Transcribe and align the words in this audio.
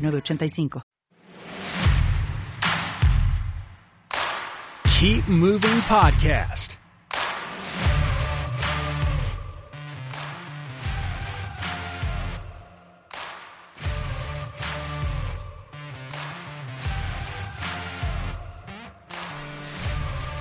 985. 0.00 0.82
Keep 4.98 5.28
Moving 5.28 5.80
Podcast. 5.88 6.80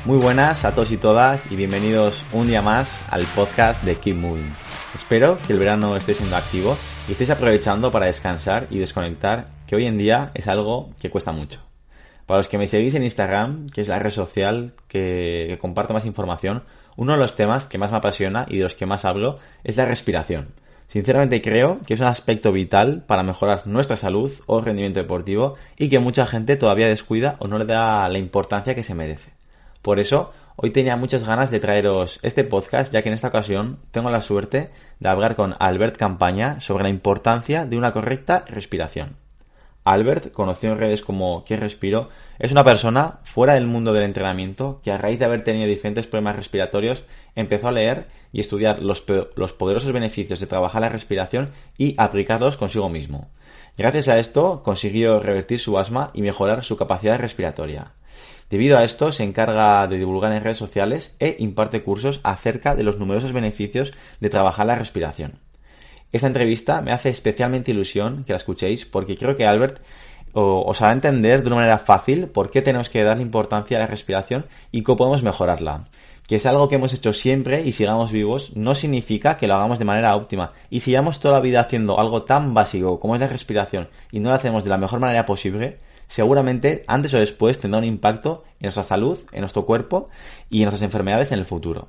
Muy 0.05 0.17
buenas 0.17 0.66
a 0.66 0.73
todos 0.73 0.91
y 0.91 0.98
todas 0.98 1.52
y 1.52 1.55
bienvenidos 1.55 2.26
un 2.31 2.48
día 2.48 2.62
más 2.62 3.00
al 3.12 3.26
podcast 3.28 3.84
de 3.84 3.95
Keep 3.95 4.16
Moving. 4.16 4.59
Espero 4.99 5.39
que 5.48 5.53
el 5.53 5.59
verano 5.59 5.95
esté 5.95 6.13
siendo 6.13 6.35
activo 6.35 6.77
y 7.08 7.13
estéis 7.13 7.31
aprovechando 7.31 7.89
para 7.89 8.05
descansar 8.05 8.67
y 8.70 8.80
desconectar, 8.80 9.48
que 9.66 9.77
hoy 9.77 9.88
en 9.88 9.98
día 9.98 10.30
es 10.35 10.48
algo 10.48 10.89
que 11.02 11.09
cuesta 11.09 11.31
mucho. 11.31 11.62
Para 12.27 12.39
los 12.39 12.49
que 12.49 12.58
me 12.58 12.67
seguís 12.67 12.94
en 12.94 13.03
Instagram, 13.03 13.69
que 13.69 13.81
es 13.81 13.88
la 13.88 13.97
red 13.97 14.11
social 14.11 14.73
que, 14.88 15.45
que 15.50 15.58
comparto 15.58 15.94
más 15.94 16.06
información, 16.06 16.64
uno 16.97 17.14
de 17.14 17.17
los 17.17 17.36
temas 17.36 17.66
que 17.66 17.78
más 17.78 17.91
me 17.91 17.97
apasiona 17.97 18.45
y 18.50 18.58
de 18.58 18.64
los 18.64 18.75
que 18.75 18.86
más 18.86 19.06
hablo 19.06 19.39
es 19.64 19.78
la 19.78 19.86
respiración. 19.86 20.50
Sinceramente 20.88 21.41
creo 21.41 21.80
que 21.88 21.94
es 21.94 22.02
un 22.02 22.08
aspecto 22.08 22.52
vital 22.52 23.03
para 23.08 23.23
mejorar 23.23 23.66
nuestra 23.66 23.95
salud 23.95 24.31
o 24.47 24.59
rendimiento 24.61 25.00
deportivo 25.00 25.56
y 25.78 25.89
que 25.89 26.00
mucha 26.00 26.25
gente 26.25 26.58
todavía 26.58 26.88
descuida 26.88 27.38
o 27.39 27.47
no 27.47 27.58
le 27.58 27.66
da 27.66 28.08
la 28.09 28.19
importancia 28.19 28.75
que 28.75 28.84
se 28.84 28.95
merece. 28.95 29.31
Por 29.81 30.00
eso, 30.00 30.34
Hoy 30.62 30.72
tenía 30.72 30.98
muchas 30.98 31.24
ganas 31.24 31.52
de 31.52 31.62
traeros 31.62 32.20
este 32.22 32.44
podcast, 32.44 32.92
ya 32.92 33.02
que 33.02 33.08
en 33.08 33.14
esta 33.14 33.30
ocasión 33.30 33.80
tengo 33.92 34.12
la 34.12 34.22
suerte 34.22 34.72
de 35.00 35.08
hablar 35.08 35.38
con 35.38 35.56
Albert 35.58 35.96
Campaña 35.96 36.60
sobre 36.60 36.84
la 36.84 36.90
importancia 36.90 37.66
de 37.66 37.78
una 37.78 37.94
correcta 37.94 38.44
respiración. 38.46 39.16
Albert, 39.86 40.34
conocido 40.34 40.74
en 40.74 40.80
redes 40.80 41.02
como 41.02 41.46
Que 41.46 41.56
Respiro, 41.56 42.10
es 42.40 42.52
una 42.52 42.66
persona 42.66 43.20
fuera 43.24 43.54
del 43.54 43.68
mundo 43.68 43.94
del 43.94 44.04
entrenamiento 44.04 44.82
que 44.84 44.92
a 44.92 44.98
raíz 44.98 45.18
de 45.18 45.24
haber 45.24 45.46
tenido 45.46 45.66
diferentes 45.66 46.08
problemas 46.08 46.36
respiratorios 46.36 47.06
empezó 47.36 47.70
a 47.70 47.72
leer 47.72 48.08
y 48.34 48.42
estudiar 48.42 48.82
los, 48.82 49.06
los 49.38 49.54
poderosos 49.54 49.94
beneficios 49.94 50.42
de 50.42 50.48
trabajar 50.48 50.82
la 50.82 50.90
respiración 50.90 51.52
y 51.78 51.96
aplicarlos 51.98 52.58
consigo 52.58 52.90
mismo. 52.90 53.30
Gracias 53.78 54.10
a 54.10 54.20
esto 54.20 54.62
consiguió 54.62 55.22
revertir 55.22 55.58
su 55.58 55.80
asma 55.80 56.12
y 56.14 56.22
mejorar 56.22 56.66
su 56.66 56.76
capacidad 56.76 57.18
respiratoria. 57.18 57.94
Debido 58.50 58.78
a 58.78 58.83
esto, 58.83 59.11
se 59.11 59.23
encarga 59.23 59.86
de 59.88 59.97
divulgar 59.97 60.31
en 60.31 60.44
redes 60.44 60.58
sociales 60.58 61.16
e 61.19 61.36
imparte 61.39 61.83
cursos 61.83 62.19
acerca 62.23 62.73
de 62.73 62.83
los 62.83 63.00
numerosos 63.00 63.31
beneficios 63.31 63.94
de 64.19 64.30
trabajar 64.30 64.66
la 64.66 64.75
respiración. 64.75 65.39
Esta 66.11 66.28
entrevista 66.28 66.81
me 66.81 66.91
hace 66.91 67.09
especialmente 67.09 67.72
ilusión 67.72 68.23
que 68.23 68.33
la 68.33 68.38
escuchéis 68.38 68.88
porque 68.88 69.17
creo 69.17 69.38
que 69.38 69.45
Albert 69.45 69.81
os 70.33 70.81
hará 70.81 70.94
entender 70.94 71.41
de 71.41 71.47
una 71.47 71.58
manera 71.58 71.78
fácil 71.78 72.28
por 72.28 72.50
qué 72.50 72.61
tenemos 72.61 72.89
que 72.89 73.03
darle 73.03 73.22
importancia 73.22 73.78
a 73.78 73.81
la 73.81 73.88
respiración 73.88 74.45
y 74.72 74.81
cómo 74.81 74.97
podemos 74.97 75.23
mejorarla. 75.23 75.86
Que 76.28 76.36
es 76.36 76.45
algo 76.45 76.69
que 76.69 76.75
hemos 76.75 76.94
hecho 76.94 77.13
siempre 77.13 77.61
y 77.61 77.74
sigamos 77.74 78.12
vivos 78.12 78.56
no 78.56 78.75
significa 78.75 79.38
que 79.38 79.47
lo 79.47 79.56
hagamos 79.56 79.79
de 79.79 79.85
manera 79.85 80.16
óptima. 80.16 80.53
Y 80.69 80.79
si 80.79 80.91
llevamos 80.91 81.19
toda 81.19 81.35
la 81.35 81.40
vida 81.40 81.62
haciendo 81.62 82.00
algo 82.00 82.24
tan 82.24 82.53
básico 82.53 83.00
como 83.00 83.16
es 83.16 83.22
la 83.22 83.28
respiración 83.28 83.90
y 84.12 84.19
no 84.19 84.29
lo 84.29 84.35
hacemos 84.35 84.63
de 84.63 84.69
la 84.69 84.78
mejor 84.78 85.00
manera 85.00 85.25
posible, 85.25 85.78
seguramente 86.09 86.84
antes 86.88 87.14
o 87.14 87.20
después 87.20 87.59
tendrá 87.59 87.80
un 87.80 87.86
impacto 87.86 88.44
en 88.59 88.66
nuestra 88.66 88.84
salud, 88.84 89.20
en 89.31 89.40
nuestro 89.40 89.66
cuerpo 89.66 90.09
y 90.50 90.58
en 90.58 90.64
nuestras 90.64 90.81
enfermedades 90.81 91.31
en 91.31 91.40
el 91.40 91.46
futuro. 91.46 91.88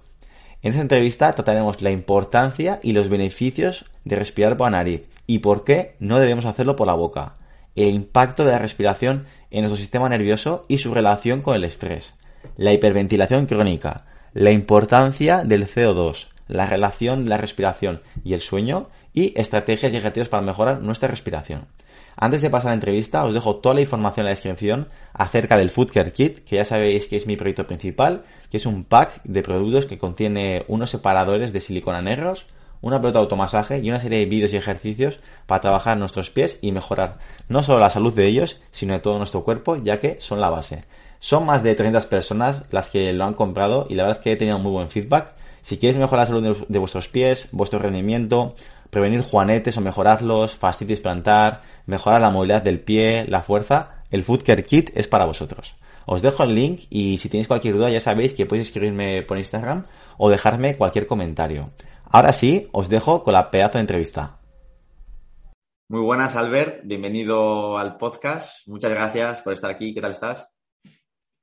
En 0.62 0.70
esta 0.70 0.82
entrevista 0.82 1.32
trataremos 1.32 1.82
la 1.82 1.90
importancia 1.90 2.78
y 2.82 2.92
los 2.92 3.08
beneficios 3.08 3.86
de 4.04 4.16
respirar 4.16 4.56
por 4.56 4.70
la 4.70 4.78
nariz 4.78 5.08
y 5.26 5.38
por 5.38 5.64
qué 5.64 5.96
no 5.98 6.18
debemos 6.18 6.44
hacerlo 6.44 6.76
por 6.76 6.86
la 6.86 6.94
boca, 6.94 7.36
el 7.74 7.94
impacto 7.94 8.44
de 8.44 8.52
la 8.52 8.58
respiración 8.58 9.26
en 9.50 9.62
nuestro 9.62 9.78
sistema 9.78 10.08
nervioso 10.08 10.66
y 10.68 10.78
su 10.78 10.92
relación 10.92 11.40
con 11.40 11.56
el 11.56 11.64
estrés, 11.64 12.14
la 12.56 12.72
hiperventilación 12.72 13.46
crónica, 13.46 14.04
la 14.34 14.50
importancia 14.50 15.44
del 15.44 15.66
CO2, 15.66 16.28
la 16.46 16.66
relación 16.66 17.24
de 17.24 17.30
la 17.30 17.38
respiración 17.38 18.02
y 18.22 18.34
el 18.34 18.40
sueño 18.40 18.88
y 19.14 19.32
estrategias 19.40 19.92
y 19.92 19.96
ejercicios 19.96 20.28
para 20.28 20.42
mejorar 20.42 20.82
nuestra 20.82 21.08
respiración. 21.08 21.66
Antes 22.22 22.42
de 22.42 22.50
pasar 22.50 22.68
a 22.68 22.70
la 22.72 22.74
entrevista, 22.74 23.24
os 23.24 23.32
dejo 23.32 23.56
toda 23.56 23.76
la 23.76 23.80
información 23.80 24.24
en 24.24 24.26
la 24.26 24.36
descripción 24.36 24.88
acerca 25.14 25.56
del 25.56 25.70
Food 25.70 25.90
Care 25.90 26.12
Kit, 26.12 26.40
que 26.40 26.56
ya 26.56 26.66
sabéis 26.66 27.06
que 27.06 27.16
es 27.16 27.26
mi 27.26 27.34
proyecto 27.34 27.64
principal, 27.64 28.24
que 28.50 28.58
es 28.58 28.66
un 28.66 28.84
pack 28.84 29.22
de 29.24 29.42
productos 29.42 29.86
que 29.86 29.96
contiene 29.96 30.66
unos 30.68 30.90
separadores 30.90 31.50
de 31.50 31.62
silicona 31.62 32.02
negros, 32.02 32.46
una 32.82 33.00
pelota 33.00 33.20
de 33.20 33.22
automasaje 33.22 33.78
y 33.78 33.88
una 33.88 34.00
serie 34.00 34.18
de 34.18 34.26
vídeos 34.26 34.52
y 34.52 34.58
ejercicios 34.58 35.18
para 35.46 35.62
trabajar 35.62 35.96
nuestros 35.96 36.28
pies 36.28 36.58
y 36.60 36.72
mejorar 36.72 37.16
no 37.48 37.62
solo 37.62 37.78
la 37.78 37.88
salud 37.88 38.12
de 38.12 38.26
ellos, 38.26 38.60
sino 38.70 38.92
de 38.92 39.00
todo 39.00 39.16
nuestro 39.16 39.42
cuerpo, 39.42 39.76
ya 39.76 39.98
que 39.98 40.20
son 40.20 40.42
la 40.42 40.50
base. 40.50 40.84
Son 41.20 41.46
más 41.46 41.62
de 41.62 41.74
30 41.74 42.00
personas 42.00 42.64
las 42.70 42.90
que 42.90 43.14
lo 43.14 43.24
han 43.24 43.32
comprado 43.32 43.86
y 43.88 43.94
la 43.94 44.02
verdad 44.02 44.18
es 44.18 44.24
que 44.24 44.32
he 44.32 44.36
tenido 44.36 44.58
muy 44.58 44.72
buen 44.72 44.88
feedback. 44.88 45.34
Si 45.62 45.78
quieres 45.78 45.98
mejorar 45.98 46.28
la 46.28 46.34
salud 46.34 46.66
de 46.68 46.78
vuestros 46.78 47.08
pies, 47.08 47.48
vuestro 47.52 47.78
rendimiento, 47.78 48.54
prevenir 48.90 49.22
juanetes 49.22 49.76
o 49.76 49.80
mejorarlos, 49.80 50.56
fastitis 50.56 51.00
plantar, 51.00 51.62
mejorar 51.86 52.20
la 52.20 52.30
movilidad 52.30 52.62
del 52.62 52.80
pie, 52.80 53.24
la 53.28 53.42
fuerza, 53.42 54.04
el 54.10 54.24
Food 54.24 54.42
Care 54.44 54.64
Kit 54.64 54.90
es 54.94 55.08
para 55.08 55.24
vosotros. 55.24 55.76
Os 56.06 56.22
dejo 56.22 56.42
el 56.42 56.54
link 56.54 56.82
y 56.90 57.18
si 57.18 57.28
tenéis 57.28 57.46
cualquier 57.46 57.76
duda 57.76 57.90
ya 57.90 58.00
sabéis 58.00 58.32
que 58.32 58.46
podéis 58.46 58.68
escribirme 58.68 59.22
por 59.22 59.38
Instagram 59.38 59.86
o 60.18 60.28
dejarme 60.28 60.76
cualquier 60.76 61.06
comentario. 61.06 61.70
Ahora 62.04 62.32
sí, 62.32 62.68
os 62.72 62.88
dejo 62.88 63.22
con 63.22 63.34
la 63.34 63.50
pedazo 63.50 63.78
de 63.78 63.82
entrevista. 63.82 64.38
Muy 65.88 66.02
buenas, 66.02 66.36
Albert. 66.36 66.82
Bienvenido 66.84 67.78
al 67.78 67.96
podcast. 67.96 68.66
Muchas 68.66 68.92
gracias 68.92 69.42
por 69.42 69.52
estar 69.52 69.70
aquí. 69.70 69.94
¿Qué 69.94 70.00
tal 70.00 70.12
estás? 70.12 70.52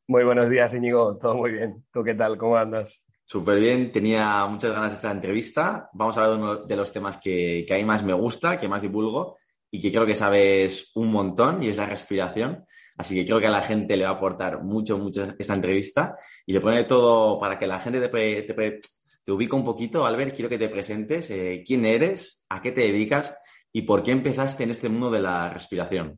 Muy 0.08 0.24
buenos 0.24 0.50
días, 0.50 0.74
Íñigo. 0.74 1.18
Todo 1.18 1.36
muy 1.36 1.52
bien. 1.52 1.86
¿Tú 1.92 2.04
qué 2.04 2.14
tal? 2.14 2.38
¿Cómo 2.38 2.58
andas? 2.58 3.02
Súper 3.30 3.60
bien, 3.60 3.92
tenía 3.92 4.46
muchas 4.46 4.72
ganas 4.72 4.92
de 4.92 4.96
esta 4.96 5.12
entrevista. 5.12 5.90
Vamos 5.92 6.18
a 6.18 6.24
hablar 6.24 6.38
de 6.38 6.44
uno 6.44 6.56
de 6.66 6.76
los 6.78 6.94
temas 6.94 7.18
que, 7.18 7.66
que 7.68 7.74
a 7.74 7.78
mí 7.78 7.84
más 7.84 8.02
me 8.02 8.14
gusta, 8.14 8.58
que 8.58 8.70
más 8.70 8.82
divulgo 8.82 9.38
y 9.70 9.82
que 9.82 9.92
creo 9.92 10.06
que 10.06 10.16
sabes 10.16 10.92
un 10.96 11.12
montón 11.12 11.62
y 11.62 11.68
es 11.68 11.76
la 11.76 11.86
respiración. 11.86 12.66
Así 12.96 13.16
que 13.16 13.26
creo 13.26 13.42
que 13.42 13.48
a 13.48 13.52
la 13.52 13.62
gente 13.62 13.98
le 13.98 14.06
va 14.06 14.12
a 14.12 14.14
aportar 14.14 14.64
mucho, 14.64 14.98
mucho 14.98 15.28
esta 15.38 15.54
entrevista. 15.54 16.18
Y 16.46 16.54
le 16.54 16.62
pone 16.62 16.86
todo 16.86 17.38
para 17.38 17.60
que 17.60 17.68
la 17.68 17.82
gente 17.82 18.00
te, 18.00 18.44
te, 18.44 18.80
te 19.26 19.32
ubique 19.34 19.56
un 19.56 19.66
poquito. 19.66 20.06
Albert, 20.06 20.34
quiero 20.34 20.48
que 20.48 20.58
te 20.58 20.70
presentes 20.70 21.30
eh, 21.30 21.66
quién 21.68 21.86
eres, 21.86 22.46
a 22.48 22.62
qué 22.62 22.72
te 22.72 22.80
dedicas 22.80 23.38
y 23.74 23.82
por 23.82 24.04
qué 24.04 24.12
empezaste 24.12 24.64
en 24.64 24.70
este 24.72 24.88
mundo 24.88 25.12
de 25.12 25.22
la 25.22 25.50
respiración. 25.50 26.18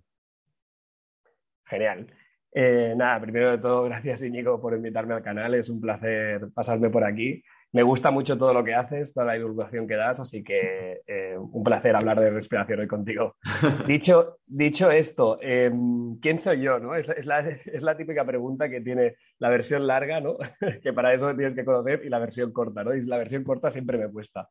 Genial. 1.65 2.05
Eh, 2.51 2.93
nada, 2.95 3.21
primero 3.21 3.51
de 3.51 3.57
todo, 3.59 3.83
gracias 3.85 4.23
Íñigo 4.23 4.59
por 4.59 4.73
invitarme 4.73 5.13
al 5.13 5.23
canal. 5.23 5.53
Es 5.53 5.69
un 5.69 5.81
placer 5.81 6.49
pasarme 6.53 6.89
por 6.89 7.03
aquí. 7.03 7.41
Me 7.71 7.83
gusta 7.83 8.09
mucho 8.09 8.35
todo 8.35 8.51
lo 8.51 8.63
que 8.63 8.73
haces, 8.73 9.13
toda 9.13 9.27
la 9.27 9.33
divulgación 9.33 9.87
que 9.87 9.95
das, 9.95 10.19
así 10.19 10.43
que 10.43 11.01
eh, 11.05 11.37
un 11.37 11.63
placer 11.63 11.95
hablar 11.95 12.19
de 12.19 12.31
respiración 12.31 12.79
hoy 12.79 12.87
contigo. 12.87 13.35
dicho, 13.85 14.39
dicho 14.47 14.89
esto, 14.89 15.37
em, 15.39 16.17
¿quién 16.19 16.39
soy 16.39 16.61
yo? 16.61 16.79
No? 16.79 16.95
Es, 16.95 17.07
la, 17.27 17.39
es, 17.47 17.83
la, 17.83 17.95
típica 17.95 18.25
pregunta 18.25 18.69
que 18.69 18.81
tiene 18.81 19.17
la 19.37 19.49
versión 19.49 19.85
larga, 19.85 20.19
¿no? 20.19 20.37
que 20.81 20.93
para 20.93 21.13
eso 21.13 21.35
tienes 21.35 21.53
que 21.53 21.63
conocer, 21.63 22.01
y 22.03 22.09
la 22.09 22.17
versión 22.17 22.51
corta. 22.51 22.83
¿no? 22.83 22.95
Y 22.95 23.05
la 23.05 23.17
versión 23.17 23.43
corta 23.43 23.69
siempre 23.69 23.99
me 23.99 24.09
cuesta. 24.09 24.49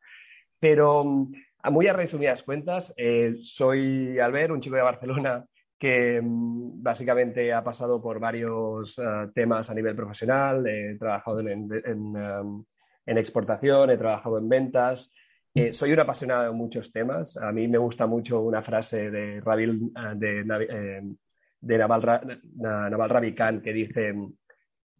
Pero 0.57 1.27
a 1.61 1.69
muy 1.69 1.87
a 1.87 1.93
resumidas 1.93 2.43
cuentas, 2.43 2.93
eh, 2.95 3.35
soy 3.41 4.17
Albert, 4.17 4.51
un 4.51 4.61
chico 4.61 4.77
de 4.77 4.81
Barcelona 4.81 5.45
que 5.79 6.21
mm, 6.21 6.83
básicamente 6.83 7.53
ha 7.53 7.63
pasado 7.63 8.01
por 8.01 8.19
varios 8.19 8.99
eh, 8.99 9.03
temas 9.33 9.69
a 9.69 9.73
nivel 9.73 9.95
profesional. 9.95 10.67
He 10.67 10.97
trabajado 10.97 11.39
en, 11.39 11.69
em, 11.85 12.63
en, 13.05 13.17
exportación, 13.17 13.89
he 13.89 13.97
trabajado 13.97 14.37
en 14.37 14.49
ventas. 14.49 15.11
Eh, 15.55 15.73
soy 15.73 15.93
un 15.93 15.99
apasionado 16.01 16.43
de 16.43 16.51
muchos 16.51 16.91
temas. 16.91 17.37
A 17.37 17.51
mí 17.51 17.67
me 17.67 17.77
gusta 17.77 18.05
mucho 18.05 18.41
una 18.41 18.61
frase 18.61 19.09
de, 19.09 19.39
Rabil, 19.39 19.91
eh, 19.95 20.15
de, 20.15 21.15
de 21.61 21.77
Naval, 21.77 22.41
Naval 22.55 23.09
Ravikant 23.09 23.63
que 23.63 23.73
dice 23.73 24.13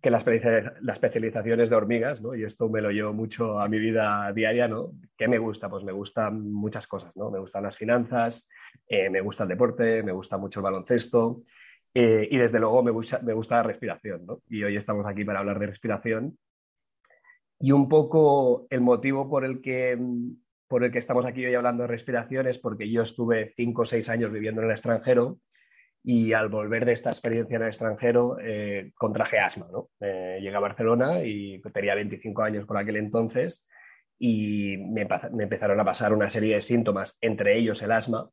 que 0.01 0.10
la, 0.10 0.18
especialización 0.18 1.60
es 1.60 1.69
de 1.69 1.75
hormigas, 1.75 2.22
¿no? 2.22 2.34
Y 2.34 2.44
esto 2.44 2.69
me 2.69 2.81
lo 2.81 2.90
llevo 2.92 3.13
mucho 3.13 3.60
a 3.60 3.68
mi 3.68 3.80
vida 3.80 4.31
diaria, 4.34 4.68
¿no? 4.68 4.92
¿Qué 5.18 5.28
me 5.28 5.38
gusta? 5.38 5.69
Pues 5.69 5.84
me 5.84 5.92
gustan 5.92 6.51
muchas 6.51 6.88
cosas, 6.88 7.16
¿no? 7.18 7.30
Me 7.30 7.40
gustan 7.40 7.63
las 7.63 7.75
finanzas, 7.75 8.48
eh, 8.88 9.10
me 9.10 9.19
gusta 9.22 9.44
el 9.44 9.50
deporte, 9.50 10.01
me 10.04 10.13
gusta 10.13 10.38
mucho 10.38 10.60
el 10.60 10.63
baloncesto 10.63 11.42
eh, 11.94 12.28
y 12.31 12.38
desde 12.38 12.60
luego 12.60 12.81
me 12.81 12.92
gusta, 12.92 13.19
me 13.19 13.34
gusta 13.34 13.57
la 13.57 13.63
respiración, 13.63 14.25
¿no? 14.25 14.42
Y 14.48 14.63
hoy 14.63 14.78
estamos 14.78 15.06
aquí 15.06 15.25
para 15.25 15.40
hablar 15.40 15.60
de 15.60 15.68
respiración. 15.68 16.38
Y 17.60 17.74
un 17.74 17.90
poco 17.90 18.68
el 18.69 18.80
motivo 18.80 19.30
por 19.30 19.44
el 19.44 19.60
que, 19.60 19.98
por 20.69 20.86
el 20.86 20.92
que 20.92 21.00
estamos 21.00 21.25
aquí 21.25 21.45
hoy 21.45 21.56
hablando 21.56 21.84
de 21.84 21.88
respiración 21.88 22.48
es 22.48 22.57
porque 22.57 22.90
yo 22.90 23.02
estuve 23.02 23.52
cinco 23.54 23.81
o 23.81 23.86
seis 23.86 24.07
años 24.07 24.31
viviendo 24.31 24.62
en 24.62 24.68
el 24.68 24.74
extranjero 24.74 25.40
y 26.04 26.34
al 26.34 26.50
volver 26.50 26.86
de 26.86 26.94
esta 26.94 27.10
experiencia 27.10 27.57
en 27.57 27.63
el 27.63 27.68
extranjero 27.69 28.38
eh, 28.42 28.92
contraje 28.96 29.40
asma. 29.40 29.68
¿no? 29.72 29.90
Eh, 30.00 30.40
llegué 30.42 30.56
a 30.56 30.60
Barcelona 30.60 31.24
y 31.24 31.62
tenía 31.74 31.96
25 31.96 32.42
años 32.42 32.66
por 32.66 32.78
aquel 32.78 32.98
entonces 32.98 33.68
y 34.18 34.78
me, 34.78 35.07
empezaron 35.40 35.80
a 35.80 35.86
pasar 35.86 36.13
una 36.13 36.30
serie 36.30 36.56
de 36.56 36.62
síntomas, 36.62 37.18
entre 37.22 37.57
ellos 37.57 37.81
el 37.81 37.92
asma, 37.92 38.30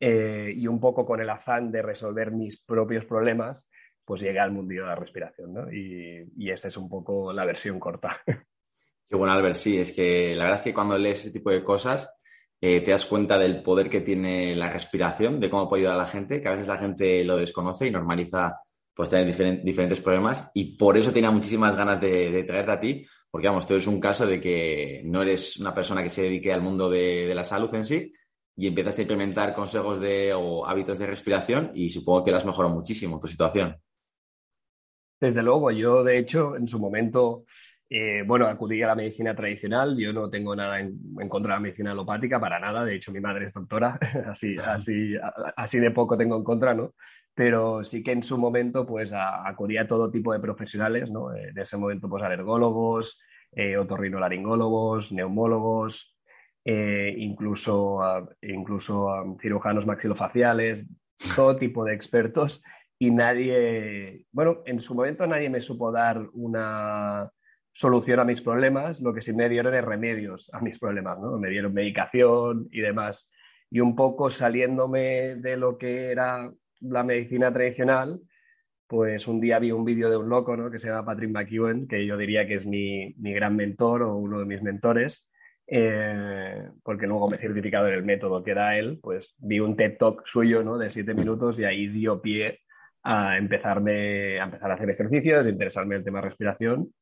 eh, 0.00 0.52
y 0.56 0.66
un 0.66 0.80
poco 0.80 1.04
con 1.06 1.20
el 1.20 1.30
afán 1.30 1.70
de 1.70 1.82
resolver 1.82 2.32
mis 2.32 2.60
propios 2.60 3.04
problemas, 3.04 3.68
pues 4.04 4.22
llegué 4.22 4.40
al 4.40 4.50
mundillo 4.50 4.82
de 4.82 4.88
la 4.88 4.96
respiración. 4.96 5.54
¿no? 5.54 5.72
Y, 5.72 6.32
y 6.36 6.50
esa 6.50 6.68
es 6.68 6.76
un 6.76 6.88
poco 6.88 7.32
la 7.32 7.44
versión 7.44 7.78
corta. 7.78 8.20
Qué 9.08 9.16
bueno, 9.16 9.32
Albert, 9.32 9.56
sí, 9.56 9.78
es 9.78 9.92
que 9.92 10.34
la 10.36 10.44
verdad 10.44 10.60
es 10.60 10.64
que 10.64 10.74
cuando 10.74 10.96
lees 10.96 11.18
ese 11.18 11.32
tipo 11.32 11.50
de 11.50 11.64
cosas 11.64 12.16
eh, 12.60 12.80
te 12.82 12.90
das 12.90 13.06
cuenta 13.06 13.38
del 13.38 13.62
poder 13.62 13.88
que 13.88 14.02
tiene 14.02 14.54
la 14.54 14.68
respiración, 14.68 15.40
de 15.40 15.48
cómo 15.48 15.68
puede 15.68 15.82
ayudar 15.82 15.94
a 15.94 16.02
la 16.02 16.08
gente, 16.08 16.40
que 16.42 16.48
a 16.48 16.52
veces 16.52 16.68
la 16.68 16.76
gente 16.78 17.24
lo 17.24 17.36
desconoce 17.36 17.86
y 17.86 17.90
normaliza 17.90 18.60
pues 18.92 19.08
tener 19.08 19.64
diferentes 19.64 20.00
problemas 20.00 20.50
y 20.52 20.76
por 20.76 20.98
eso 20.98 21.10
tenía 21.10 21.30
muchísimas 21.30 21.74
ganas 21.74 21.98
de, 22.02 22.44
traerte 22.44 22.72
a 22.72 22.80
ti, 22.80 23.06
porque 23.30 23.48
vamos, 23.48 23.66
tú 23.66 23.72
eres 23.72 23.86
un 23.86 23.98
caso 23.98 24.26
de 24.26 24.38
que 24.38 25.00
no 25.06 25.22
eres 25.22 25.56
una 25.56 25.72
persona 25.74 26.02
que 26.02 26.10
se 26.10 26.22
dedique 26.22 26.52
al 26.52 26.60
mundo 26.60 26.90
de, 26.90 27.32
la 27.34 27.44
salud 27.44 27.74
en 27.74 27.86
sí 27.86 28.12
y 28.54 28.66
empiezas 28.66 28.98
a 28.98 29.02
implementar 29.02 29.54
consejos 29.54 30.00
de, 30.00 30.34
o 30.34 30.66
hábitos 30.66 30.98
de 30.98 31.06
respiración 31.06 31.70
y 31.74 31.88
supongo 31.88 32.24
que 32.24 32.30
lo 32.30 32.36
has 32.36 32.44
mejorado 32.44 32.74
muchísimo 32.74 33.18
tu 33.18 33.26
situación. 33.26 33.74
Desde 35.18 35.42
luego, 35.42 35.70
yo 35.70 36.04
de 36.04 36.18
hecho 36.18 36.56
en 36.56 36.66
su 36.66 36.78
momento 36.78 37.44
eh, 37.92 38.22
bueno, 38.24 38.46
acudí 38.46 38.80
a 38.84 38.86
la 38.86 38.94
medicina 38.94 39.34
tradicional. 39.34 39.98
Yo 39.98 40.12
no 40.12 40.30
tengo 40.30 40.54
nada 40.54 40.78
en, 40.78 41.28
contra 41.28 41.54
de 41.54 41.56
la 41.56 41.60
medicina 41.60 41.90
alopática, 41.90 42.38
para 42.38 42.60
nada. 42.60 42.84
De 42.84 42.94
hecho, 42.94 43.10
mi 43.10 43.20
madre 43.20 43.46
es 43.46 43.52
doctora, 43.52 43.98
así, 44.28 44.56
así, 44.58 45.14
así 45.56 45.80
de 45.80 45.90
poco 45.90 46.16
tengo 46.16 46.36
en 46.36 46.44
contra, 46.44 46.72
¿no? 46.72 46.94
Pero 47.34 47.82
sí 47.82 48.02
que 48.02 48.12
en 48.12 48.22
su 48.22 48.38
momento, 48.38 48.86
pues, 48.86 49.12
acudí 49.12 49.76
a 49.76 49.88
todo 49.88 50.10
tipo 50.10 50.32
de 50.32 50.38
profesionales, 50.38 51.10
¿no? 51.10 51.34
En 51.34 51.58
ese 51.58 51.76
momento, 51.76 52.08
pues, 52.08 52.22
alergólogos, 52.22 53.18
eh, 53.52 53.76
otorrinolaringólogos, 53.76 55.10
neumólogos, 55.12 56.16
eh, 56.64 57.12
incluso, 57.18 58.00
incluso 58.42 59.36
cirujanos 59.40 59.86
maxilofaciales, 59.86 60.88
todo 61.34 61.56
tipo 61.56 61.84
de 61.84 61.94
expertos. 61.94 62.62
Y 63.00 63.10
nadie, 63.10 64.26
bueno, 64.30 64.58
en 64.66 64.78
su 64.78 64.94
momento 64.94 65.26
nadie 65.26 65.50
me 65.50 65.60
supo 65.60 65.90
dar 65.90 66.28
una 66.34 67.32
solución 67.72 68.20
a 68.20 68.24
mis 68.24 68.40
problemas, 68.40 69.00
lo 69.00 69.14
que 69.14 69.20
sí 69.20 69.32
me 69.32 69.48
dieron 69.48 69.74
es 69.74 69.84
remedios 69.84 70.50
a 70.52 70.60
mis 70.60 70.78
problemas, 70.78 71.18
¿no? 71.18 71.38
Me 71.38 71.50
dieron 71.50 71.72
medicación 71.72 72.68
y 72.70 72.80
demás. 72.80 73.30
Y 73.70 73.80
un 73.80 73.94
poco 73.94 74.30
saliéndome 74.30 75.36
de 75.36 75.56
lo 75.56 75.78
que 75.78 76.10
era 76.10 76.50
la 76.80 77.04
medicina 77.04 77.52
tradicional, 77.52 78.20
pues 78.86 79.28
un 79.28 79.40
día 79.40 79.60
vi 79.60 79.70
un 79.70 79.84
vídeo 79.84 80.10
de 80.10 80.16
un 80.16 80.28
loco, 80.28 80.56
¿no? 80.56 80.70
Que 80.70 80.78
se 80.78 80.88
llama 80.88 81.04
Patrick 81.04 81.30
McEwen, 81.30 81.86
que 81.86 82.04
yo 82.04 82.16
diría 82.16 82.46
que 82.46 82.54
es 82.54 82.66
mi, 82.66 83.14
gran 83.16 83.54
mentor 83.54 84.02
o 84.02 84.16
uno 84.16 84.40
de 84.40 84.46
mis 84.46 84.62
mentores, 84.62 85.28
eh, 85.68 86.68
porque 86.82 87.06
luego 87.06 87.30
me 87.30 87.36
he 87.36 87.40
certificado 87.40 87.86
en 87.86 87.94
el 87.94 88.04
método 88.04 88.42
que 88.42 88.50
era 88.50 88.76
él, 88.76 88.98
pues 89.00 89.36
vi 89.38 89.60
un 89.60 89.76
TED 89.76 89.96
Talk 89.96 90.26
suyo, 90.26 90.64
¿no? 90.64 90.76
De 90.76 90.90
siete 90.90 91.14
minutos 91.14 91.60
y 91.60 91.64
ahí 91.64 91.86
dio 91.86 92.20
pie 92.20 92.60
a 93.04 93.38
empezarme 93.38 94.40
a 94.40 94.44
empezar 94.44 94.72
a 94.72 94.74
hacer 94.74 94.90
ejercicios, 94.90 95.46
a 95.46 95.48
interesarme 95.48 95.94
en 95.94 96.00
el 96.00 96.04
tema 96.04 96.20
respiración 96.20 96.92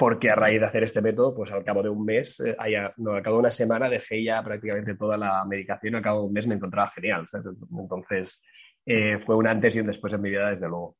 porque 0.00 0.30
a 0.30 0.34
raíz 0.34 0.60
de 0.60 0.66
hacer 0.66 0.82
este 0.82 1.02
método, 1.02 1.34
pues 1.34 1.52
al 1.52 1.62
cabo 1.62 1.82
de 1.82 1.90
un 1.90 2.02
mes, 2.02 2.40
eh, 2.40 2.56
no, 2.96 3.12
al 3.12 3.22
cabo 3.22 3.36
de 3.36 3.40
una 3.40 3.50
semana 3.50 3.86
dejé 3.86 4.24
ya 4.24 4.42
prácticamente 4.42 4.94
toda 4.94 5.18
la 5.18 5.44
medicación, 5.44 5.94
al 5.94 6.00
cabo 6.00 6.20
de 6.20 6.26
un 6.28 6.32
mes 6.32 6.46
me 6.46 6.54
encontraba 6.54 6.88
genial. 6.88 7.26
Entonces, 7.70 8.42
eh, 8.86 9.18
fue 9.18 9.36
un 9.36 9.46
antes 9.46 9.76
y 9.76 9.80
un 9.80 9.88
después 9.88 10.14
en 10.14 10.22
mi 10.22 10.30
vida, 10.30 10.48
desde 10.48 10.68
luego. 10.68 10.96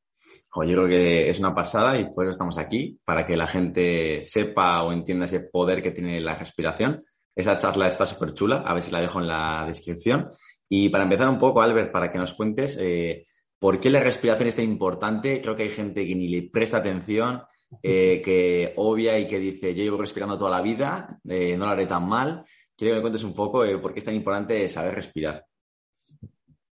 yo 0.54 0.62
creo 0.62 0.86
que 0.86 1.30
es 1.30 1.40
una 1.40 1.54
pasada 1.54 1.96
y 1.96 2.12
por 2.12 2.24
eso 2.24 2.32
estamos 2.32 2.58
aquí, 2.58 3.00
para 3.02 3.24
que 3.24 3.38
la 3.38 3.46
gente 3.46 4.20
sepa 4.22 4.82
o 4.82 4.92
entienda 4.92 5.24
ese 5.24 5.48
poder 5.48 5.80
que 5.82 5.92
tiene 5.92 6.20
la 6.20 6.34
respiración. 6.34 7.02
Esa 7.34 7.56
charla 7.56 7.86
está 7.86 8.04
súper 8.04 8.34
chula, 8.34 8.64
a 8.66 8.74
ver 8.74 8.82
si 8.82 8.90
la 8.90 9.00
dejo 9.00 9.18
en 9.18 9.28
la 9.28 9.64
descripción. 9.66 10.28
Y 10.68 10.90
para 10.90 11.04
empezar 11.04 11.26
un 11.30 11.38
poco, 11.38 11.62
Albert, 11.62 11.90
para 11.90 12.10
que 12.10 12.18
nos 12.18 12.34
cuentes 12.34 12.76
eh, 12.78 13.26
por 13.58 13.80
qué 13.80 13.88
la 13.88 14.00
respiración 14.00 14.48
es 14.48 14.56
tan 14.56 14.66
importante. 14.66 15.40
Creo 15.40 15.56
que 15.56 15.62
hay 15.62 15.70
gente 15.70 16.06
que 16.06 16.14
ni 16.14 16.28
le 16.28 16.50
presta 16.50 16.76
atención 16.76 17.40
eh, 17.82 18.20
que 18.22 18.72
obvia 18.76 19.18
y 19.18 19.26
que 19.26 19.38
dice, 19.38 19.74
yo 19.74 19.84
llevo 19.84 19.98
respirando 19.98 20.36
toda 20.36 20.50
la 20.50 20.62
vida, 20.62 21.18
eh, 21.28 21.56
no 21.56 21.66
lo 21.66 21.72
haré 21.72 21.86
tan 21.86 22.08
mal. 22.08 22.44
Quiero 22.76 22.92
que 22.92 22.96
me 22.96 23.00
cuentes 23.02 23.24
un 23.24 23.34
poco 23.34 23.64
eh, 23.64 23.78
por 23.78 23.92
qué 23.92 24.00
es 24.00 24.04
tan 24.04 24.14
importante 24.14 24.68
saber 24.68 24.94
respirar. 24.94 25.44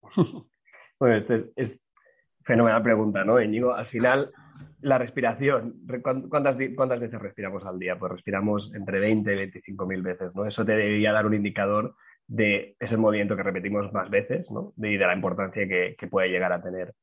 bueno, 0.99 1.17
esta 1.17 1.37
es, 1.57 1.81
fenomenal 2.43 2.83
pregunta, 2.83 3.25
¿no, 3.25 3.41
Íñigo? 3.41 3.73
Al 3.73 3.87
final, 3.87 4.33
la 4.81 4.99
respiración, 4.99 5.81
¿cuántas, 6.29 6.57
¿cuántas 6.75 7.01
veces 7.01 7.21
respiramos 7.21 7.65
al 7.65 7.79
día? 7.79 7.99
Pues 7.99 8.13
respiramos 8.13 8.73
entre 8.75 8.99
20 8.99 9.33
y 9.33 9.37
25 9.37 9.87
mil 9.87 10.03
veces, 10.03 10.35
¿no? 10.35 10.45
Eso 10.45 10.65
te 10.65 10.73
debería 10.73 11.13
dar 11.13 11.27
un 11.27 11.35
indicador 11.35 11.95
de 12.27 12.77
ese 12.81 12.97
movimiento 12.97 13.37
que 13.37 13.43
repetimos 13.43 13.93
más 13.93 14.11
veces, 14.11 14.51
¿no? 14.51 14.73
Y 14.77 14.97
de 14.97 15.07
la 15.07 15.15
importancia 15.15 15.69
que 15.69 16.09
puede 16.09 16.29
llegar 16.29 16.53
a 16.53 16.63
tener. 16.63 16.95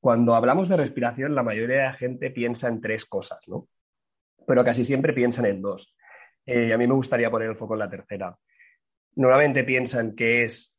Cuando 0.00 0.34
hablamos 0.34 0.68
de 0.68 0.76
respiración, 0.76 1.34
la 1.34 1.42
mayoría 1.42 1.76
de 1.76 1.82
la 1.84 1.92
gente 1.94 2.30
piensa 2.30 2.68
en 2.68 2.80
tres 2.80 3.04
cosas, 3.06 3.40
¿no? 3.48 3.68
Pero 4.46 4.64
casi 4.64 4.84
siempre 4.84 5.12
piensan 5.12 5.46
en 5.46 5.62
dos. 5.62 5.96
Eh, 6.44 6.72
a 6.72 6.78
mí 6.78 6.86
me 6.86 6.94
gustaría 6.94 7.30
poner 7.30 7.50
el 7.50 7.56
foco 7.56 7.74
en 7.74 7.80
la 7.80 7.90
tercera. 7.90 8.36
Normalmente 9.16 9.64
piensan 9.64 10.14
que 10.14 10.44
es 10.44 10.78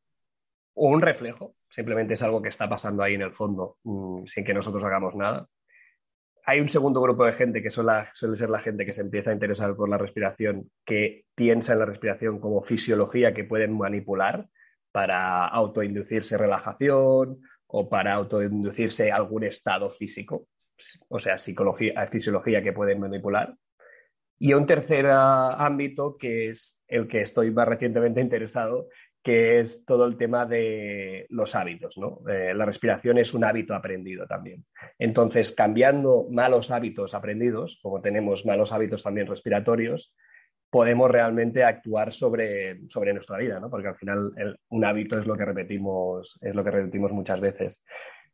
un 0.76 1.02
reflejo, 1.02 1.56
simplemente 1.70 2.14
es 2.14 2.24
algo 2.24 2.42
que 2.42 2.50
está 2.50 2.70
pasando 2.70 3.04
ahí 3.04 3.16
en 3.16 3.24
el 3.24 3.34
fondo 3.34 3.78
mm, 3.84 4.26
sin 4.26 4.46
que 4.46 4.54
nosotros 4.54 4.84
hagamos 4.84 5.16
nada. 5.16 5.48
Hay 6.46 6.62
un 6.62 6.70
segundo 6.70 7.02
grupo 7.02 7.26
de 7.26 7.34
gente 7.34 7.62
que 7.62 7.70
suele, 7.70 8.06
suele 8.14 8.38
ser 8.38 8.50
la 8.50 8.60
gente 8.60 8.86
que 8.86 8.94
se 8.94 9.02
empieza 9.02 9.32
a 9.32 9.34
interesar 9.34 9.76
por 9.76 9.90
la 9.90 9.98
respiración, 9.98 10.72
que 10.86 11.26
piensa 11.36 11.74
en 11.74 11.80
la 11.80 11.86
respiración 11.86 12.40
como 12.40 12.64
fisiología 12.64 13.34
que 13.34 13.44
pueden 13.44 13.78
manipular 13.78 14.48
para 14.94 15.46
autoinducirse 15.48 16.38
relajación 16.38 17.42
o 17.68 17.90
para 17.90 18.14
autoinducirse 18.14 19.12
algún 19.12 19.44
estado 19.44 19.90
físico, 19.90 20.48
o 21.10 21.20
sea, 21.20 21.38
psicología, 21.38 22.06
fisiología 22.08 22.62
que 22.62 22.74
pueden 22.74 23.00
manipular. 23.00 23.56
Y 24.40 24.54
un 24.54 24.66
tercer 24.66 25.08
ah, 25.08 25.56
ámbito 25.66 26.16
que 26.18 26.50
es 26.50 26.84
el 26.88 27.08
que 27.08 27.22
estoy 27.22 27.52
más 27.52 27.68
recientemente 27.68 28.22
interesado, 28.22 28.88
que 29.24 29.60
es 29.60 29.84
todo 29.84 30.06
el 30.06 30.16
tema 30.16 30.46
de 30.46 31.26
los 31.30 31.56
hábitos. 31.56 31.98
¿no? 31.98 32.22
Eh, 32.30 32.54
la 32.54 32.66
respiración 32.66 33.18
es 33.18 33.34
un 33.34 33.44
hábito 33.44 33.74
aprendido 33.74 34.26
también. 34.28 34.64
Entonces, 35.00 35.52
cambiando 35.52 36.28
malos 36.32 36.72
hábitos 36.72 37.14
aprendidos, 37.14 37.80
como 37.82 38.00
tenemos 38.00 38.46
malos 38.46 38.72
hábitos 38.72 39.04
también 39.04 39.28
respiratorios, 39.28 40.14
podemos 40.70 41.10
realmente 41.10 41.64
actuar 41.64 42.12
sobre, 42.12 42.88
sobre 42.90 43.14
nuestra 43.14 43.38
vida, 43.38 43.60
¿no? 43.60 43.70
Porque 43.70 43.88
al 43.88 43.96
final 43.96 44.34
un 44.70 44.86
hábito 44.86 45.18
es 45.18 45.26
lo 45.26 45.36
que 45.36 45.46
repetimos, 45.46 46.38
es 46.42 46.54
lo 46.54 46.64
que 46.64 46.72
repetimos 46.72 47.14
muchas 47.14 47.40
veces. 47.40 47.82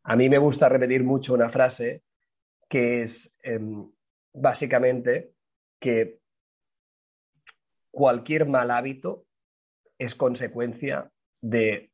A 0.03 0.15
mí 0.15 0.29
me 0.29 0.37
gusta 0.39 0.67
repetir 0.69 1.03
mucho 1.03 1.33
una 1.33 1.49
frase 1.49 2.03
que 2.67 3.01
es 3.01 3.35
em, 3.43 3.89
básicamente 4.33 5.33
que 5.79 6.19
cualquier 7.91 8.47
mal 8.47 8.71
hábito 8.71 9.25
es 9.99 10.15
consecuencia 10.15 11.11
de, 11.41 11.91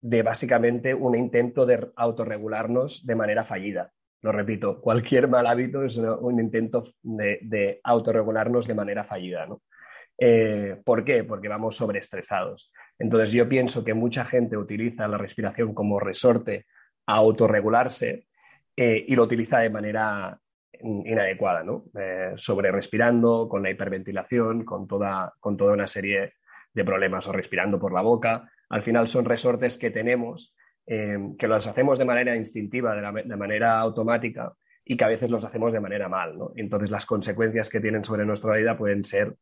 de 0.00 0.22
básicamente 0.22 0.94
un 0.94 1.16
intento 1.16 1.66
de 1.66 1.90
autorregularnos 1.96 3.04
de 3.04 3.14
manera 3.16 3.42
fallida. 3.42 3.93
Lo 4.24 4.32
repito, 4.32 4.80
cualquier 4.80 5.28
mal 5.28 5.46
hábito 5.46 5.84
es 5.84 5.98
un 5.98 6.40
intento 6.40 6.82
de, 7.02 7.78
autorregularnos 7.84 8.66
de 8.66 8.74
manera 8.74 9.04
fallida. 9.04 9.44
¿no? 9.44 9.60
Eh, 10.16 10.80
¿Por 10.82 11.04
qué? 11.04 11.24
Porque 11.24 11.48
vamos 11.48 11.76
sobreestresados. 11.76 12.72
Entonces 12.98 13.32
yo 13.32 13.46
pienso 13.46 13.84
que 13.84 13.92
mucha 13.92 14.24
gente 14.24 14.56
utiliza 14.56 15.06
la 15.08 15.18
respiración 15.18 15.74
como 15.74 16.00
resorte 16.00 16.64
a 17.06 17.16
autorregularse 17.16 18.26
eh, 18.74 19.04
y 19.06 19.14
lo 19.14 19.24
utiliza 19.24 19.58
de 19.58 19.68
manera 19.68 20.40
inadecuada, 20.80 21.62
¿no? 21.62 21.84
Eh, 21.94 22.32
sobre 22.36 22.72
respirando, 22.72 23.46
con 23.46 23.62
la 23.62 23.68
hiperventilación, 23.68 24.64
con 24.64 24.88
toda, 24.88 25.34
con 25.38 25.58
toda 25.58 25.74
una 25.74 25.86
serie 25.86 26.32
de 26.72 26.84
problemas 26.84 27.26
o 27.26 27.32
respirando 27.32 27.78
por 27.78 27.92
la 27.92 28.00
boca. 28.00 28.50
Al 28.70 28.82
final 28.82 29.06
son 29.06 29.26
resortes 29.26 29.76
que 29.76 29.90
tenemos 29.90 30.54
eh, 30.86 31.18
que 31.38 31.48
los 31.48 31.66
hacemos 31.66 31.98
de 31.98 32.04
manera 32.04 32.36
instintiva, 32.36 32.94
de, 32.94 33.36
manera 33.36 33.78
automática, 33.78 34.52
y 34.84 34.96
que 34.96 35.04
a 35.04 35.08
veces 35.08 35.30
los 35.30 35.44
hacemos 35.44 35.72
de 35.72 35.80
manera 35.80 36.08
mal. 36.08 36.36
¿no? 36.36 36.52
Entonces 36.56 36.90
las 36.90 37.06
consecuencias 37.06 37.70
que 37.70 37.80
tienen 37.80 38.04
sobre 38.04 38.26
nuestra 38.26 38.54
vida 38.54 38.76
pueden 38.76 39.04
ser 39.04 39.34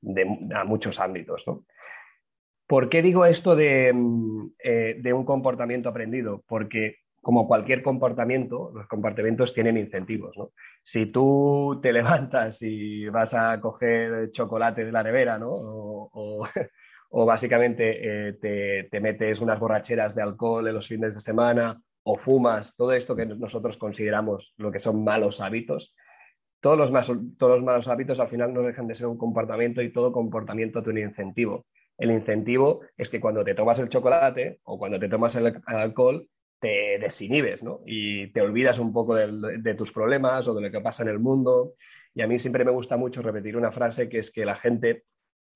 de, 0.00 0.26
a 0.54 0.64
muchos 0.64 0.98
ámbitos. 0.98 1.44
¿Por 2.66 2.88
qué 2.88 3.00
digo 3.00 3.24
esto 3.24 3.56
de, 3.56 3.94
eh, 4.62 4.96
de, 5.00 5.12
un 5.12 5.24
comportamiento 5.24 5.88
aprendido? 5.88 6.44
Porque 6.46 6.96
como 7.22 7.46
cualquier 7.46 7.82
comportamiento, 7.82 8.70
los 8.74 8.86
comportamientos 8.86 9.52
tienen 9.52 9.76
incentivos. 9.76 10.36
Si 10.82 11.06
tú 11.06 11.78
te 11.82 11.92
levantas 11.92 12.62
y 12.62 13.08
vas 13.08 13.34
a 13.34 13.60
coger 13.60 14.30
chocolate 14.30 14.84
de 14.84 14.92
la 14.92 15.02
nevera, 15.02 15.38
¿no? 15.38 15.48
o, 15.50 16.46
básicamente 17.10 18.28
eh, 18.28 18.32
te, 18.34 18.88
te 18.90 19.00
metes 19.00 19.40
unas 19.40 19.58
borracheras 19.58 20.14
de 20.14 20.22
alcohol 20.22 20.68
en 20.68 20.74
los 20.74 20.88
fines 20.88 21.14
de 21.14 21.20
semana 21.20 21.80
o 22.02 22.16
fumas, 22.16 22.74
todo 22.76 22.92
esto 22.92 23.14
que 23.14 23.26
nosotros 23.26 23.76
consideramos 23.76 24.54
lo 24.56 24.70
que 24.70 24.78
son 24.78 25.04
malos 25.04 25.40
hábitos, 25.40 25.94
todos 26.60 26.90
los, 26.90 27.06
todos 27.38 27.56
los 27.56 27.62
malos 27.62 27.88
hábitos 27.88 28.18
al 28.20 28.28
final 28.28 28.52
no 28.52 28.62
dejan 28.62 28.86
de 28.86 28.94
ser 28.94 29.06
un 29.06 29.18
comportamiento 29.18 29.82
y 29.82 29.92
todo 29.92 30.12
comportamiento 30.12 30.82
tiene 30.82 31.02
un 31.02 31.08
incentivo. 31.08 31.66
El 31.96 32.10
incentivo 32.10 32.80
es 32.96 33.10
que 33.10 33.20
cuando 33.20 33.44
te 33.44 33.54
tomas 33.54 33.78
el 33.78 33.88
chocolate 33.88 34.60
o 34.64 34.78
cuando 34.78 34.98
te 34.98 35.08
tomas 35.08 35.34
el 35.36 35.60
alcohol, 35.66 36.28
te 36.60 36.98
desinhibes 36.98 37.62
¿no? 37.62 37.80
y 37.86 38.32
te 38.32 38.40
olvidas 38.40 38.78
un 38.78 38.92
poco 38.92 39.14
de, 39.14 39.74
tus 39.74 39.92
problemas 39.92 40.48
o 40.48 40.54
de 40.54 40.62
lo 40.62 40.70
que 40.70 40.80
pasa 40.80 41.02
en 41.02 41.10
el 41.10 41.18
mundo. 41.18 41.74
Y 42.14 42.22
a 42.22 42.26
mí 42.26 42.38
siempre 42.38 42.64
me 42.64 42.72
gusta 42.72 42.96
mucho 42.96 43.22
repetir 43.22 43.56
una 43.56 43.70
frase 43.70 44.08
que 44.08 44.18
es 44.18 44.30
que 44.30 44.44
la 44.44 44.56
gente 44.56 45.04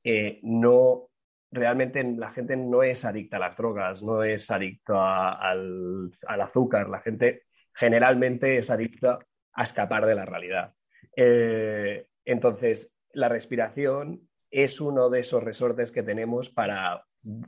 eh, 0.05 0.39
no 0.43 1.09
realmente 1.53 2.03
la 2.03 2.31
gente 2.31 2.57
no 2.57 2.83
es 2.83 3.05
adicta 3.05 3.37
a 3.37 3.41
las 3.41 3.57
drogas, 3.57 4.03
no 4.03 4.25
es 4.25 4.51
adicta 4.51 5.33
al, 5.33 6.11
azúcar, 6.27 6.89
la 6.89 7.01
gente 7.01 7.43
generalmente 7.75 8.59
es 8.59 8.71
adicta 8.71 9.19
a 9.53 9.63
escapar 9.63 10.07
de 10.07 10.15
la 10.15 10.25
realidad. 10.25 10.73
Eh, 11.15 12.07
entonces, 12.25 12.93
la 13.13 13.29
respiración 13.29 14.29
es 14.51 14.81
uno 14.81 15.11
de 15.11 15.21
esos 15.21 15.43
resortes 15.43 15.93
que 15.93 16.03
tenemos 16.03 16.49
para 16.49 17.05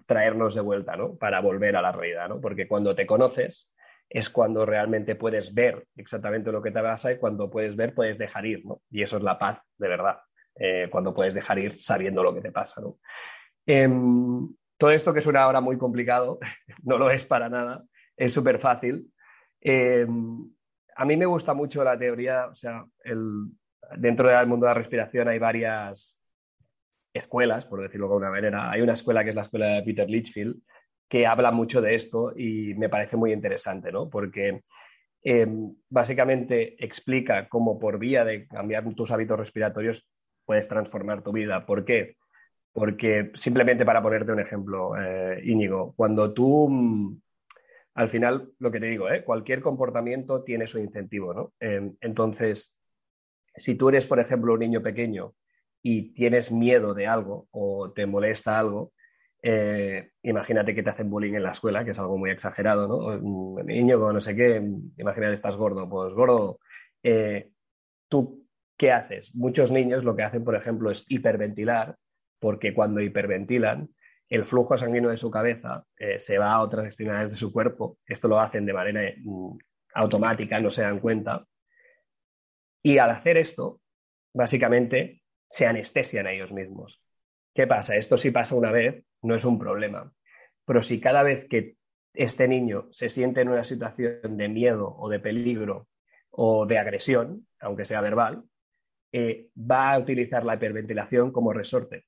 traernos 0.06 0.54
de 0.54 0.61
vuelta, 0.61 0.96
¿no? 0.96 1.16
Para 1.16 1.40
volver 1.40 1.76
a 1.76 1.82
la 1.82 1.92
realidad, 1.92 2.28
¿no? 2.28 2.40
Porque 2.40 2.68
cuando 2.68 2.94
te 2.94 3.06
conoces 3.06 3.73
es 4.08 4.28
cuando 4.28 4.66
realmente 4.66 5.16
puedes 5.16 5.54
ver 5.54 5.87
exactamente 5.96 6.52
lo 6.52 6.62
que 6.62 6.70
te 6.70 6.80
pasa 6.80 7.11
y 7.11 7.18
cuando 7.18 7.50
puedes 7.50 7.75
ver 7.75 7.94
puedes 7.94 8.18
dejar 8.18 8.44
ir, 8.44 8.64
¿no? 8.66 8.82
Y 8.90 9.02
eso 9.02 9.16
es 9.16 9.23
la 9.23 9.38
paz, 9.38 9.61
de 9.78 9.88
verdad. 9.88 10.18
Eh, 10.56 10.88
cuando 10.90 11.12
puedes 11.12 11.34
dejar 11.34 11.58
ir 11.58 11.80
sabiendo 11.80 12.23
lo 12.23 12.34
que 12.34 12.42
te 12.42 12.52
pasa, 12.52 12.80
¿no? 12.80 12.99
Em, 13.66 14.49
todo 14.76 14.90
esto 14.90 15.14
que 15.14 15.23
suena 15.23 15.42
ahora 15.42 15.61
muy 15.61 15.78
complicado, 15.78 16.38
no 16.83 16.99
lo 16.99 17.11
es 17.11 17.25
para 17.25 17.49
nada, 17.49 17.85
es 18.16 18.33
súper 18.33 18.59
fácil. 18.59 19.11
Em, 19.61 20.50
a 20.97 21.04
mí 21.04 21.16
me 21.16 21.26
gusta 21.26 21.54
mucho 21.54 21.83
la 21.83 21.99
teoría, 21.99 22.47
o 22.47 22.54
sea, 22.54 22.85
dentro 23.97 24.28
del 24.28 24.47
mundo 24.47 24.66
de 24.66 24.71
la 24.71 24.78
respiración 24.78 25.28
hay 25.28 25.38
varias 25.38 26.21
escuelas, 27.12 27.64
por 27.66 27.80
decirlo 27.80 28.06
de 28.06 28.12
alguna 28.12 28.30
manera. 28.30 28.71
Hay 28.71 28.83
una 28.83 28.94
escuela 28.94 29.25
que 29.25 29.30
es 29.30 29.37
la 29.37 29.42
escuela 29.42 29.66
de 29.66 29.83
Peter 29.83 30.09
Litchfield, 30.09 30.61
que 31.09 31.26
habla 31.26 31.50
mucho 31.50 31.80
de 31.80 31.94
esto 31.94 32.33
y 32.37 32.75
me 32.75 32.88
parece 32.88 33.16
muy 33.16 33.33
interesante, 33.33 33.92
¿no? 33.92 34.11
Porque 34.11 34.62
em, 35.23 35.75
básicamente 35.88 36.83
explica 36.85 37.49
cómo 37.49 37.78
por 37.78 37.99
vía 37.99 38.25
de 38.25 38.47
cambiar 38.47 38.85
tus 38.94 39.11
hábitos 39.11 39.38
respiratorios 39.38 40.09
puedes 40.44 40.68
transformar 40.68 41.23
tu 41.23 41.33
vida. 41.33 41.64
¿Por 41.66 41.85
qué? 41.85 42.16
Porque 42.75 43.31
simplemente 43.37 43.85
para 43.85 44.02
ponerte 44.02 44.33
un 44.33 44.40
ejemplo, 44.40 45.00
eh, 45.00 45.40
Íñigo, 45.45 45.95
cuando 45.97 46.35
tú, 46.35 46.69
mm, 46.69 47.21
al 47.95 48.09
final, 48.09 48.50
lo 48.59 48.73
que 48.73 48.81
te 48.81 48.87
digo, 48.87 49.09
¿eh? 49.09 49.23
cualquier 49.23 49.62
comportamiento 49.62 50.43
tiene 50.43 50.66
su 50.66 50.81
incentivo, 50.81 51.33
¿no? 51.33 51.52
Em, 51.61 51.95
entonces, 52.00 52.76
si 53.54 53.76
tú 53.76 53.90
eres, 53.90 54.07
por 54.07 54.19
ejemplo, 54.19 54.54
un 54.54 54.59
niño 54.61 54.83
pequeño 54.83 55.35
y 55.83 56.12
tienes 56.14 56.50
miedo 56.50 56.95
de 56.95 57.07
algo 57.07 57.47
o 57.52 57.93
te 57.93 58.07
molesta 58.07 58.59
algo, 58.59 58.93
eh, 59.43 60.11
imagínate 60.23 60.75
que 60.75 60.83
te 60.83 60.90
hacen 60.90 61.11
bullying 61.11 61.35
en 61.35 61.45
la 61.45 61.52
escuela, 61.52 61.85
que 61.85 61.93
es 61.93 61.99
algo 62.00 62.19
muy 62.19 62.31
exagerado, 62.31 62.88
¿no? 62.88 63.62
Niño 63.62 64.00
con 64.00 64.14
no 64.14 64.21
sé 64.21 64.35
qué, 64.35 64.57
imagínate 64.99 65.35
estás 65.35 65.57
gordo, 65.57 65.88
pues 65.88 66.12
gordo, 66.14 66.59
¿tú 68.09 68.47
qué 68.76 68.90
haces? 68.93 69.35
Muchos 69.35 69.71
niños 69.71 70.02
lo 70.04 70.16
que 70.16 70.25
hacen, 70.25 70.45
por 70.45 70.57
ejemplo, 70.57 70.90
es 70.90 71.04
hiperventilar 71.09 71.97
porque 72.44 72.74
cuando 72.74 73.00
hiperventilan, 73.00 73.88
el 74.28 74.44
flujo 74.44 74.76
sanguíneo 74.76 75.08
de 75.08 75.16
su 75.16 75.30
cabeza 75.30 75.86
eh, 75.96 76.18
se 76.18 76.36
va 76.36 76.52
a 76.52 76.60
otras 76.60 76.84
extremidades 76.84 77.30
de 77.30 77.38
su 77.38 77.50
cuerpo. 77.50 77.96
Esto 78.04 78.28
lo 78.28 78.38
hacen 78.38 78.66
de 78.66 78.74
manera 78.74 79.14
mm, 79.16 79.56
automática, 79.94 80.60
no 80.60 80.68
se 80.68 80.82
dan 80.82 81.00
cuenta. 81.00 81.46
Y 82.82 82.98
al 82.98 83.08
hacer 83.08 83.38
esto, 83.38 83.80
básicamente 84.34 85.22
se 85.48 85.64
anestesian 85.64 86.26
a 86.26 86.32
ellos 86.32 86.52
mismos. 86.52 87.00
¿Qué 87.54 87.66
pasa? 87.66 87.96
Esto 87.96 88.18
si 88.18 88.30
pasa 88.30 88.54
una 88.54 88.70
vez, 88.70 89.06
no 89.22 89.34
es 89.34 89.46
un 89.46 89.58
problema. 89.58 90.12
Pero 90.66 90.82
si 90.82 91.00
cada 91.00 91.22
vez 91.22 91.46
que 91.48 91.78
este 92.12 92.46
niño 92.46 92.88
se 92.90 93.08
siente 93.08 93.40
en 93.40 93.48
una 93.48 93.64
situación 93.64 94.36
de 94.36 94.50
miedo 94.50 94.94
o 94.98 95.08
de 95.08 95.18
peligro 95.18 95.88
o 96.28 96.66
de 96.66 96.76
agresión, 96.76 97.48
aunque 97.58 97.86
sea 97.86 98.02
verbal, 98.02 98.44
eh, 99.12 99.48
va 99.56 99.94
a 99.94 99.98
utilizar 99.98 100.44
la 100.44 100.56
hiperventilación 100.56 101.32
como 101.32 101.54
resorte. 101.54 102.04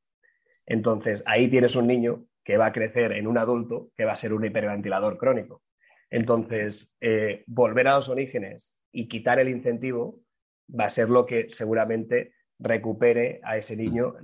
Entonces, 0.66 1.23
ahí 1.26 1.49
tienes 1.49 1.76
un 1.76 1.87
niño 1.87 2.26
que 2.44 2.56
va 2.56 2.66
a 2.66 2.73
crecer 2.73 3.12
en 3.12 3.26
un 3.26 3.38
adulto 3.38 3.90
que 3.96 4.04
va 4.04 4.12
a 4.12 4.16
ser 4.16 4.32
un 4.32 4.44
hiperventilador 4.44 5.16
crónico. 5.16 5.62
Entonces, 6.11 6.94
eh, 7.00 7.44
volver 7.46 7.88
a 7.88 7.96
los 7.96 8.08
orígenes 8.08 8.76
y 8.92 9.08
quitar 9.08 9.38
el 9.38 9.49
incentivo 9.49 10.20
va 10.68 10.87
a 10.87 10.90
ser 10.90 11.08
lo 11.08 11.26
que 11.26 11.49
seguramente 11.49 12.35
recupere 12.58 13.40
a 13.42 13.56
ese 13.56 13.76
niño 13.76 14.14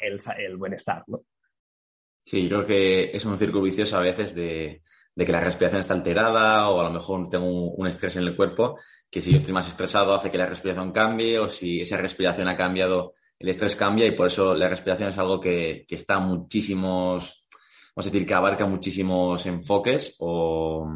el, 0.00 0.18
el, 0.38 0.56
bienestar. 0.56 1.04
¿no? 1.06 1.24
Sí, 2.24 2.48
yo 2.48 2.64
creo 2.64 2.66
que 2.66 3.16
es 3.16 3.24
un 3.24 3.38
círculo 3.38 3.62
vicioso 3.62 3.96
a 3.96 4.00
veces 4.00 4.34
de, 4.34 4.82
que 5.16 5.32
la 5.32 5.40
respiración 5.40 5.80
está 5.80 5.94
alterada 5.94 6.68
o 6.68 6.80
a 6.80 6.84
lo 6.84 6.90
mejor 6.90 7.28
tengo 7.28 7.46
un, 7.46 7.86
estrés 7.86 8.16
en 8.16 8.24
el 8.24 8.36
cuerpo, 8.36 8.78
que 9.10 9.20
si 9.20 9.30
yo 9.30 9.36
estoy 9.36 9.52
más 9.52 9.68
estresado 9.68 10.14
hace 10.14 10.30
que 10.30 10.38
la 10.38 10.46
respiración 10.46 10.92
cambie 10.92 11.38
o 11.38 11.48
si 11.48 11.80
esa 11.80 11.96
respiración 11.96 12.48
ha 12.48 12.56
cambiado 12.56 13.14
el 13.42 13.48
estrés 13.48 13.74
cambia 13.76 14.06
y 14.06 14.12
por 14.12 14.28
eso 14.28 14.54
la 14.54 14.68
respiración 14.68 15.10
es 15.10 15.18
algo 15.18 15.40
que, 15.40 15.84
que 15.86 15.96
está 15.96 16.20
muchísimos, 16.20 17.46
vamos 17.94 18.06
a 18.06 18.10
decir, 18.10 18.26
que 18.26 18.34
abarca 18.34 18.66
muchísimos 18.66 19.44
enfoques 19.46 20.16
o, 20.20 20.88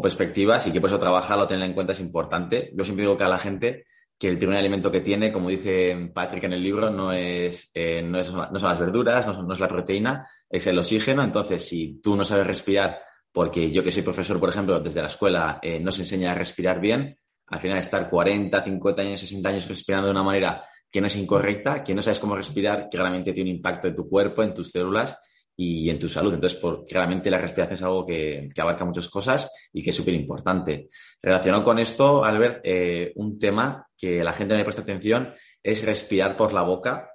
perspectivas 0.00 0.66
y 0.66 0.72
que 0.72 0.80
por 0.80 0.88
eso 0.88 0.98
trabajarlo, 0.98 1.46
tenerlo 1.46 1.66
en 1.66 1.74
cuenta 1.74 1.92
es 1.92 2.00
importante. 2.00 2.72
Yo 2.74 2.84
siempre 2.84 3.04
digo 3.04 3.16
que 3.16 3.24
a 3.24 3.28
la 3.28 3.38
gente 3.38 3.84
que 4.18 4.28
el 4.28 4.38
primer 4.38 4.56
alimento 4.56 4.90
que 4.90 5.00
tiene, 5.00 5.32
como 5.32 5.48
dice 5.48 6.10
Patrick 6.14 6.44
en 6.44 6.52
el 6.52 6.62
libro, 6.62 6.90
no, 6.90 7.12
es, 7.12 7.70
eh, 7.74 8.02
no, 8.02 8.18
es, 8.18 8.32
no 8.32 8.58
son 8.58 8.68
las 8.68 8.78
verduras, 8.78 9.26
no, 9.26 9.42
no, 9.42 9.52
es 9.52 9.60
la 9.60 9.68
proteína, 9.68 10.28
es 10.48 10.66
el 10.68 10.78
oxígeno. 10.78 11.24
Entonces, 11.24 11.66
si 11.68 12.00
tú 12.00 12.16
no 12.16 12.24
sabes 12.24 12.46
respirar, 12.46 13.00
porque 13.32 13.70
yo 13.72 13.82
que 13.82 13.90
soy 13.90 14.02
profesor, 14.02 14.38
por 14.38 14.48
ejemplo, 14.48 14.78
desde 14.78 15.00
la 15.00 15.08
escuela, 15.08 15.58
eh, 15.60 15.80
no 15.80 15.90
se 15.90 16.02
enseña 16.02 16.32
a 16.32 16.34
respirar 16.36 16.80
bien, 16.80 17.18
al 17.48 17.60
final 17.60 17.78
estar 17.78 18.08
40, 18.08 18.62
50 18.62 19.02
años, 19.02 19.20
60 19.20 19.48
años 19.48 19.68
respirando 19.68 20.06
de 20.06 20.12
una 20.12 20.22
manera 20.22 20.64
que 20.92 21.00
no 21.00 21.06
es 21.06 21.16
incorrecta, 21.16 21.82
que 21.82 21.94
no 21.94 22.02
sabes 22.02 22.20
cómo 22.20 22.36
respirar, 22.36 22.88
que 22.90 22.98
realmente 22.98 23.32
tiene 23.32 23.50
un 23.50 23.56
impacto 23.56 23.88
en 23.88 23.94
tu 23.94 24.08
cuerpo, 24.08 24.42
en 24.42 24.52
tus 24.52 24.70
células 24.70 25.18
y 25.56 25.88
en 25.88 25.98
tu 25.98 26.06
salud. 26.06 26.34
Entonces, 26.34 26.58
por, 26.60 26.84
claramente 26.84 27.30
la 27.30 27.38
respiración 27.38 27.74
es 27.76 27.82
algo 27.82 28.04
que, 28.04 28.50
abarca 28.58 28.84
muchas 28.84 29.08
cosas 29.08 29.50
y 29.72 29.82
que 29.82 29.90
es 29.90 29.96
súper 29.96 30.14
importante. 30.14 30.90
Relacionado 31.22 31.64
con 31.64 31.78
esto, 31.78 32.24
Albert, 32.24 32.60
eh, 32.64 33.12
un 33.16 33.38
tema 33.38 33.88
que 33.96 34.22
la 34.22 34.34
gente 34.34 34.52
no 34.52 34.58
le 34.58 34.64
presta 34.64 34.82
atención 34.82 35.32
es 35.62 35.82
respirar 35.84 36.36
por 36.36 36.52
la 36.52 36.62
boca. 36.62 37.10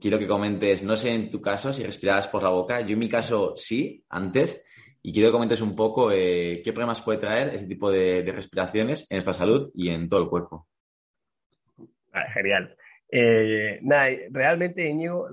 Quiero 0.00 0.18
que 0.18 0.26
comentes, 0.26 0.82
no 0.82 0.96
sé 0.96 1.12
en 1.12 1.28
tu 1.28 1.42
caso 1.42 1.72
si 1.72 1.82
respirabas 1.82 2.28
por 2.28 2.42
la 2.42 2.50
boca, 2.50 2.80
yo 2.80 2.94
en 2.94 2.98
mi 3.00 3.08
caso 3.08 3.54
sí, 3.56 4.04
antes, 4.08 4.64
y 5.02 5.12
quiero 5.12 5.28
que 5.28 5.32
comentes 5.32 5.60
un 5.60 5.74
poco 5.74 6.10
eh, 6.12 6.62
qué 6.64 6.72
problemas 6.72 7.02
puede 7.02 7.18
traer 7.18 7.54
este 7.54 7.66
tipo 7.66 7.90
de, 7.90 8.22
respiraciones 8.32 9.10
en 9.10 9.16
nuestra 9.16 9.32
salud 9.32 9.70
y 9.74 9.90
en 9.90 10.08
todo 10.08 10.22
el 10.22 10.28
cuerpo. 10.28 10.66
Genial. 12.32 12.76
Eh, 13.10 13.78
nada, 13.82 14.08
realmente, 14.30 14.88
Íñigo, 14.88 15.28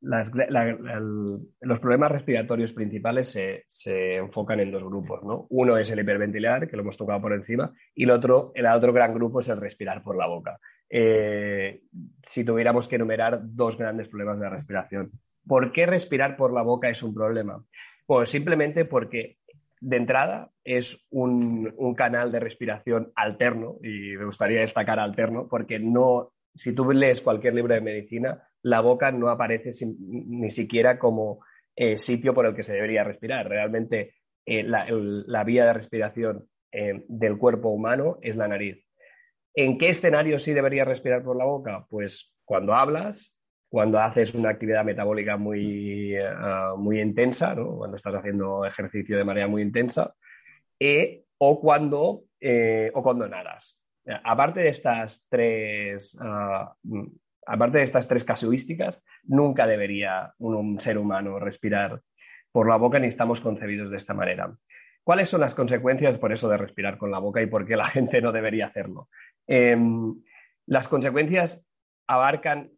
los 0.00 1.80
problemas 1.80 2.12
respiratorios 2.12 2.72
principales 2.72 3.30
se, 3.66 4.16
enfocan 4.16 4.60
en 4.60 4.70
dos 4.70 4.84
grupos. 4.84 5.22
¿no? 5.24 5.46
Uno 5.50 5.78
es 5.78 5.90
el 5.90 6.00
hiperventilar, 6.00 6.68
que 6.68 6.76
lo 6.76 6.82
hemos 6.82 6.96
tocado 6.96 7.20
por 7.20 7.32
encima, 7.32 7.72
y 7.94 8.04
el 8.04 8.10
otro, 8.10 8.52
el 8.54 8.66
otro 8.66 8.92
gran 8.92 9.14
grupo 9.14 9.40
es 9.40 9.48
el 9.48 9.60
respirar 9.60 10.02
por 10.02 10.16
la 10.16 10.26
boca. 10.26 10.58
Eh, 10.90 11.80
si 12.22 12.44
tuviéramos 12.44 12.86
que 12.86 12.96
enumerar 12.96 13.40
dos 13.42 13.78
grandes 13.78 14.08
problemas 14.08 14.38
de 14.40 14.50
respiración. 14.50 15.10
¿Por 15.46 15.72
qué 15.72 15.86
respirar 15.86 16.36
por 16.36 16.52
la 16.52 16.62
boca 16.62 16.88
es 16.88 17.02
un 17.02 17.14
problema? 17.14 17.64
Pues 18.06 18.30
simplemente 18.30 18.84
porque 18.84 19.38
de 19.80 19.96
entrada 19.96 20.50
es 20.62 21.04
un, 21.10 21.72
un, 21.76 21.94
canal 21.94 22.32
de 22.32 22.40
respiración 22.40 23.12
alterno, 23.14 23.76
y 23.82 24.16
me 24.16 24.24
gustaría 24.24 24.60
destacar 24.60 24.98
alterno, 24.98 25.46
porque 25.48 25.78
no 25.78 26.33
si 26.54 26.74
tú 26.74 26.90
lees 26.92 27.20
cualquier 27.20 27.54
libro 27.54 27.74
de 27.74 27.80
medicina, 27.80 28.48
la 28.62 28.80
boca 28.80 29.10
no 29.10 29.28
aparece 29.28 29.70
ni 29.98 30.50
siquiera 30.50 30.98
como 30.98 31.40
eh, 31.76 31.98
sitio 31.98 32.32
por 32.32 32.46
el 32.46 32.54
que 32.54 32.62
se 32.62 32.74
debería 32.74 33.04
respirar. 33.04 33.48
Realmente 33.48 34.14
eh, 34.46 34.62
la, 34.62 35.44
vía 35.44 35.66
de 35.66 35.72
respiración 35.72 36.48
eh, 36.70 37.04
del 37.08 37.36
cuerpo 37.36 37.70
humano 37.70 38.18
es 38.22 38.36
la 38.36 38.48
nariz. 38.48 38.84
¿En 39.54 39.78
qué 39.78 39.90
escenario 39.90 40.38
sí 40.38 40.52
deberías 40.52 40.86
respirar 40.86 41.22
por 41.22 41.36
la 41.36 41.44
boca? 41.44 41.86
Pues 41.90 42.34
cuando 42.44 42.74
hablas, 42.74 43.36
cuando 43.68 43.98
haces 43.98 44.34
una 44.34 44.50
actividad 44.50 44.84
metabólica 44.84 45.36
muy, 45.36 46.16
muy 46.76 47.00
intensa, 47.00 47.54
cuando 47.54 47.96
estás 47.96 48.14
haciendo 48.14 48.64
ejercicio 48.64 49.16
de 49.16 49.24
manera 49.24 49.46
muy 49.46 49.62
intensa, 49.62 50.14
o, 51.38 51.60
cuando, 51.60 52.24
o 52.92 53.02
cuando 53.02 53.28
nadas. 53.28 53.78
Aparte 54.06 54.60
de 54.60 54.68
estas 54.68 55.26
tres, 55.28 56.16
ah, 56.20 56.74
mm, 56.82 57.06
aparte 57.46 57.78
de 57.78 57.84
estas 57.84 58.06
tres 58.06 58.24
casuísticas, 58.24 59.04
nunca 59.24 59.66
debería 59.66 60.34
un, 60.38 60.80
ser 60.80 60.98
humano 60.98 61.38
respirar 61.38 62.00
por 62.52 62.68
la 62.68 62.76
boca 62.76 62.98
ni 62.98 63.08
estamos 63.08 63.40
concebidos 63.40 63.90
de 63.90 63.96
esta 63.96 64.14
manera. 64.14 64.54
¿Cuáles 65.02 65.28
son 65.28 65.40
las 65.40 65.54
consecuencias 65.54 66.18
por 66.18 66.32
eso 66.32 66.48
de 66.48 66.56
respirar 66.56 66.98
con 66.98 67.10
la 67.10 67.18
boca 67.18 67.42
y 67.42 67.46
por 67.46 67.66
qué 67.66 67.76
la 67.76 67.86
gente 67.86 68.20
no 68.20 68.32
debería 68.32 68.66
hacerlo? 68.66 69.08
Em, 69.46 70.14
las 70.66 70.88
consecuencias 70.88 71.64
abarcan 72.06 72.70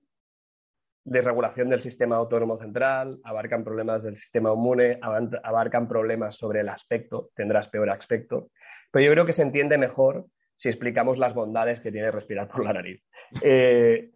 desregulación 1.04 1.68
del 1.68 1.80
sistema 1.80 2.16
autónomo 2.16 2.56
central, 2.56 3.20
abarcan 3.22 3.62
problemas 3.62 4.02
del 4.02 4.16
sistema 4.16 4.52
inmune, 4.52 4.98
abarcan 5.00 5.86
problemas 5.86 6.36
sobre 6.36 6.60
el 6.60 6.68
aspecto, 6.68 7.30
tendrás 7.34 7.68
peor 7.68 7.90
aspecto, 7.90 8.50
pero 8.90 9.04
yo 9.04 9.12
creo 9.12 9.24
que 9.24 9.32
se 9.32 9.42
entiende 9.42 9.78
mejor 9.78 10.26
si 10.56 10.68
explicamos 10.68 11.18
las 11.18 11.34
bondades 11.34 11.80
que 11.80 11.92
tiene 11.92 12.10
respirar 12.10 12.48
por 12.48 12.64
la 12.64 12.72
nariz. 12.72 13.02
Eh, 13.42 14.10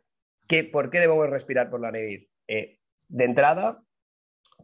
¿Por 0.73 0.91
qué 0.91 0.99
debemos 0.99 1.31
respirar 1.31 1.71
por 1.71 1.81
la 1.81 1.93
nariz? 1.93 2.29
Eh, 2.49 2.79
de 3.09 3.25
entrada, 3.25 3.83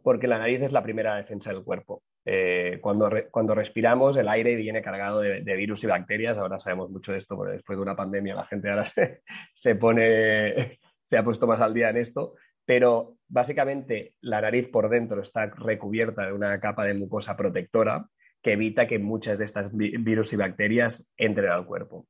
porque 0.03 0.27
la 0.27 0.39
nariz 0.39 0.61
es 0.61 0.71
la 0.71 0.83
primera 0.83 1.15
defensa 1.15 1.51
del 1.51 1.63
cuerpo. 1.63 2.03
Eh, 2.25 2.79
cuando, 2.81 3.09
cuando, 3.31 3.55
respiramos, 3.55 4.17
el 4.17 4.27
aire 4.27 4.57
viene 4.57 4.81
cargado 4.81 5.21
de, 5.21 5.55
virus 5.55 5.83
y 5.83 5.87
bacterias. 5.87 6.37
Ahora 6.37 6.59
sabemos 6.59 6.89
mucho 6.89 7.13
de 7.13 7.19
esto, 7.19 7.37
porque 7.37 7.53
después 7.53 7.77
de 7.77 7.83
una 7.83 7.95
pandemia 7.95 8.35
la 8.35 8.45
gente 8.45 8.69
ahora 8.69 8.83
se, 9.53 9.75
pone, 9.75 10.79
se 11.01 11.17
ha 11.17 11.23
puesto 11.23 11.47
más 11.47 11.61
al 11.61 11.73
día 11.73 11.89
en 11.89 11.97
esto. 11.97 12.35
Pero 12.65 13.17
básicamente 13.29 14.15
la 14.19 14.41
nariz 14.41 14.67
por 14.67 14.89
dentro 14.89 15.21
está 15.21 15.45
recubierta 15.45 16.25
de 16.25 16.33
una 16.33 16.59
capa 16.59 16.83
de 16.83 16.95
mucosa 16.95 17.37
protectora 17.37 18.09
que 18.41 18.53
evita 18.53 18.87
que 18.87 18.99
muchas 18.99 19.39
de 19.39 19.45
estas 19.45 19.71
virus 19.73 20.33
y 20.33 20.35
bacterias 20.35 21.07
entren 21.17 21.51
al 21.51 21.65
cuerpo. 21.65 22.07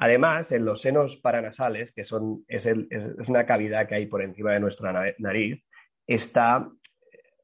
Además, 0.00 0.52
en 0.52 0.64
los 0.64 0.80
senos 0.80 1.16
paranasales, 1.16 1.90
que 1.90 2.04
son, 2.04 2.44
es, 2.46 2.68
una 3.28 3.46
cavidad 3.46 3.88
que 3.88 3.96
hay 3.96 4.06
por 4.06 4.22
encima 4.22 4.52
de 4.52 4.60
nuestra 4.60 5.14
nariz, 5.18 5.64
está 6.06 6.70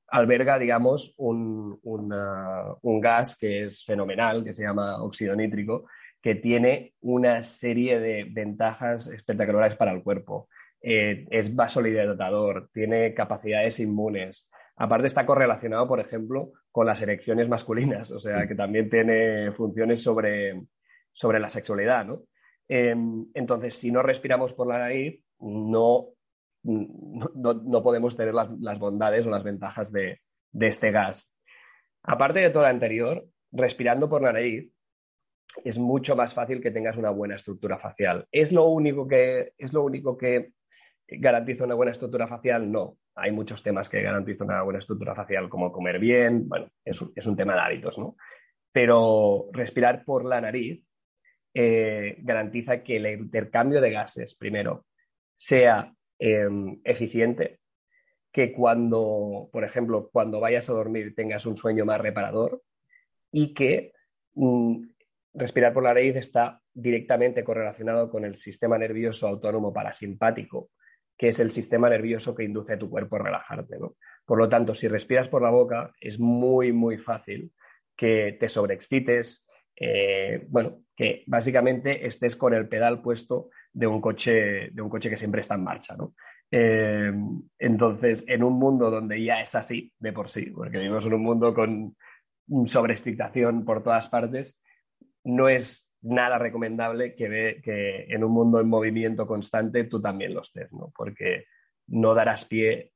alberga, 0.06 0.59
digamos, 0.61 1.14
un, 1.16 1.80
gas 3.02 3.37
que 3.37 3.64
es 3.64 3.85
fenomenal, 3.85 4.44
que 4.44 4.52
se 4.52 4.62
llama 4.62 5.02
óxido 5.02 5.35
nítrico, 5.35 5.87
que 6.23 6.37
tiene 6.37 6.94
una 7.00 7.42
serie 7.42 7.99
de 7.99 8.25
ventajas 8.30 9.09
espectaculares 9.09 9.76
para 9.76 9.90
el 9.90 10.04
cuerpo. 10.04 10.49
Eh, 10.80 11.26
es 11.30 11.54
vasodilatador, 11.54 12.71
tiene 12.73 13.14
capacidades 13.14 13.80
inmunes. 13.80 14.49
Aparte 14.76 15.07
está 15.07 15.25
correlacionado, 15.25 15.87
por 15.87 16.00
ejemplo, 16.00 16.52
con 16.73 16.87
las 16.87 17.00
erecciones 17.00 17.49
masculinas, 17.49 18.11
o 18.11 18.19
sea, 18.19 18.47
que 18.47 18.54
también 18.54 18.90
tiene 18.90 19.52
funciones 19.52 20.02
sobre, 20.02 20.61
sobre 21.12 21.38
la 21.38 21.49
sexualidad, 21.49 22.04
¿no? 22.04 22.23
Em, 22.66 23.26
entonces, 23.35 23.75
si 23.75 23.93
no 23.93 24.02
respiramos 24.02 24.52
por 24.54 24.66
la 24.66 24.78
nariz, 24.78 25.23
no 25.38 26.14
no, 26.64 27.83
podemos 27.83 28.16
tener 28.16 28.35
las, 28.35 28.78
bondades 28.78 29.26
o 29.26 29.31
las 29.31 29.45
ventajas 29.45 29.93
de, 29.93 30.21
este 30.52 30.90
gas. 30.90 31.33
Aparte 32.02 32.40
de 32.40 32.50
todo 32.50 32.62
lo 32.62 32.69
anterior, 32.69 33.26
respirando 33.52 34.09
por 34.09 34.23
la 34.23 34.33
nariz 34.33 34.71
es 35.64 35.78
mucho 35.78 36.16
más 36.16 36.35
fácil 36.35 36.61
que 36.61 36.73
tengas 36.73 36.97
una 36.97 37.11
buena 37.11 37.37
estructura 37.37 37.78
facial. 37.78 38.26
¿Es 38.33 38.50
lo 38.50 38.64
único 38.64 39.07
que, 39.07 39.52
es 39.57 39.73
lo 39.73 39.85
único 39.85 40.16
que 40.16 40.52
garantiza 41.07 41.64
una 41.64 41.75
buena 41.75 41.93
estructura 41.93 42.26
facial? 42.26 42.71
No. 42.71 42.99
Hay 43.16 43.33
muchos 43.33 43.62
temas 43.62 43.88
que 43.88 44.02
garantizan 44.02 44.49
una 44.49 44.62
buena 44.62 44.78
estructura 44.78 45.14
facial, 45.14 45.49
como 45.49 45.71
comer 45.71 45.99
bien, 45.99 46.49
bueno, 46.49 46.68
es 46.85 47.00
un, 47.00 47.37
tema 47.37 47.54
de 47.54 47.61
hábitos, 47.61 47.99
¿no? 47.99 48.16
Pero 48.73 49.49
respirar 49.52 50.04
por 50.04 50.25
la 50.25 50.40
nariz 50.40 50.85
eh, 51.52 52.16
garantiza 52.18 52.83
que 52.83 52.97
el 52.97 53.06
intercambio 53.06 53.80
de 53.80 53.93
gases, 53.93 54.34
primero, 54.34 54.86
sea 55.36 55.95
Em, 56.19 56.80
eficiente, 56.84 57.58
que 58.32 58.52
cuando, 58.52 59.49
por 59.52 59.65
ejemplo, 59.65 60.08
cuando 60.12 60.41
vayas 60.41 60.71
a 60.71 60.73
dormir 60.73 61.15
tengas 61.15 61.45
un 61.45 61.56
sueño 61.56 61.84
más 61.84 62.00
reparador 62.00 62.62
y 63.32 63.52
que 63.52 63.93
mm, 64.34 64.84
respirar 65.34 65.75
por 65.75 65.82
la 65.82 65.93
nariz 65.93 66.17
está 66.17 66.60
directamente 66.73 67.43
correlacionado 67.43 68.08
con 68.10 68.25
el 68.25 68.36
sistema 68.36 68.78
nervioso 68.78 69.26
autónomo 69.26 69.73
parasimpático, 69.73 70.71
que 71.25 71.30
es 71.30 71.41
el 71.41 71.52
sistema 71.52 71.89
nervioso 71.89 72.34
que 72.34 72.45
induce 72.45 72.75
a 72.75 72.78
tu 72.78 72.91
cuerpo 72.91 73.17
a 73.17 73.21
relajarte. 73.21 73.78
Por 74.26 74.39
lo 74.39 74.47
tanto, 74.47 74.75
si 74.75 74.89
respiras 74.89 75.26
por 75.26 75.41
la 75.41 75.49
boca, 75.49 75.91
es 75.99 76.21
muy, 76.21 76.71
muy 76.71 76.99
fácil 76.99 77.50
que 77.97 78.37
te 78.39 78.47
sobreexcites, 78.47 79.47
eh, 79.75 80.45
bueno, 80.50 80.82
que 80.95 81.25
básicamente 81.26 82.06
estés 82.06 82.37
con 82.37 82.52
el 82.52 82.69
pedal 82.69 83.00
puesto 83.00 83.49
de 83.73 83.87
un 83.87 84.02
coche, 84.02 84.69
de 84.71 84.82
un 84.82 84.91
coche 84.91 85.08
que 85.08 85.17
siempre 85.17 85.41
está 85.41 85.54
en 85.54 85.65
marcha, 85.65 85.97
eh, 86.50 87.10
entonces, 87.58 88.23
en 88.28 88.45
un 88.45 88.58
mundo 88.58 88.91
donde 88.91 89.25
ya 89.25 89.41
es 89.41 89.54
así 89.54 89.95
de 89.99 90.13
por 90.13 90.28
sí, 90.28 90.50
porque 90.50 90.76
vivimos 90.76 91.06
en 91.06 91.15
un 91.15 91.23
mundo 91.23 91.54
con 91.54 91.97
sobreexcitación 92.67 93.65
por 93.65 93.82
todas 93.82 94.10
partes, 94.10 94.60
no 95.25 95.49
es 95.49 95.91
nada 96.04 96.38
recomendable 96.38 97.14
que, 97.14 97.60
que 97.62 98.04
en 98.04 98.23
un 98.23 98.32
mundo 98.32 98.60
en 98.60 98.69
movimiento 98.69 99.26
constante 99.26 99.84
tú 99.84 100.00
también 100.00 100.34
lo 100.34 100.43
estés, 100.43 100.73
¿no? 100.73 100.93
Porque 100.95 101.47
no 101.88 102.14
darás 102.14 102.45
pie 102.45 102.93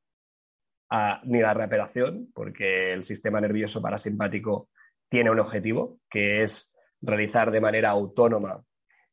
a, 0.91 1.21
ni 1.25 1.41
a 1.41 1.47
la 1.47 1.55
reparación, 1.55 2.31
porque 2.35 2.93
el 2.93 3.05
sistema 3.05 3.41
nervioso 3.41 3.83
parasimpático 3.83 4.69
tiene 5.09 5.31
un 5.31 5.41
objetivo, 5.41 5.99
que 6.11 6.43
es 6.43 6.73
realizar 7.01 7.51
de 7.51 7.61
manera 7.61 7.91
autónoma. 7.91 8.63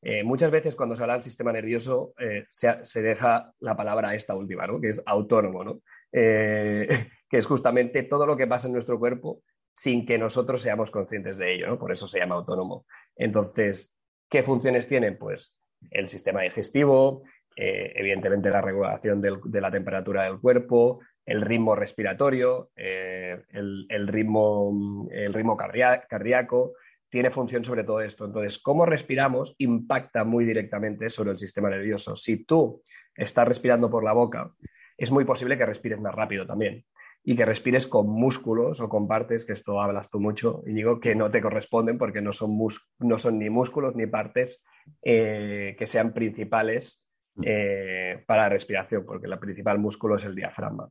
Eh, 0.01 0.23
muchas 0.23 0.51
veces 0.51 0.75
cuando 0.75 0.95
se 0.95 1.01
habla 1.01 1.13
del 1.13 1.23
sistema 1.23 1.51
nervioso 1.51 2.13
eh, 2.19 2.45
se, 2.49 3.01
deja 3.01 3.51
la 3.59 3.75
palabra 3.75 4.13
esta 4.13 4.35
última, 4.35 4.67
¿no? 4.67 4.79
que 4.79 4.89
es 4.89 5.01
autónomo, 5.05 5.63
¿no? 5.63 5.81
Eh, 6.11 6.87
que 7.29 7.37
es 7.37 7.45
justamente 7.45 8.03
todo 8.03 8.25
lo 8.25 8.37
que 8.37 8.47
pasa 8.47 8.67
en 8.67 8.73
nuestro 8.73 8.99
cuerpo 8.99 9.41
sin 9.75 10.05
que 10.05 10.17
nosotros 10.17 10.61
seamos 10.61 10.89
conscientes 10.89 11.37
de 11.37 11.53
ello, 11.53 11.67
¿no? 11.67 11.77
por 11.77 11.91
eso 11.91 12.07
se 12.07 12.19
llama 12.19 12.35
autónomo. 12.35 12.85
Entonces, 13.15 13.93
¿qué 14.29 14.41
funciones 14.41 14.87
tiene? 14.87 15.11
Pues 15.11 15.53
el 15.91 16.07
sistema 16.07 16.41
digestivo, 16.41 17.23
evidentemente 17.55 18.49
la 18.49 18.61
regulación 18.61 19.21
de 19.21 19.61
la 19.61 19.71
temperatura 19.71 20.23
del 20.23 20.39
cuerpo, 20.39 21.01
el 21.25 21.41
ritmo 21.41 21.75
respiratorio, 21.75 22.71
el, 22.75 24.07
ritmo, 24.07 25.07
el 25.11 25.33
ritmo 25.33 25.57
cardíaco, 25.57 26.73
tiene 27.09 27.29
función 27.29 27.65
sobre 27.65 27.83
todo 27.83 28.01
esto. 28.01 28.25
Entonces, 28.25 28.57
cómo 28.59 28.85
respiramos 28.85 29.55
impacta 29.57 30.23
muy 30.23 30.45
directamente 30.45 31.09
sobre 31.09 31.31
el 31.31 31.37
sistema 31.37 31.69
nervioso. 31.69 32.15
Si 32.15 32.45
tú 32.45 32.81
estás 33.13 33.47
respirando 33.47 33.89
por 33.89 34.03
la 34.03 34.13
boca, 34.13 34.51
es 34.97 35.11
muy 35.11 35.25
posible 35.25 35.57
que 35.57 35.65
respires 35.65 35.99
más 35.99 36.15
rápido 36.15 36.45
también 36.45 36.85
y 37.27 37.35
que 37.35 37.43
respires 37.43 37.87
con 37.87 38.07
músculos 38.07 38.79
o 38.79 38.87
con 38.87 39.07
partes, 39.07 39.45
que 39.45 39.53
esto 39.53 39.81
hablas 39.81 40.11
tú 40.11 40.19
mucho, 40.19 40.61
y 40.67 40.73
digo 40.73 40.99
que 40.99 41.15
no 41.15 41.31
te 41.31 41.41
corresponden 41.41 41.97
porque 41.97 42.21
no 42.21 42.31
son, 42.31 42.55
no 42.99 43.17
son 43.17 43.39
ni 43.39 43.49
músculos 43.49 43.95
ni 43.95 44.05
partes 44.05 44.63
eh, 45.01 45.75
que 45.77 45.87
sean 45.87 46.13
principales 46.13 47.03
eh, 47.43 48.23
para 48.27 48.43
la 48.43 48.49
respiración, 48.49 49.05
porque 49.07 49.25
el 49.25 49.39
principal 49.39 49.79
músculo 49.79 50.17
es 50.17 50.25
el 50.25 50.35
diafragma. 50.35 50.87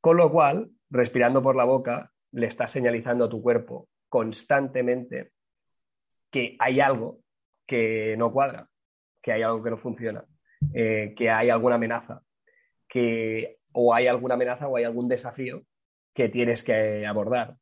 Con 0.00 0.16
lo 0.16 0.32
cual, 0.32 0.68
respirando 0.90 1.40
por 1.42 1.54
la 1.54 1.64
boca, 1.64 2.10
le 2.32 2.48
estás 2.48 2.72
señalizando 2.72 3.26
a 3.26 3.28
tu 3.28 3.40
cuerpo 3.40 3.88
constantemente 4.08 5.30
que 6.28 6.56
hay 6.58 6.80
algo 6.80 7.20
que 7.64 8.16
no 8.18 8.32
cuadra, 8.32 8.68
que 9.22 9.30
hay 9.30 9.42
algo 9.42 9.62
que 9.62 9.70
no 9.70 9.76
funciona, 9.76 10.24
eh, 10.74 11.14
que 11.16 11.30
hay 11.30 11.50
alguna 11.50 11.76
amenaza, 11.76 12.20
que 12.88 13.58
o 13.72 13.94
hay 13.94 14.08
alguna 14.08 14.34
amenaza 14.34 14.66
o 14.66 14.76
hay 14.76 14.82
algún 14.82 15.08
desafío 15.08 15.62
que 16.18 16.28
tienes 16.28 16.64
que 16.64 17.06
abordar. 17.06 17.54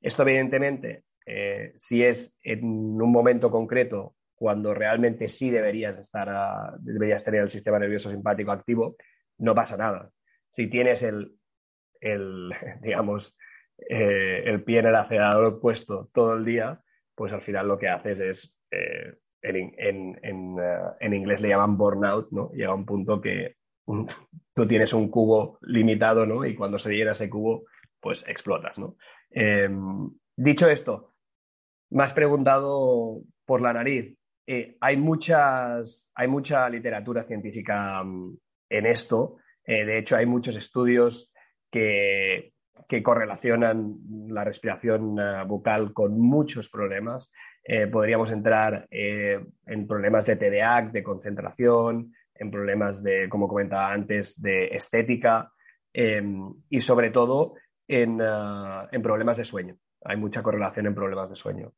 Esto, 0.00 0.22
evidentemente, 0.22 1.04
eh, 1.26 1.74
si 1.76 2.02
es 2.02 2.34
en 2.42 2.64
un 2.64 3.12
momento 3.12 3.50
concreto, 3.50 4.14
cuando 4.34 4.72
realmente 4.72 5.28
sí 5.28 5.50
deberías 5.50 5.98
estar 5.98 6.78
deberías 6.80 7.22
tener 7.22 7.42
el 7.42 7.50
sistema 7.50 7.78
nervioso 7.78 8.10
simpático 8.10 8.50
activo, 8.50 8.96
no 9.36 9.54
pasa 9.54 9.76
nada. 9.76 10.10
Si 10.52 10.68
tienes 10.68 11.02
el, 11.02 11.36
el 12.00 12.50
digamos, 12.80 13.36
eh, 13.76 14.42
el 14.46 14.64
pie 14.64 14.78
en 14.78 14.86
el 14.86 14.96
acelerador 14.96 15.60
puesto 15.60 16.08
todo 16.14 16.32
el 16.32 16.46
día, 16.46 16.80
pues 17.14 17.34
al 17.34 17.42
final 17.42 17.68
lo 17.68 17.78
que 17.78 17.88
haces 17.88 18.20
es, 18.20 18.58
eh, 18.70 19.18
en, 19.42 20.18
eh, 20.22 20.80
en, 21.00 21.12
inglés 21.12 21.42
le 21.42 21.48
llaman 21.48 21.76
burnout, 21.76 22.30
¿no? 22.30 22.50
Llega 22.52 22.74
un 22.74 22.86
punto 22.86 23.20
que 23.20 23.56
tú 24.54 24.66
tienes 24.66 24.94
un 24.94 25.10
cubo 25.10 25.58
limitado, 25.60 26.24
¿no? 26.24 26.46
Y 26.46 26.54
cuando 26.54 26.78
se 26.78 26.94
llena 26.94 27.12
ese 27.12 27.28
cubo, 27.28 27.64
pues 28.08 28.24
explotas, 28.26 28.78
¿no? 28.78 28.96
Em, 29.30 30.10
dicho 30.34 30.66
esto, 30.66 31.12
me 31.90 32.04
has 32.04 32.14
preguntado 32.14 33.20
por 33.44 33.60
la 33.60 33.74
nariz. 33.74 34.16
hay, 34.80 34.96
muchas, 34.96 36.10
hay 36.14 36.26
mucha 36.26 36.66
literatura 36.70 37.22
científica 37.24 38.02
mm, 38.02 38.34
en 38.70 38.86
esto. 38.86 39.36
de 39.66 39.98
hecho, 39.98 40.16
hay 40.16 40.24
muchos 40.24 40.56
estudios 40.56 41.30
que, 41.70 42.54
que 42.88 43.02
correlacionan 43.02 43.98
la 44.30 44.42
respiración 44.42 45.16
bucal 45.46 45.92
con 45.92 46.18
muchos 46.18 46.70
problemas. 46.70 47.30
podríamos 47.92 48.30
entrar 48.30 48.86
en 48.90 49.86
problemas 49.86 50.24
de 50.24 50.36
TDAH, 50.36 50.92
de 50.92 51.02
concentración, 51.02 52.14
en 52.36 52.50
problemas 52.50 53.02
de, 53.02 53.28
como 53.28 53.48
comentaba 53.48 53.92
antes, 53.92 54.40
de 54.40 54.68
estética 54.68 55.52
em, 55.92 56.54
y 56.70 56.80
sobre 56.80 57.10
todo 57.10 57.52
en, 57.88 58.20
ah, 58.22 58.88
en, 58.92 59.02
problemas 59.02 59.38
de 59.38 59.44
sueño. 59.44 59.76
Hay 60.04 60.16
mucha 60.16 60.42
correlación 60.42 60.86
en 60.86 60.94
problemas 60.94 61.28
de 61.30 61.36
sueño. 61.36 61.72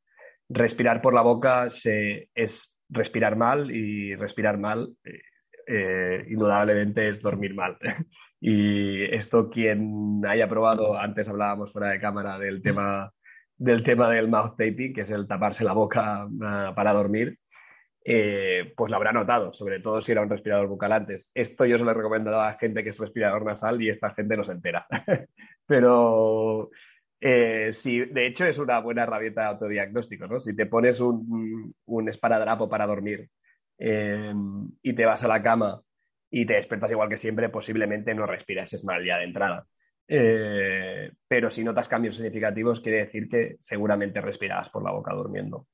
Respirar 0.49 1.01
por 1.01 1.14
la 1.14 1.23
boca 1.23 1.66
es 1.66 2.77
respirar 2.88 3.37
mal 3.37 3.70
y 3.70 4.16
respirar 4.16 4.59
mal 4.59 4.90
eh, 5.05 5.23
eh, 5.66 6.27
indudablemente 6.29 7.09
es 7.09 7.23
dormir 7.23 7.55
mal. 7.55 7.79
y 8.40 9.05
esto 9.14 9.49
quien 9.49 10.20
haya 10.27 10.49
probado, 10.49 10.99
antes 10.99 11.29
hablábamos 11.29 11.73
fuera 11.73 11.90
de 11.90 12.01
cámara 12.01 12.38
del 12.38 12.61
tema 12.61 13.12
del 13.57 13.85
tema 13.85 14.11
del 14.11 14.27
mouth 14.27 14.57
taping, 14.57 14.94
que 14.94 15.03
es 15.03 15.11
el 15.11 15.29
taparse 15.29 15.64
la 15.64 15.75
boca 15.75 16.27
ah, 16.42 16.73
para 16.75 16.94
dormir, 16.94 17.38
eh, 18.03 18.73
pues 18.77 18.91
lo 18.91 18.97
habrá 18.97 19.13
notado, 19.13 19.53
sobre 19.53 19.81
todo 19.81 20.01
si 20.01 20.13
era 20.13 20.23
un 20.23 20.31
respirador 20.31 20.69
bucal 20.69 20.93
antes. 20.93 21.31
Esto 21.35 21.67
yo 21.67 21.77
se 21.77 21.85
lo 21.85 21.91
he 21.91 21.95
recomendado 21.95 22.41
a 22.41 22.47
la 22.47 22.59
gente 22.59 22.83
que 22.83 22.91
es 22.91 22.99
respirador 22.99 23.45
nasal 23.45 23.81
y 23.83 23.91
esta 23.91 24.15
gente 24.15 24.37
no 24.37 24.45
se 24.45 24.53
entera. 24.53 24.87
Pero 25.67 26.71
eh, 27.21 27.73
sí, 27.73 28.01
de 28.01 28.27
hecho 28.27 28.47
es 28.47 28.59
una 28.59 28.81
buena 28.81 29.03
herramienta 29.03 29.43
de 29.43 29.49
autodiagnóstico, 29.49 30.27
¿no? 30.27 30.41
Si 30.41 30.57
te 30.57 30.67
pones 30.67 31.01
un, 31.01 32.09
esparadrapo 32.09 32.69
para 32.69 32.87
dormir 32.87 33.29
eh, 33.79 34.33
y 34.83 34.95
te 34.95 35.05
vas 35.05 35.23
a 35.25 35.29
la 35.29 35.43
cama 35.43 35.81
y 36.31 36.47
te 36.47 36.55
despiertas 36.55 36.93
igual 36.93 37.09
que 37.09 37.19
siempre, 37.19 37.51
posiblemente 37.51 38.15
no 38.15 38.25
respiras 38.27 38.83
mal 38.85 39.05
ya 39.05 39.19
de 39.19 39.25
entrada. 39.25 39.67
pero 40.07 41.51
si 41.51 41.63
notas 41.65 41.89
cambios 41.89 42.17
significativos, 42.17 42.81
quiere 42.81 43.01
decir 43.05 43.29
que 43.29 43.57
seguramente 43.61 44.21
respirabas 44.21 44.71
por 44.71 44.83
la 44.83 44.93
boca 44.93 45.13
durmiendo. 45.15 45.67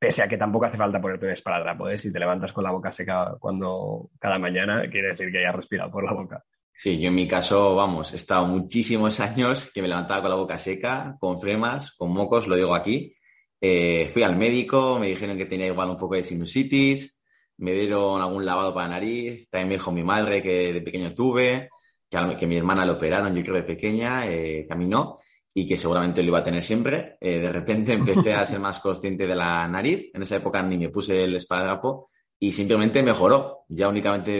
Pese 0.00 0.22
a 0.22 0.28
que 0.28 0.38
tampoco 0.38 0.64
hace 0.64 0.78
falta 0.78 0.98
ponerte 0.98 1.26
un 1.26 1.32
esparadrapo, 1.32 1.86
¿eh? 1.90 1.98
Si 1.98 2.10
te 2.10 2.18
levantas 2.18 2.54
con 2.54 2.64
la 2.64 2.70
boca 2.70 2.90
seca 2.90 3.36
cuando 3.38 4.08
cada 4.18 4.38
mañana, 4.38 4.88
quiere 4.90 5.08
decir 5.08 5.30
que 5.30 5.40
hayas 5.40 5.54
respirado 5.54 5.90
por 5.90 6.04
la 6.04 6.14
boca. 6.14 6.42
Sí, 6.72 6.98
yo 6.98 7.08
en 7.08 7.14
mi 7.14 7.28
caso, 7.28 7.74
vamos, 7.74 8.14
he 8.14 8.16
estado 8.16 8.46
muchísimos 8.46 9.20
años 9.20 9.70
que 9.70 9.82
me 9.82 9.88
levantaba 9.88 10.22
con 10.22 10.30
la 10.30 10.36
boca 10.36 10.56
seca, 10.56 11.18
con 11.20 11.38
fremas, 11.38 11.94
con 11.98 12.12
mocos, 12.12 12.48
lo 12.48 12.56
digo 12.56 12.74
aquí. 12.74 13.14
Eh, 13.60 14.08
fui 14.10 14.22
al 14.22 14.36
médico, 14.36 14.98
me 14.98 15.08
dijeron 15.08 15.36
que 15.36 15.44
tenía 15.44 15.66
igual 15.66 15.90
un 15.90 15.98
poco 15.98 16.14
de 16.14 16.22
sinusitis, 16.22 17.22
me 17.58 17.72
dieron 17.72 18.22
algún 18.22 18.46
lavado 18.46 18.72
para 18.72 18.88
la 18.88 18.94
nariz, 18.94 19.50
también 19.50 19.68
me 19.68 19.74
dijo 19.74 19.92
mi 19.92 20.02
madre 20.02 20.42
que 20.42 20.72
de 20.72 20.80
pequeño 20.80 21.12
tuve, 21.12 21.68
que, 22.08 22.36
que 22.38 22.46
mi 22.46 22.56
hermana 22.56 22.86
le 22.86 22.92
operaron, 22.92 23.36
yo 23.36 23.42
creo 23.42 23.56
de 23.56 23.64
pequeña, 23.64 24.26
eh, 24.26 24.64
caminó 24.66 25.18
y 25.52 25.66
que 25.66 25.76
seguramente 25.76 26.22
lo 26.22 26.28
iba 26.28 26.38
a 26.38 26.44
tener 26.44 26.62
siempre. 26.62 27.16
Eh, 27.20 27.38
de 27.38 27.52
repente 27.52 27.92
empecé 27.94 28.34
a 28.34 28.46
ser 28.46 28.60
más 28.60 28.78
consciente 28.78 29.26
de 29.26 29.34
la 29.34 29.66
nariz. 29.68 30.10
En 30.14 30.22
esa 30.22 30.36
época 30.36 30.62
ni 30.62 30.78
me 30.78 30.88
puse 30.88 31.24
el 31.24 31.36
esparadrapo 31.36 32.10
y 32.38 32.52
simplemente 32.52 33.02
mejoró. 33.02 33.64
Ya 33.68 33.88
únicamente 33.88 34.30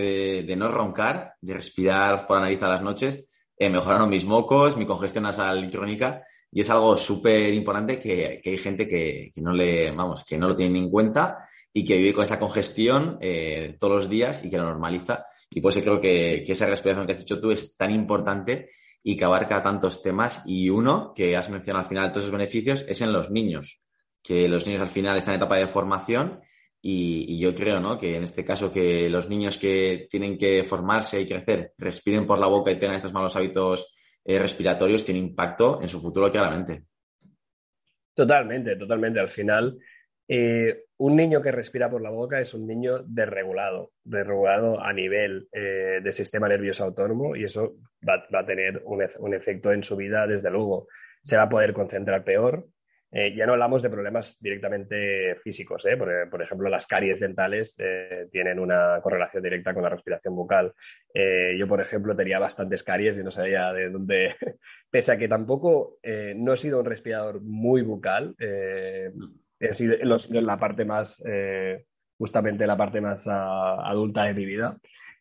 de, 0.42 0.56
no 0.56 0.68
roncar, 0.68 1.34
de 1.40 1.54
respirar 1.54 2.26
por 2.26 2.36
la 2.36 2.44
nariz 2.44 2.62
a 2.62 2.68
las 2.68 2.82
noches, 2.82 3.24
eh, 3.56 3.68
mejoraron 3.68 4.08
mis 4.08 4.24
mocos, 4.24 4.76
mi 4.76 4.86
congestión 4.86 5.24
nasal 5.24 5.70
crónica 5.70 6.22
y 6.52 6.62
es 6.62 6.70
algo 6.70 6.96
súper 6.96 7.52
importante 7.54 7.98
que, 7.98 8.40
hay 8.44 8.58
gente 8.58 8.88
que, 8.88 9.30
no 9.36 9.52
le, 9.52 9.92
vamos, 9.92 10.24
que 10.24 10.36
no 10.36 10.48
lo 10.48 10.54
tiene 10.54 10.78
en 10.78 10.90
cuenta 10.90 11.46
y 11.72 11.84
que 11.84 11.96
vive 11.96 12.12
con 12.12 12.24
esa 12.24 12.40
congestión 12.40 13.18
eh, 13.20 13.76
todos 13.78 13.94
los 13.94 14.10
días 14.10 14.44
y 14.44 14.50
que 14.50 14.56
lo 14.56 14.64
normaliza. 14.64 15.26
Y 15.48 15.60
por 15.60 15.70
eso 15.70 15.80
creo 15.80 16.00
que, 16.00 16.42
que 16.44 16.52
esa 16.52 16.66
respiración 16.66 17.06
que 17.06 17.12
has 17.12 17.20
dicho 17.20 17.38
tú 17.38 17.52
es 17.52 17.76
tan 17.76 17.92
importante 17.92 18.70
y 19.02 19.16
que 19.16 19.24
abarca 19.24 19.62
tantos 19.62 20.02
temas. 20.02 20.42
Y 20.46 20.70
uno 20.70 21.12
que 21.14 21.36
has 21.36 21.50
mencionado 21.50 21.84
al 21.84 21.88
final 21.88 22.10
todos 22.10 22.24
esos 22.24 22.36
beneficios 22.36 22.84
es 22.88 23.00
en 23.00 23.12
los 23.12 23.30
niños, 23.30 23.82
que 24.22 24.48
los 24.48 24.66
niños 24.66 24.82
al 24.82 24.88
final 24.88 25.16
están 25.16 25.34
en 25.34 25.40
etapa 25.40 25.56
de 25.56 25.68
formación 25.68 26.40
y, 26.82 27.38
yo 27.38 27.54
creo 27.54 27.78
¿no? 27.78 27.98
que 27.98 28.16
en 28.16 28.22
este 28.22 28.44
caso 28.44 28.72
que 28.72 29.08
los 29.10 29.28
niños 29.28 29.58
que 29.58 30.06
tienen 30.10 30.38
que 30.38 30.64
formarse 30.64 31.20
y 31.20 31.26
crecer 31.26 31.74
respiren 31.76 32.26
por 32.26 32.38
la 32.38 32.46
boca 32.46 32.70
y 32.70 32.78
tengan 32.78 32.96
estos 32.96 33.12
malos 33.12 33.36
hábitos 33.36 33.92
eh, 34.24 34.38
respiratorios 34.38 35.04
tiene 35.04 35.20
impacto 35.20 35.80
en 35.82 35.88
su 35.88 36.00
futuro 36.00 36.30
claramente. 36.30 36.84
Totalmente, 38.14 38.76
totalmente. 38.76 39.20
Al 39.20 39.30
final, 39.30 39.78
eh, 40.32 40.84
un 40.98 41.16
niño 41.16 41.42
que 41.42 41.50
respira 41.50 41.90
por 41.90 42.00
la 42.00 42.10
boca 42.10 42.40
es 42.40 42.54
un 42.54 42.64
niño 42.64 43.02
desregulado, 43.02 43.90
desregulado 44.04 44.80
a 44.80 44.92
nivel 44.92 45.48
eh, 45.50 45.98
de 46.00 46.12
sistema 46.12 46.48
nervioso 46.48 46.84
autónomo 46.84 47.34
y 47.34 47.42
eso 47.42 47.74
va, 48.08 48.24
a 48.32 48.46
tener 48.46 48.80
un, 48.84 49.34
efecto 49.34 49.72
en 49.72 49.82
su 49.82 49.96
vida, 49.96 50.28
desde 50.28 50.48
luego. 50.52 50.86
Se 51.20 51.36
va 51.36 51.42
a 51.42 51.48
poder 51.48 51.72
concentrar 51.72 52.22
peor. 52.22 52.64
Eh, 53.10 53.34
ya 53.34 53.44
no 53.44 53.54
hablamos 53.54 53.82
de 53.82 53.90
problemas 53.90 54.36
directamente 54.38 55.34
físicos, 55.42 55.84
por, 55.98 56.30
por, 56.30 56.42
ejemplo, 56.42 56.68
las 56.68 56.86
caries 56.86 57.18
dentales 57.18 57.76
tienen 58.30 58.60
una 58.60 59.00
correlación 59.02 59.42
directa 59.42 59.74
con 59.74 59.82
la 59.82 59.88
respiración 59.88 60.36
bucal. 60.36 60.72
yo, 61.58 61.66
por 61.66 61.80
ejemplo, 61.80 62.14
tenía 62.14 62.38
bastantes 62.38 62.84
caries 62.84 63.18
y 63.18 63.24
no 63.24 63.32
sabía 63.32 63.72
de 63.72 63.90
dónde, 63.90 64.36
pese 64.92 65.10
a 65.10 65.18
que 65.18 65.26
tampoco 65.26 65.98
no 66.36 66.52
he 66.52 66.56
sido 66.56 66.78
un 66.78 66.86
respirador 66.86 67.42
muy 67.42 67.82
bucal 67.82 68.36
en 69.60 70.46
la 70.46 70.56
parte 70.56 70.84
más, 70.84 71.22
eh, 71.26 71.84
justamente 72.18 72.66
la 72.66 72.76
parte 72.76 73.00
más 73.00 73.28
ah, 73.28 73.88
adulta 73.88 74.24
de 74.24 74.34
mi 74.34 74.44
vida. 74.44 74.76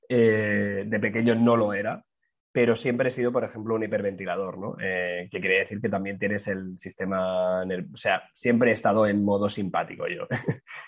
Eh, 0.07 0.85
de 0.87 0.99
pequeño 0.99 1.35
no 1.35 1.55
lo 1.55 1.73
era, 1.73 2.03
pero 2.51 2.75
siempre 2.75 3.09
he 3.09 3.11
sido, 3.11 3.31
por 3.31 3.43
ejemplo, 3.43 3.75
un 3.75 3.83
hiperventilador, 3.83 4.57
¿no? 4.57 4.75
Eh, 4.81 5.27
que 5.29 5.39
quiere 5.39 5.59
decir 5.59 5.79
que 5.79 5.89
también 5.89 6.17
tienes 6.17 6.47
el 6.47 6.77
sistema, 6.79 7.61
o 7.63 7.95
sea, 7.97 8.23
siempre 8.33 8.71
he 8.71 8.73
estado 8.73 9.05
en 9.05 9.23
modo 9.23 9.49
simpático 9.49 10.07
yo, 10.07 10.27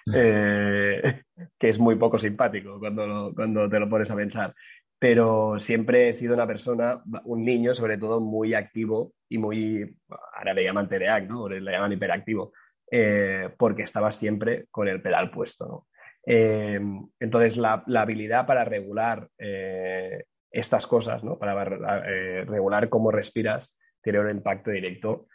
que 0.12 1.70
es 1.70 1.78
muy 1.78 1.98
poco 1.98 2.18
simpático 2.18 2.80
cuando, 2.80 3.32
cuando 3.36 3.70
te 3.70 3.80
lo 3.80 3.90
pones 3.90 4.10
a 4.10 4.16
pensar. 4.16 4.56
Pero 4.98 5.60
siempre 5.60 6.10
he 6.10 6.14
sido 6.14 6.36
una 6.36 6.46
persona, 6.48 7.02
un 7.26 7.44
niño 7.44 7.74
sobre 7.74 7.98
todo, 7.98 8.20
muy 8.22 8.54
activo 8.54 9.14
y 9.30 9.38
muy, 9.38 9.98
ahora 10.36 10.54
le 10.54 10.64
llaman 10.64 10.88
TDAH, 10.88 11.22
¿no? 11.28 11.50
Le 11.50 11.72
llaman 11.72 11.94
hiperactivo 11.94 12.54
eh, 12.94 13.50
porque 13.58 13.84
estaba 13.84 14.12
siempre 14.12 14.66
con 14.70 14.90
el 14.90 15.02
pedal 15.02 15.32
puesto. 15.32 15.88
Eh, 16.26 16.78
entonces, 17.22 17.56
la, 17.56 17.86
habilidad 17.96 18.46
para 18.46 18.66
regular 18.66 19.30
eh, 19.38 20.26
estas 20.52 20.88
cosas, 20.88 21.24
¿no? 21.24 21.40
para 21.40 21.64
regular 21.64 22.90
cómo 22.90 23.10
respiras, 23.10 23.74
tiene 24.04 24.20
un 24.20 24.30
impacto 24.30 24.72
directo, 24.72 25.28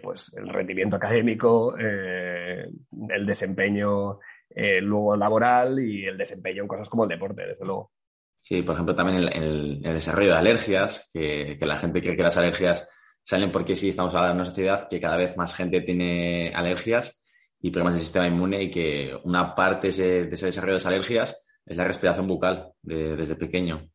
pues 0.00 0.32
el 0.36 0.48
rendimiento 0.48 0.94
académico, 0.94 1.74
el 1.76 3.26
desempeño 3.26 4.20
luego 4.54 5.16
laboral 5.16 5.80
y 5.80 6.04
el 6.04 6.16
desempeño 6.16 6.62
en 6.62 6.68
cosas 6.68 6.88
como 6.88 7.02
el 7.02 7.08
deporte, 7.08 7.46
desde 7.46 7.64
luego. 7.64 7.90
Sí, 8.36 8.62
por 8.62 8.74
ejemplo, 8.74 8.94
también 8.94 9.18
el, 9.18 9.80
el 9.84 9.94
desarrollo 9.94 10.32
de 10.32 10.38
alergias, 10.38 11.10
que, 11.12 11.56
que 11.58 11.66
la 11.66 11.78
gente 11.78 12.00
cree 12.00 12.16
que 12.16 12.22
las 12.22 12.36
alergias 12.36 12.88
salen 13.22 13.52
porque 13.52 13.76
sí 13.76 13.88
estamos 13.88 14.14
hablando 14.14 14.34
de 14.34 14.40
una 14.40 14.50
sociedad 14.50 14.88
que 14.88 15.00
cada 15.00 15.16
vez 15.16 15.36
más 15.36 15.54
gente 15.54 15.80
tiene 15.80 16.52
alergias 16.54 17.22
y 17.60 17.70
problemas 17.70 17.94
del 17.94 18.02
sistema 18.02 18.26
inmune 18.26 18.62
y 18.62 18.70
que 18.70 19.16
una 19.24 19.54
parte 19.54 19.88
de 19.92 20.28
ese 20.28 20.46
desarrollo 20.46 20.72
de 20.72 20.76
esas 20.78 20.92
alergias 20.92 21.48
es 21.64 21.76
la 21.76 21.84
respiración 21.84 22.26
bucal 22.26 22.72
desde 22.82 23.36
pequeño. 23.36 23.88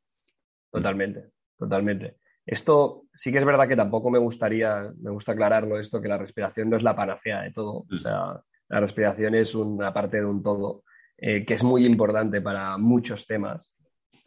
Totalmente, 0.72 1.32
totalmente. 1.58 2.18
Esto 2.46 3.04
sí 3.14 3.32
que 3.32 3.40
es 3.40 3.46
verdad 3.46 3.68
que 3.68 3.76
tampoco 3.76 4.10
me 4.10 4.20
gustaría, 4.20 4.90
me 5.02 5.12
gusta 5.12 5.34
aclararlo 5.34 5.78
esto, 5.78 6.02
que 6.02 6.08
la 6.08 6.18
respiración 6.18 6.70
no 6.70 6.78
es 6.78 6.84
la 6.84 6.96
panacea 6.96 7.42
de 7.42 7.52
todo. 7.52 7.80
O 7.80 7.88
mm. 7.90 7.98
sea, 7.98 8.42
la 8.70 8.80
respiración 8.80 9.36
es 9.36 9.54
una 9.54 9.94
parte 9.94 10.18
de 10.18 10.26
un 10.26 10.42
todo 10.42 10.84
eh, 11.18 11.46
que 11.46 11.56
es 11.56 11.64
muy 11.64 11.86
importante 11.86 12.42
para 12.42 12.78
muchos 12.78 13.28
temas 13.28 13.76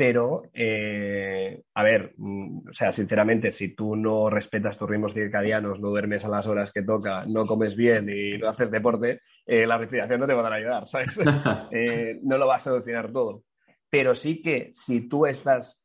pero, 0.00 0.44
eh, 0.54 1.60
a 1.74 1.82
ver, 1.82 2.14
mm, 2.16 2.68
o 2.70 2.72
sea, 2.72 2.90
sinceramente, 2.90 3.52
si 3.52 3.74
tú 3.74 3.96
no 3.96 4.30
respetas 4.30 4.78
tus 4.78 4.88
ritmos 4.88 5.12
circadianos, 5.12 5.78
no 5.78 5.90
duermes 5.90 6.24
a 6.24 6.30
las 6.30 6.46
horas 6.46 6.72
que 6.72 6.80
toca, 6.80 7.26
no 7.26 7.44
comes 7.44 7.76
bien 7.76 8.08
y 8.08 8.38
no 8.38 8.48
haces 8.48 8.70
deporte, 8.70 9.20
eh, 9.44 9.66
la 9.66 9.76
respiración 9.76 10.20
no 10.20 10.26
te 10.26 10.32
va 10.32 10.48
a 10.48 10.54
ayudar, 10.54 10.86
¿sabes? 10.86 11.18
Eh, 11.70 12.18
no 12.22 12.38
lo 12.38 12.46
va 12.46 12.54
a 12.54 12.58
solucionar 12.58 13.12
todo. 13.12 13.44
Pero 13.90 14.14
sí 14.14 14.40
que 14.40 14.70
si 14.72 15.06
tú 15.06 15.26
estás 15.26 15.84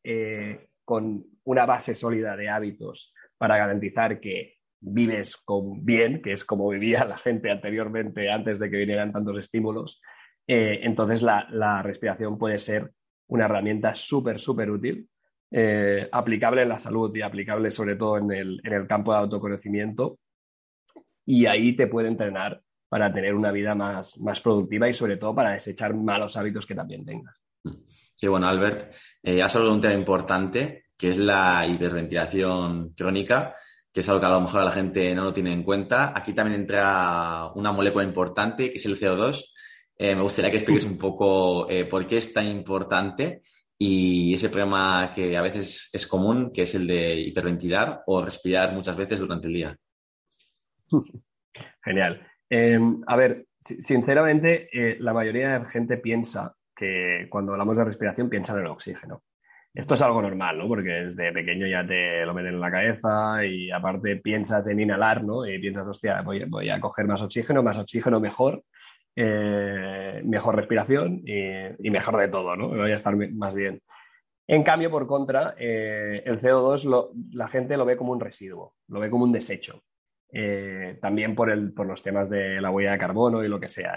con 0.86 1.26
una 1.44 1.66
base 1.66 1.94
sólida 1.94 2.38
de 2.38 2.48
hábitos 2.48 3.14
para 3.38 3.58
garantizar 3.58 4.22
que 4.22 4.60
vives 4.80 5.36
con 5.36 5.84
bien, 5.84 6.22
que 6.22 6.32
es 6.32 6.46
como 6.46 6.70
vivía 6.70 7.04
la 7.04 7.18
gente 7.18 7.52
anteriormente 7.52 8.32
antes 8.32 8.60
de 8.60 8.70
que 8.70 8.78
vinieran 8.78 9.12
tantos 9.12 9.38
estímulos, 9.40 10.02
entonces 10.48 11.22
la 11.22 11.82
respiración 11.84 12.38
puede 12.38 12.60
ser 12.60 12.94
una 13.28 13.46
herramienta 13.46 13.96
súper, 13.96 14.40
súper 14.40 14.70
útil, 14.70 15.08
eh, 15.52 16.08
aplicable 16.12 16.64
en 16.64 16.70
la 16.70 16.80
salud 16.80 17.16
y 17.16 17.22
aplicable 17.22 17.72
sobre 17.72 17.96
todo 17.96 18.18
en 18.18 18.32
el, 18.32 18.88
campo 18.88 19.12
de 19.12 19.20
autoconocimiento. 19.20 20.20
Y 21.26 21.46
ahí 21.46 21.76
te 21.76 21.88
puede 21.88 22.08
entrenar 22.08 22.62
para 22.88 23.12
tener 23.12 23.34
una 23.34 23.52
vida 23.52 23.74
más, 23.74 24.18
más 24.20 24.42
productiva 24.42 24.88
y 24.88 24.94
sobre 24.94 25.18
todo 25.18 25.34
para 25.34 25.52
desechar 25.52 25.94
malos 25.96 26.38
hábitos 26.38 26.66
que 26.66 26.76
también 26.76 27.04
tengas. 27.04 27.36
Sí, 28.14 28.28
bueno, 28.28 28.48
Albert, 28.48 28.94
eh, 29.24 29.42
has 29.42 29.56
hablado 29.56 29.72
de 29.72 29.76
un 29.76 29.82
tema 29.82 29.94
importante 29.94 30.86
que 30.98 31.10
es 31.10 31.18
la 31.18 31.66
hiperventilación 31.68 32.94
crónica, 32.94 33.56
que 33.92 34.00
es 34.00 34.10
algo 34.10 34.22
que 34.22 34.28
a 34.28 34.30
lo 34.30 34.42
mejor 34.42 34.64
la 34.64 34.72
gente 34.72 35.14
no 35.14 35.24
lo 35.24 35.34
tiene 35.34 35.52
en 35.52 35.64
cuenta. 35.64 36.14
Aquí 36.16 36.34
también 36.34 36.62
entra 36.62 37.52
una 37.56 37.72
molécula 37.72 38.04
importante, 38.04 38.72
que 38.72 38.78
es 38.78 38.86
el 38.86 39.00
CO2. 39.00 39.54
Eh, 39.98 40.16
me 40.16 40.22
gustaría 40.22 40.52
que 40.52 40.58
expliques 40.58 40.86
un 40.86 40.98
poco 40.98 41.70
eh, 41.70 41.86
por 41.86 42.06
qué 42.06 42.18
es 42.18 42.34
tan 42.34 42.48
importante 42.48 43.42
y 43.78 44.34
ese 44.34 44.50
problema 44.50 45.12
que 45.14 45.36
a 45.36 45.42
veces 45.42 45.90
es 45.92 46.08
común, 46.08 46.52
que 46.54 46.64
es 46.64 46.76
el 46.76 46.88
de 46.88 47.20
hiperventilar 47.20 48.04
o 48.08 48.24
respirar 48.24 48.74
muchas 48.74 48.98
veces 48.98 49.20
durante 49.20 49.48
el 49.48 49.54
día. 49.54 49.78
Genial. 51.84 52.22
Em, 52.50 53.02
a 53.08 53.16
ver, 53.16 53.48
sinceramente, 53.60 54.70
eh, 54.72 54.98
la 55.00 55.14
mayoría 55.14 55.54
de 55.54 55.60
la 55.60 55.66
gente 55.66 55.98
piensa 55.98 56.56
que 56.76 57.28
cuando 57.30 57.54
hablamos 57.54 57.78
de 57.78 57.86
respiración 57.86 58.30
piensan 58.30 58.58
en 58.58 58.66
el 58.66 58.72
oxígeno. 58.72 59.24
Esto 59.74 59.94
es 59.94 60.02
algo 60.02 60.22
normal, 60.22 60.58
¿no? 60.58 60.70
Porque 60.70 60.90
desde 60.90 61.34
pequeño 61.34 61.68
ya 61.68 61.86
te 61.86 62.26
lo 62.26 62.34
meten 62.34 62.54
en 62.54 62.62
la 62.62 62.72
cabeza 62.72 63.46
y 63.46 63.70
aparte 63.72 64.16
piensas 64.18 64.68
en 64.70 64.80
inhalar, 64.80 65.22
¿no? 65.22 65.46
Y 65.46 65.60
piensas, 65.60 65.86
hostia, 65.86 66.22
voy, 66.22 66.70
a 66.70 66.80
coger 66.80 67.06
más 67.08 67.22
oxígeno, 67.22 67.62
más 67.62 67.78
oxígeno 67.78 68.22
mejor, 68.22 68.64
eh, 69.18 70.22
mejor 70.26 70.58
respiración 70.58 71.24
y, 71.26 71.90
mejor 71.90 72.18
de 72.18 72.28
todo, 72.28 72.56
¿no? 72.58 72.70
Voy 72.70 72.92
a 72.92 72.96
estar 72.96 73.16
más 73.16 73.56
bien. 73.56 73.82
En 74.48 74.64
cambio, 74.64 74.92
por 74.92 75.08
contra, 75.08 75.56
eh, 75.58 76.22
el 76.26 76.38
CO2 76.38 77.12
la 77.32 77.48
gente 77.48 77.78
lo 77.78 77.86
ve 77.86 77.96
como 77.96 78.12
un 78.12 78.20
residuo, 78.20 78.76
lo 78.90 79.00
ve 79.00 79.10
como 79.10 79.24
un 79.24 79.32
desecho. 79.32 79.84
Eh, 80.32 80.98
también 81.02 81.34
por, 81.34 81.50
el, 81.50 81.72
por, 81.74 81.88
los 81.88 82.02
temas 82.04 82.30
de 82.30 82.60
la 82.60 82.72
huella 82.72 82.92
de 82.92 82.98
carbono 82.98 83.44
y 83.44 83.48
lo 83.48 83.60
que 83.60 83.70
sea. 83.70 83.94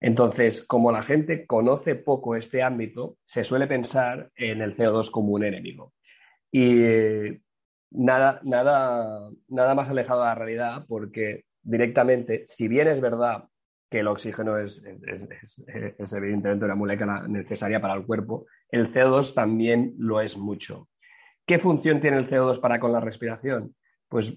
Entonces, 0.00 0.62
como 0.62 0.92
la 0.92 1.02
gente 1.02 1.46
conoce 1.46 1.96
poco 1.96 2.36
este 2.36 2.62
ámbito, 2.62 3.16
se 3.24 3.42
suele 3.42 3.66
pensar 3.66 4.30
en 4.36 4.60
el 4.62 4.76
CO2 4.76 5.10
como 5.10 5.32
un 5.32 5.44
enemigo. 5.44 5.94
Y 6.52 7.40
nada, 7.90 8.40
nada, 8.44 9.30
nada 9.48 9.74
más 9.74 9.88
alejado 9.88 10.20
de 10.20 10.26
la 10.26 10.34
realidad, 10.36 10.84
porque 10.86 11.44
directamente, 11.62 12.42
si 12.44 12.68
bien 12.68 12.86
es 12.86 13.00
verdad 13.00 13.48
que 13.94 14.00
el 14.00 14.08
oxígeno 14.08 14.58
es, 14.58 14.82
evidentemente 16.16 16.64
una 16.64 16.74
molécula 16.74 17.28
necesaria 17.28 17.80
para 17.80 17.94
el 17.94 18.04
cuerpo, 18.04 18.46
el 18.68 18.92
CO2 18.92 19.34
también 19.34 19.94
lo 19.98 20.20
es 20.20 20.36
mucho. 20.36 20.88
¿Qué 21.46 21.58
función 21.58 22.00
tiene 22.00 22.18
el 22.18 22.26
CO2 22.26 22.60
para 22.60 22.80
con 22.80 22.92
la 22.92 23.00
respiración? 23.00 23.74
Pues 24.08 24.36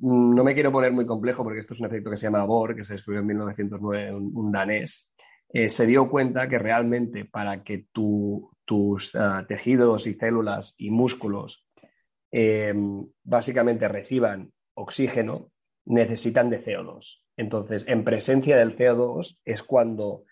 Mm, 0.00 0.34
no 0.34 0.44
me 0.44 0.54
quiero 0.54 0.72
poner 0.72 0.92
muy 0.92 1.06
complejo 1.06 1.42
porque 1.42 1.60
esto 1.60 1.74
es 1.74 1.80
un 1.80 1.86
efecto 1.86 2.10
que 2.10 2.16
se 2.16 2.26
llama 2.26 2.44
Bohr, 2.44 2.74
que 2.76 2.84
se 2.84 2.94
descubrió 2.94 3.20
en 3.20 3.26
1909, 3.26 4.14
un, 4.14 4.52
danés. 4.52 5.12
Eh, 5.52 5.68
se 5.68 5.86
dio 5.86 6.08
cuenta 6.08 6.48
que 6.48 6.58
realmente 6.58 7.24
para 7.24 7.62
que 7.64 7.86
tus 7.92 9.14
ah, 9.14 9.44
tejidos 9.48 10.06
y 10.06 10.14
células 10.14 10.74
y 10.76 10.90
músculos 10.90 11.66
em, 12.30 13.06
básicamente 13.24 13.88
reciban 13.88 14.52
oxígeno, 14.74 15.50
necesitan 15.88 16.50
de 16.50 16.62
CO2. 16.62 17.22
Entonces, 17.36 17.86
en 17.88 18.04
presencia 18.04 18.56
del 18.56 18.76
CO2 18.76 19.38
es 19.44 19.62
cuando 19.62 20.24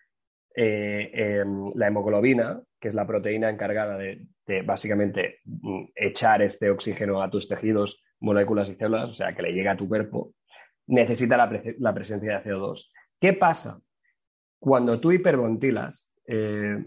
eh, 0.55 1.11
em, 1.13 1.73
la 1.75 1.89
hemoglobina, 1.89 2.63
que 2.79 2.89
es 2.89 2.95
la 2.95 3.07
proteína 3.07 3.49
encargada 3.51 3.97
de, 3.97 4.27
básicamente 4.65 5.41
mm, 5.45 5.87
echar 5.95 6.43
este 6.43 6.71
oxígeno 6.71 7.23
a 7.23 7.31
tus 7.31 7.49
tejidos 7.49 8.03
moléculas 8.21 8.69
y 8.69 8.75
células, 8.75 9.11
o 9.11 9.15
sea, 9.15 9.35
que 9.35 9.43
le 9.43 9.53
llega 9.53 9.73
a 9.73 9.77
tu 9.77 9.89
cuerpo, 9.89 10.35
necesita 10.87 11.37
la, 11.37 11.49
presencia 11.95 12.39
de 12.39 12.45
CO2. 12.51 12.91
¿Qué 13.21 13.33
pasa? 13.33 13.81
Cuando 14.59 15.01
tú 15.01 15.13
hiperventilas, 15.13 16.09
eh, 16.27 16.85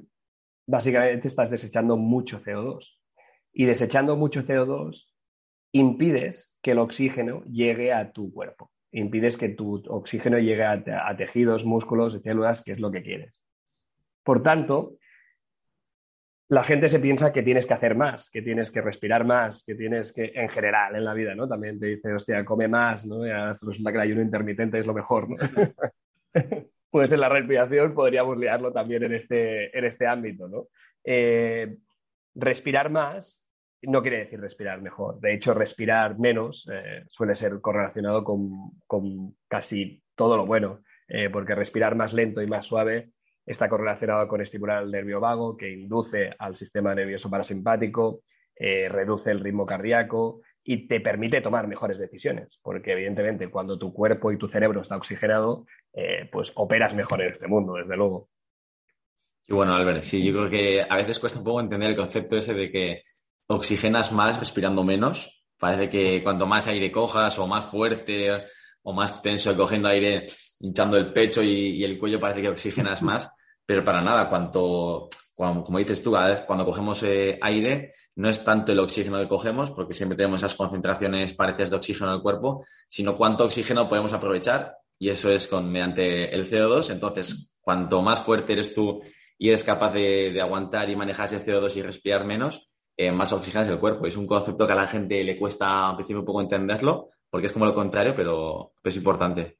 básicamente 0.67 1.27
estás 1.27 1.49
desechando 1.49 1.97
mucho 1.97 2.39
CO2. 2.39 2.97
Y 3.51 3.65
desechando 3.65 4.15
mucho 4.15 4.43
CO2, 4.43 5.07
impides 5.71 6.55
que 6.61 6.71
el 6.71 6.79
oxígeno 6.79 7.43
llegue 7.43 7.93
a 7.93 8.11
tu 8.11 8.31
cuerpo. 8.33 8.71
Impides 8.91 9.37
que 9.37 9.49
tu 9.49 9.83
oxígeno 9.87 10.39
llegue 10.39 10.63
a 10.63 11.15
tejidos, 11.15 11.65
músculos 11.65 12.19
células, 12.23 12.61
que 12.61 12.71
es 12.71 12.79
lo 12.79 12.91
que 12.91 13.03
quieres. 13.03 13.33
Por 14.23 14.41
tanto, 14.41 14.97
la 16.49 16.63
gente 16.63 16.89
se 16.89 16.99
piensa 16.99 17.31
que 17.31 17.43
tienes 17.43 17.67
que 17.67 17.75
hacer 17.75 17.95
más, 17.95 18.31
que 18.31 18.41
tienes 18.41 18.71
que 18.71 18.81
respirar 18.81 19.23
más, 19.23 19.63
que 19.63 19.75
tienes 19.75 20.11
que, 20.11 20.31
en 20.33 20.49
general, 20.49 20.95
en 20.95 21.05
la 21.05 21.13
vida, 21.13 21.35
¿no? 21.35 21.47
También 21.47 21.79
te 21.79 21.85
dice, 21.85 22.11
hostia, 22.11 22.43
come 22.43 22.67
más, 22.67 23.05
¿no? 23.05 23.25
Ya 23.25 23.49
resulta 23.49 23.91
que 23.91 23.97
el 23.97 24.03
ayuno 24.03 24.21
intermitente 24.21 24.79
es 24.79 24.87
lo 24.87 24.95
mejor, 24.95 25.29
¿no? 25.29 25.35
pues 26.89 27.11
en 27.11 27.19
la 27.19 27.29
respiración 27.29 27.93
podríamos 27.93 28.35
liarlo 28.35 28.73
también 28.73 29.03
en 29.03 29.13
este, 29.13 29.77
en 29.77 29.85
este 29.85 30.07
ámbito, 30.07 30.47
¿no? 30.47 30.67
Eh, 31.03 31.77
respirar 32.33 32.89
más 32.89 33.45
no 33.83 34.01
quiere 34.01 34.19
decir 34.19 34.39
respirar 34.39 34.81
mejor. 34.81 35.19
De 35.19 35.33
hecho, 35.33 35.53
respirar 35.53 36.19
menos 36.19 36.69
eh, 36.71 37.05
suele 37.09 37.35
ser 37.35 37.61
correlacionado 37.61 38.23
con, 38.23 39.35
casi 39.47 40.03
todo 40.15 40.35
lo 40.37 40.45
bueno, 40.45 40.81
eh, 41.07 41.29
porque 41.29 41.55
respirar 41.55 41.95
más 41.95 42.13
lento 42.13 42.41
y 42.41 42.47
más 42.47 42.65
suave 42.65 43.11
está 43.45 43.69
correlacionado 43.69 44.27
con 44.27 44.41
estimular 44.41 44.83
el 44.83 44.91
nervio 44.91 45.19
vago, 45.19 45.57
que 45.57 45.71
induce 45.71 46.31
al 46.37 46.55
sistema 46.55 46.93
nervioso 46.93 47.29
parasimpático, 47.29 48.21
eh, 48.55 48.89
reduce 48.89 49.31
el 49.31 49.39
ritmo 49.39 49.65
cardíaco 49.65 50.41
y 50.63 50.87
te 50.87 50.99
permite 50.99 51.41
tomar 51.41 51.67
mejores 51.67 51.97
decisiones, 51.97 52.59
porque 52.61 52.91
evidentemente 52.91 53.49
cuando 53.49 53.79
tu 53.79 53.91
cuerpo 53.93 54.31
y 54.31 54.37
tu 54.37 54.47
cerebro 54.47 54.81
está 54.81 54.97
oxigenado, 54.97 55.65
pues 56.31 56.51
operas 56.55 56.93
mejor 56.93 57.21
en 57.21 57.31
este 57.31 57.47
mundo, 57.47 57.73
desde 57.73 57.97
luego. 57.97 58.29
Y 59.47 59.53
bueno, 59.53 59.73
Albert, 59.73 60.03
sí, 60.03 60.23
yo 60.23 60.31
creo 60.33 60.49
que 60.49 60.85
a 60.87 60.95
veces 60.95 61.17
cuesta 61.17 61.39
un 61.39 61.45
poco 61.45 61.61
entender 61.61 61.89
el 61.89 61.95
concepto 61.95 62.37
ese 62.37 62.53
de 62.53 62.69
que 62.69 63.03
oxigenas 63.49 64.11
más 64.11 64.39
respirando 64.39 64.83
menos. 64.83 65.43
Parece 65.57 65.89
que 65.89 66.23
cuanto 66.23 66.47
más 66.47 66.67
aire 66.67 66.91
cojas 66.91 67.37
o 67.37 67.47
más 67.47 67.65
fuerte 67.65 68.45
o 68.83 68.93
más 68.93 69.21
tenso 69.21 69.55
cogiendo 69.57 69.89
aire, 69.89 70.25
hinchando 70.59 70.97
el 70.97 71.11
pecho 71.11 71.43
y 71.43 71.83
el 71.83 71.99
cuello, 71.99 72.19
parece 72.19 72.41
que 72.41 72.49
oxigenas 72.49 73.01
más 73.01 73.29
pero 73.69 73.85
para 73.85 74.01
nada, 74.01 74.27
cuanto, 74.27 75.09
como 75.35 75.77
dices 75.77 76.01
tú, 76.01 76.09
vez 76.13 76.39
cuando 76.47 76.65
cogemos 76.65 77.03
eh, 77.03 77.37
aire, 77.39 77.93
no 78.15 78.27
es 78.27 78.43
tanto 78.43 78.71
el 78.71 78.79
oxígeno 78.79 79.19
que 79.19 79.27
cogemos, 79.27 79.69
porque 79.69 79.93
siempre 79.93 80.17
tenemos 80.17 80.39
esas 80.39 80.55
concentraciones 80.55 81.35
parecidas 81.35 81.69
de 81.69 81.75
oxígeno 81.75 82.09
en 82.09 82.15
el 82.15 82.23
cuerpo, 82.23 82.65
sino 82.87 83.15
cuánto 83.15 83.43
oxígeno 83.45 83.87
podemos 83.87 84.11
aprovechar, 84.11 84.75
y 84.97 85.09
eso 85.09 85.29
es 85.29 85.47
con, 85.47 85.71
mediante 85.71 86.33
el 86.33 86.49
CO2. 86.49 86.89
Entonces, 86.89 87.55
cuanto 87.61 88.01
más 88.01 88.21
fuerte 88.21 88.53
eres 88.53 88.73
tú 88.73 89.03
y 89.37 89.49
eres 89.49 89.63
capaz 89.63 89.93
de, 89.93 90.41
aguantar 90.41 90.89
y 90.89 90.95
manejar 90.95 91.27
ese 91.27 91.45
CO2 91.45 91.75
y 91.75 91.83
respirar 91.83 92.25
menos, 92.25 92.68
eh, 92.99 93.13
más 93.13 93.31
oxígeno 93.31 93.63
es 93.63 93.69
el 93.69 93.79
cuerpo. 93.79 94.05
Es 94.05 94.17
un 94.17 94.27
concepto 94.27 94.67
que 94.67 94.73
a 94.73 94.75
la 94.75 94.87
gente 94.87 95.23
le 95.23 95.37
cuesta 95.37 95.89
al 95.89 95.95
principio 95.95 96.19
un 96.19 96.25
poco 96.25 96.41
entenderlo, 96.41 97.11
porque 97.29 97.47
es 97.47 97.53
como 97.53 97.65
lo 97.65 97.73
contrario, 97.73 98.13
pero, 98.13 98.73
es 98.83 98.97
importante. 98.97 99.57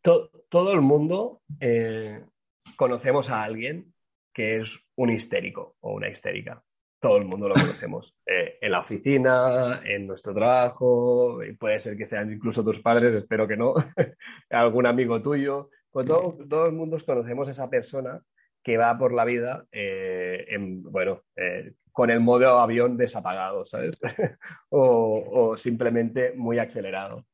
Todo, 0.00 0.72
el 0.72 0.80
mundo 0.80 1.42
eh, 1.60 2.24
conocemos 2.76 3.28
a 3.28 3.42
alguien 3.42 3.92
que 4.32 4.58
es 4.58 4.82
un 4.96 5.10
histérico 5.10 5.76
o 5.80 5.92
una 5.92 6.08
histérica. 6.08 6.64
Todo 6.98 7.18
el 7.18 7.26
mundo 7.26 7.46
lo 7.46 7.54
conocemos. 7.54 8.16
Eh, 8.24 8.56
en 8.62 8.72
la 8.72 8.80
oficina, 8.80 9.82
en 9.84 10.06
nuestro 10.06 10.32
trabajo, 10.32 11.40
puede 11.58 11.78
ser 11.78 11.98
que 11.98 12.06
sean 12.06 12.32
incluso 12.32 12.64
tus 12.64 12.80
padres, 12.80 13.14
espero 13.14 13.46
que 13.46 13.58
no, 13.58 13.74
algún 14.48 14.86
amigo 14.86 15.20
tuyo. 15.20 15.68
Pues 15.90 16.06
todo, 16.06 16.38
todo 16.48 16.64
el 16.64 16.72
mundo 16.72 16.96
conocemos 17.04 17.48
a 17.48 17.50
esa 17.50 17.68
persona 17.68 18.22
que 18.62 18.78
va 18.78 18.96
por 18.96 19.12
la 19.12 19.24
vida, 19.24 19.66
bueno, 20.84 21.22
con 21.92 22.10
el 22.10 22.20
modo 22.20 22.58
avión 22.58 22.96
desapagado, 22.96 23.64
¿sabes? 23.64 24.00
o, 24.70 25.24
o 25.30 25.56
simplemente 25.56 26.32
muy 26.36 26.58
acelerado. 26.58 27.26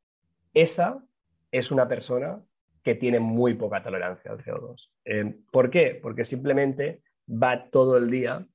Esa 0.54 1.02
es 1.50 1.70
una 1.70 1.88
persona 1.88 2.40
que 2.82 2.94
tiene 2.94 3.18
muy 3.18 3.54
poca 3.54 3.82
tolerancia 3.82 4.30
al 4.30 4.38
CO2. 4.38 4.90
Eh, 5.04 5.40
¿Por 5.50 5.70
qué? 5.70 5.98
Porque 6.00 6.24
simplemente 6.24 7.02
va 7.28 7.68
todo 7.68 7.96
el 7.96 8.10
día 8.10 8.46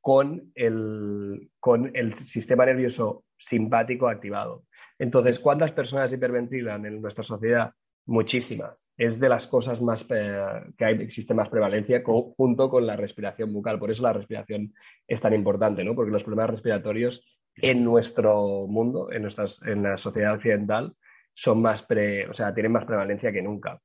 con 0.00 0.52
el, 0.54 1.50
con 1.58 1.90
el 1.94 2.12
sistema 2.12 2.66
nervioso 2.66 3.24
simpático 3.36 4.06
activado. 4.06 4.64
Entonces, 4.98 5.40
¿cuántas 5.40 5.72
personas 5.72 6.12
hiperventilan 6.12 6.86
en 6.86 7.02
nuestra 7.02 7.24
sociedad? 7.24 7.72
Muchísimas. 8.06 8.90
Es 8.98 9.18
de 9.18 9.28
las 9.30 9.46
cosas 9.46 9.80
más 9.80 10.06
eh, 10.10 10.44
que 10.76 10.84
hay, 10.84 10.94
existe 11.00 11.32
más 11.32 11.48
prevalencia 11.48 12.02
junto 12.04 12.68
con 12.68 12.86
la 12.86 12.96
respiración 12.96 13.52
bucal. 13.52 13.78
Por 13.78 13.90
eso 13.90 14.02
la 14.02 14.12
respiración 14.12 14.74
es 15.08 15.20
tan 15.20 15.32
importante, 15.32 15.84
¿no? 15.84 15.94
Porque 15.94 16.10
los 16.10 16.22
problemas 16.22 16.50
respiratorios 16.50 17.24
en 17.56 17.82
nuestro 17.82 18.66
mundo, 18.66 19.10
en, 19.10 19.22
nuestras, 19.22 19.62
en 19.62 19.82
la 19.82 19.96
sociedad 19.96 20.34
occidental, 20.34 20.94
son 21.32 21.62
más 21.62 21.82
pre, 21.82 22.28
o 22.28 22.32
sea, 22.32 22.52
tienen 22.52 22.72
más 22.72 22.84
prevalencia 22.84 23.32
que 23.32 23.42
nunca. 23.42 23.80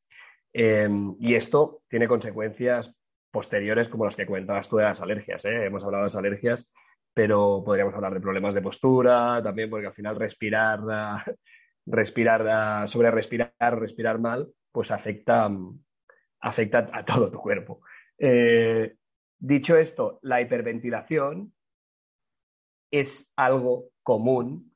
Em, 0.52 1.16
y 1.20 1.36
esto 1.36 1.84
tiene 1.88 2.08
consecuencias 2.08 2.96
posteriores 3.32 3.90
como 3.90 4.06
las 4.06 4.16
que 4.16 4.26
comentabas 4.26 4.68
tú 4.68 4.78
de 4.78 4.84
las 4.84 5.02
alergias. 5.02 5.46
¿eh? 5.46 5.66
Hemos 5.66 5.84
hablado 5.84 6.04
de 6.04 6.08
las 6.08 6.16
alergias, 6.16 6.72
pero 7.14 7.64
podríamos 7.66 7.94
hablar 7.94 8.14
de 8.14 8.22
problemas 8.22 8.54
de 8.54 8.62
postura 8.62 9.42
también, 9.44 9.70
porque 9.70 9.88
al 9.88 9.94
final 9.94 10.16
respirar 10.16 10.80
respirar, 11.86 12.88
sobre 12.88 13.12
respirar 13.12 13.54
respirar 13.60 14.20
mal, 14.20 14.50
pues 14.72 14.92
afecta, 14.92 15.50
afecta 16.40 16.88
a 16.92 17.04
todo 17.04 17.32
tu 17.32 17.40
cuerpo. 17.40 17.82
Eh, 18.18 18.96
dicho 19.38 19.78
esto, 19.78 20.20
la 20.22 20.42
hiperventilación 20.42 21.54
es 22.92 23.32
algo 23.36 23.90
común 24.04 24.76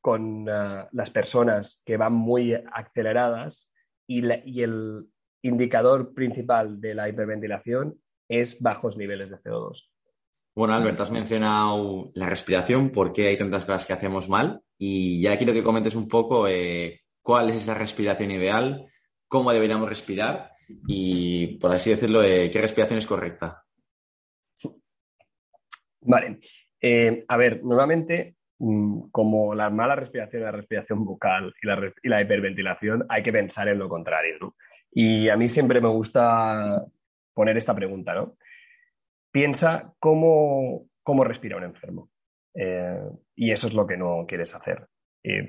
con 0.00 0.42
uh, 0.42 0.86
las 0.92 1.10
personas 1.10 1.82
que 1.86 1.96
van 1.96 2.12
muy 2.12 2.52
aceleradas 2.52 3.70
y, 4.06 4.20
la, 4.20 4.38
y, 4.44 4.62
el 4.62 5.06
indicador 5.40 6.12
principal 6.12 6.78
de 6.80 6.94
la 6.94 7.08
hiperventilación 7.08 7.98
es 8.28 8.60
bajos 8.60 8.98
niveles 8.98 9.30
de 9.30 9.38
CO2. 9.38 9.93
Bueno, 10.54 10.74
Albert, 10.74 11.00
has 11.00 11.10
mencionado 11.10 12.12
la 12.14 12.26
respiración, 12.26 12.90
por 12.90 13.12
qué 13.12 13.28
hay 13.28 13.36
tantas 13.36 13.64
cosas 13.64 13.86
que 13.86 13.92
hacemos 13.92 14.28
mal 14.28 14.60
y 14.78 15.20
ya 15.20 15.36
quiero 15.36 15.52
que 15.52 15.64
comentes 15.64 15.96
un 15.96 16.06
poco 16.06 16.46
eh, 16.46 17.02
cuál 17.22 17.50
es 17.50 17.56
esa 17.56 17.74
respiración 17.74 18.30
ideal, 18.30 18.86
cómo 19.26 19.52
deberíamos 19.52 19.88
respirar 19.88 20.52
y, 20.86 21.58
por 21.58 21.72
así 21.72 21.90
decirlo, 21.90 22.22
eh, 22.22 22.50
qué 22.52 22.60
respiración 22.60 22.98
es 22.98 23.06
correcta. 23.06 23.64
Vale. 26.02 26.38
Eh, 26.80 27.18
a 27.26 27.36
ver, 27.36 27.64
normalmente, 27.64 28.36
mm, 28.58 29.08
como 29.10 29.56
la 29.56 29.70
mala 29.70 29.96
respiración, 29.96 30.44
la 30.44 30.52
respiración 30.52 31.04
bucal 31.04 31.52
y 31.60 31.66
la, 31.66 31.92
y 32.00 32.08
la 32.08 32.22
hiperventilación, 32.22 33.06
hay 33.08 33.24
que 33.24 33.32
pensar 33.32 33.66
en 33.68 33.78
lo 33.78 33.88
contrario. 33.88 34.36
¿no? 34.40 34.54
Y 34.92 35.28
a 35.28 35.36
mí 35.36 35.48
siempre 35.48 35.80
me 35.80 35.88
gusta 35.88 36.84
poner 37.32 37.56
esta 37.56 37.74
pregunta, 37.74 38.14
¿no? 38.14 38.36
Piensa 39.34 39.92
cómo, 39.98 40.86
cómo 41.02 41.24
respira 41.24 41.56
un 41.56 41.64
enfermo. 41.64 42.08
Eh, 42.54 43.00
y 43.34 43.50
eso 43.50 43.66
es 43.66 43.74
lo 43.74 43.84
que 43.84 43.96
no 43.96 44.26
quieres 44.28 44.54
hacer. 44.54 44.86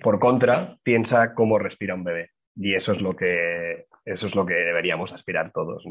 por 0.02 0.18
contra, 0.18 0.80
piensa 0.82 1.36
cómo 1.36 1.60
respira 1.60 1.94
un 1.94 2.04
bebé. 2.04 2.32
Y 2.56 2.74
eso 2.74 2.94
es 2.94 3.02
lo 3.02 3.16
que, 3.16 3.86
eso 4.04 4.26
es 4.26 4.36
lo 4.36 4.44
que 4.44 4.56
deberíamos 4.56 5.14
aspirar 5.14 5.52
todos. 5.52 5.84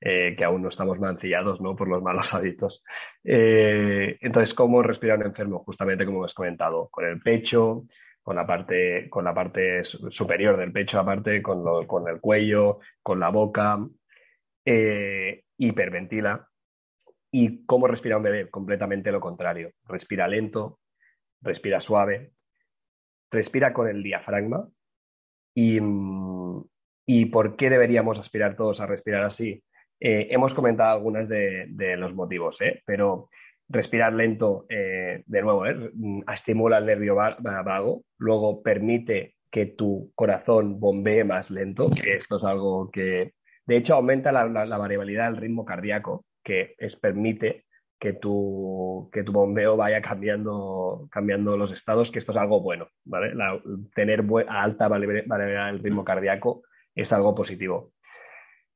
Eh, 0.00 0.36
que 0.36 0.44
aún 0.44 0.62
no 0.62 0.68
estamos 0.68 1.00
mancillados 1.00 1.60
¿no? 1.60 1.74
por 1.74 1.88
los 1.88 2.00
malos 2.00 2.32
hábitos. 2.34 2.84
Eh, 3.24 4.18
entonces, 4.20 4.54
¿cómo 4.54 4.80
respira 4.80 5.16
un 5.16 5.24
enfermo? 5.24 5.64
Justamente 5.64 6.06
como 6.06 6.18
hemos 6.18 6.34
comentado, 6.34 6.90
con 6.90 7.06
el 7.06 7.20
pecho, 7.20 7.86
con 8.22 8.36
la 8.36 8.46
parte, 8.46 9.10
con 9.10 9.24
la 9.24 9.34
parte 9.34 9.82
superior 9.82 10.56
del 10.56 10.70
pecho, 10.70 11.00
aparte, 11.00 11.42
con, 11.42 11.88
con 11.88 12.08
el 12.08 12.20
cuello, 12.20 12.78
con 13.02 13.18
la 13.18 13.30
boca. 13.30 13.80
hiperventila, 15.58 16.51
¿Y 17.34 17.64
cómo 17.64 17.86
respira 17.86 18.18
un 18.18 18.22
bebé? 18.22 18.50
Completamente 18.50 19.10
lo 19.10 19.18
contrario. 19.18 19.72
Respira 19.88 20.28
lento, 20.28 20.80
respira 21.40 21.80
suave, 21.80 22.34
respira 23.30 23.72
con 23.72 23.88
el 23.88 24.02
diafragma. 24.02 24.68
¿Y, 25.54 25.78
y 27.06 27.26
por 27.26 27.56
qué 27.56 27.70
deberíamos 27.70 28.18
aspirar 28.18 28.54
todos 28.54 28.80
a 28.80 28.86
respirar 28.86 29.24
así? 29.24 29.64
Eh, 29.98 30.28
hemos 30.30 30.52
comentado 30.52 30.90
algunos 30.92 31.26
de, 31.28 31.96
los 31.96 32.14
motivos, 32.14 32.60
¿eh? 32.60 32.82
pero 32.84 33.28
respirar 33.66 34.12
lento, 34.12 34.66
eh, 34.68 35.22
de 35.24 35.42
nuevo, 35.42 35.64
estimula 36.30 36.78
el 36.78 36.86
nervio 36.86 37.14
vago, 37.14 38.04
luego 38.18 38.62
permite 38.62 39.36
que 39.50 39.66
tu 39.66 40.12
corazón 40.14 40.78
bombee 40.78 41.24
más 41.24 41.50
lento, 41.50 41.86
que 41.86 42.14
esto 42.16 42.36
es 42.36 42.44
algo 42.44 42.90
que, 42.90 43.32
de 43.64 43.76
hecho, 43.76 43.94
aumenta 43.94 44.32
la 44.32 44.76
variabilidad 44.76 45.30
del 45.30 45.40
ritmo 45.40 45.64
cardíaco 45.64 46.26
que 46.42 46.74
es, 46.78 46.96
permite 46.96 47.66
que 47.98 48.14
tu, 48.14 49.08
que 49.12 49.22
tu 49.22 49.32
bombeo 49.32 49.76
vaya 49.76 50.02
cambiando, 50.02 51.08
cambiando 51.10 51.56
los 51.56 51.72
estados, 51.72 52.10
que 52.10 52.18
esto 52.18 52.32
es 52.32 52.38
algo 52.38 52.60
bueno, 52.60 52.88
¿vale? 53.04 53.32
tener 53.94 54.24
alta 54.48 54.88
variabilidad 54.88 55.66
del 55.66 55.78
ritmo 55.78 56.04
cardíaco 56.04 56.62
es 56.94 57.12
algo 57.12 57.34
positivo. 57.34 57.92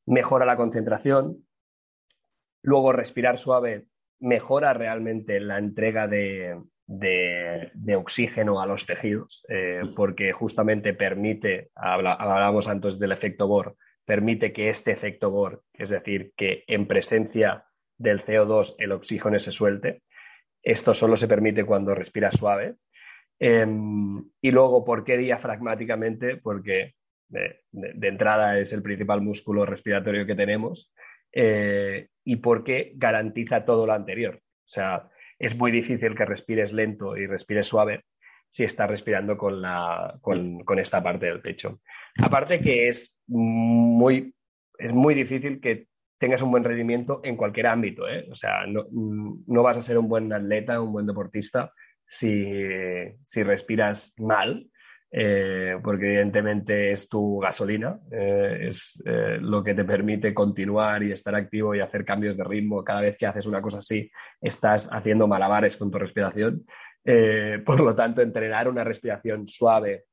Mejora 0.07 0.47
la 0.47 0.57
concentración, 0.57 1.45
luego 2.63 2.93
respirar 2.93 3.37
suave 3.39 3.87
mejora 4.21 4.73
realmente 4.73 5.41
la 5.41 5.59
entrega 5.59 6.07
de, 6.07 6.61
de, 6.87 7.97
oxígeno 7.97 8.61
a 8.61 8.67
los 8.67 8.87
tejidos, 8.87 9.45
eh, 9.49 9.83
porque 9.95 10.33
justamente 10.33 10.95
permite, 10.95 11.71
hablábamos 11.75 12.69
antes 12.69 12.99
del 12.99 13.13
efecto 13.13 13.47
Bohr, 13.49 13.77
permite 14.07 14.53
que 14.53 14.69
este 14.69 14.93
efecto 14.93 15.31
Bohr, 15.31 15.63
es 15.75 15.91
decir, 15.91 16.33
que 16.37 16.65
en 16.67 16.87
presencia 16.87 17.67
del 17.99 18.21
CO2 18.21 18.77
el 18.79 18.93
oxígeno 18.93 19.39
se 19.39 19.53
suelte. 19.53 20.03
Esto 20.63 20.95
solo 20.95 21.17
se 21.17 21.29
permite 21.29 21.65
cuando 21.65 21.95
respira 21.95 22.31
suave. 22.31 22.77
Em, 23.39 24.25
y 24.41 24.51
luego, 24.51 24.85
¿por 24.85 25.05
qué 25.05 25.19
diafragmáticamente? 25.19 26.39
Porque 26.39 26.95
de, 27.29 27.61
entrada 28.03 28.59
es 28.59 28.73
el 28.73 28.83
principal 28.83 29.21
músculo 29.21 29.67
respiratorio 29.67 30.25
que 30.25 30.35
tenemos. 30.35 30.93
Eh, 31.33 32.09
y 32.25 32.37
porque 32.37 32.93
garantiza 32.95 33.65
todo 33.65 33.87
lo 33.87 33.93
anterior. 33.93 34.37
O 34.37 34.69
sea, 34.69 35.09
es 35.39 35.57
muy 35.57 35.71
difícil 35.71 36.15
que 36.15 36.25
respires 36.25 36.73
lento 36.73 37.17
y 37.17 37.27
respires 37.27 37.67
suave 37.67 38.05
si 38.49 38.65
estás 38.65 38.89
respirando 38.89 39.37
con, 39.37 39.61
la, 39.61 40.19
con, 40.21 40.79
esta 40.79 41.03
parte 41.03 41.27
del 41.27 41.41
pecho. 41.41 41.81
Aparte 42.23 42.61
que 42.61 42.89
es 42.89 43.17
muy, 43.27 44.35
es 44.79 44.93
muy 44.93 45.15
difícil 45.15 45.61
que 45.61 45.89
tengas 46.19 46.43
un 46.43 46.51
buen 46.51 46.65
rendimiento 46.65 47.21
en 47.23 47.37
cualquier 47.37 47.67
ámbito. 47.67 48.09
¿eh? 48.09 48.27
O 48.31 48.35
sea, 48.35 48.67
no, 48.67 48.87
no, 48.91 49.63
vas 49.63 49.77
a 49.77 49.83
ser 49.83 49.99
un 49.99 50.09
buen 50.09 50.33
atleta, 50.33 50.81
un 50.81 50.93
buen 50.93 51.07
deportista 51.07 51.73
si, 52.07 52.47
si 53.23 53.43
respiras 53.43 54.15
mal, 54.19 54.71
eh, 55.11 55.77
porque 55.83 56.07
evidentemente 56.07 56.91
es 56.93 57.09
tu 57.09 57.39
gasolina, 57.39 57.99
eh, 58.11 58.69
es 58.69 59.03
lo 59.41 59.63
que 59.63 59.75
te 59.75 59.85
permite 59.85 60.33
continuar 60.33 61.03
y 61.03 61.13
estar 61.13 61.35
activo 61.35 61.75
y 61.75 61.81
hacer 61.81 62.05
cambios 62.05 62.37
de 62.37 62.45
ritmo. 62.45 62.85
Cada 62.85 63.03
vez 63.03 63.17
que 63.17 63.27
haces 63.27 63.47
una 63.47 63.61
cosa 63.61 63.79
así, 63.79 64.11
estás 64.41 64.89
haciendo 64.91 65.27
malabares 65.27 65.77
con 65.77 65.91
tu 65.91 65.99
respiración. 65.99 66.65
por 67.65 67.81
lo 67.81 67.95
tanto, 67.95 68.23
entrenar 68.23 68.69
una 68.69 68.85
respiración 68.85 69.47
suave, 69.47 70.05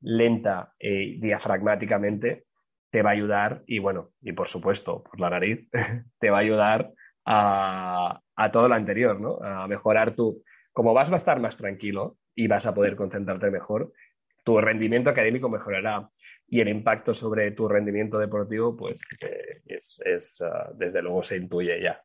lenta 0.00 0.74
y 0.78 1.20
diafragmáticamente 1.20 2.44
te 2.90 3.02
va 3.02 3.10
a 3.10 3.12
ayudar, 3.12 3.62
y 3.66 3.78
bueno, 3.78 4.10
y 4.20 4.32
por 4.32 4.48
supuesto, 4.48 5.04
por 5.04 5.20
la 5.20 5.30
nariz, 5.30 5.68
te 6.18 6.30
va 6.30 6.38
a 6.38 6.40
ayudar 6.40 6.92
a, 7.24 8.20
todo 8.52 8.68
lo 8.68 8.74
anterior, 8.74 9.20
¿no? 9.20 9.38
A 9.42 9.68
mejorar 9.68 10.14
tu... 10.14 10.42
Como 10.72 10.94
vas 10.94 11.10
a 11.12 11.16
estar 11.16 11.40
más 11.40 11.56
tranquilo 11.56 12.16
y 12.34 12.48
vas 12.48 12.66
a 12.66 12.74
poder 12.74 12.96
concentrarte 12.96 13.50
mejor, 13.50 13.92
tu 14.44 14.58
rendimiento 14.60 15.10
académico 15.10 15.48
mejorará 15.48 16.08
y 16.48 16.60
el 16.60 16.68
impacto 16.68 17.14
sobre 17.14 17.52
tu 17.52 17.68
rendimiento 17.68 18.18
deportivo, 18.18 18.76
pues 18.76 19.00
eh, 19.20 19.60
es, 19.66 20.42
ah, 20.42 20.70
desde 20.74 21.02
luego 21.02 21.22
se 21.22 21.36
intuye 21.36 21.80
ya. 21.82 22.00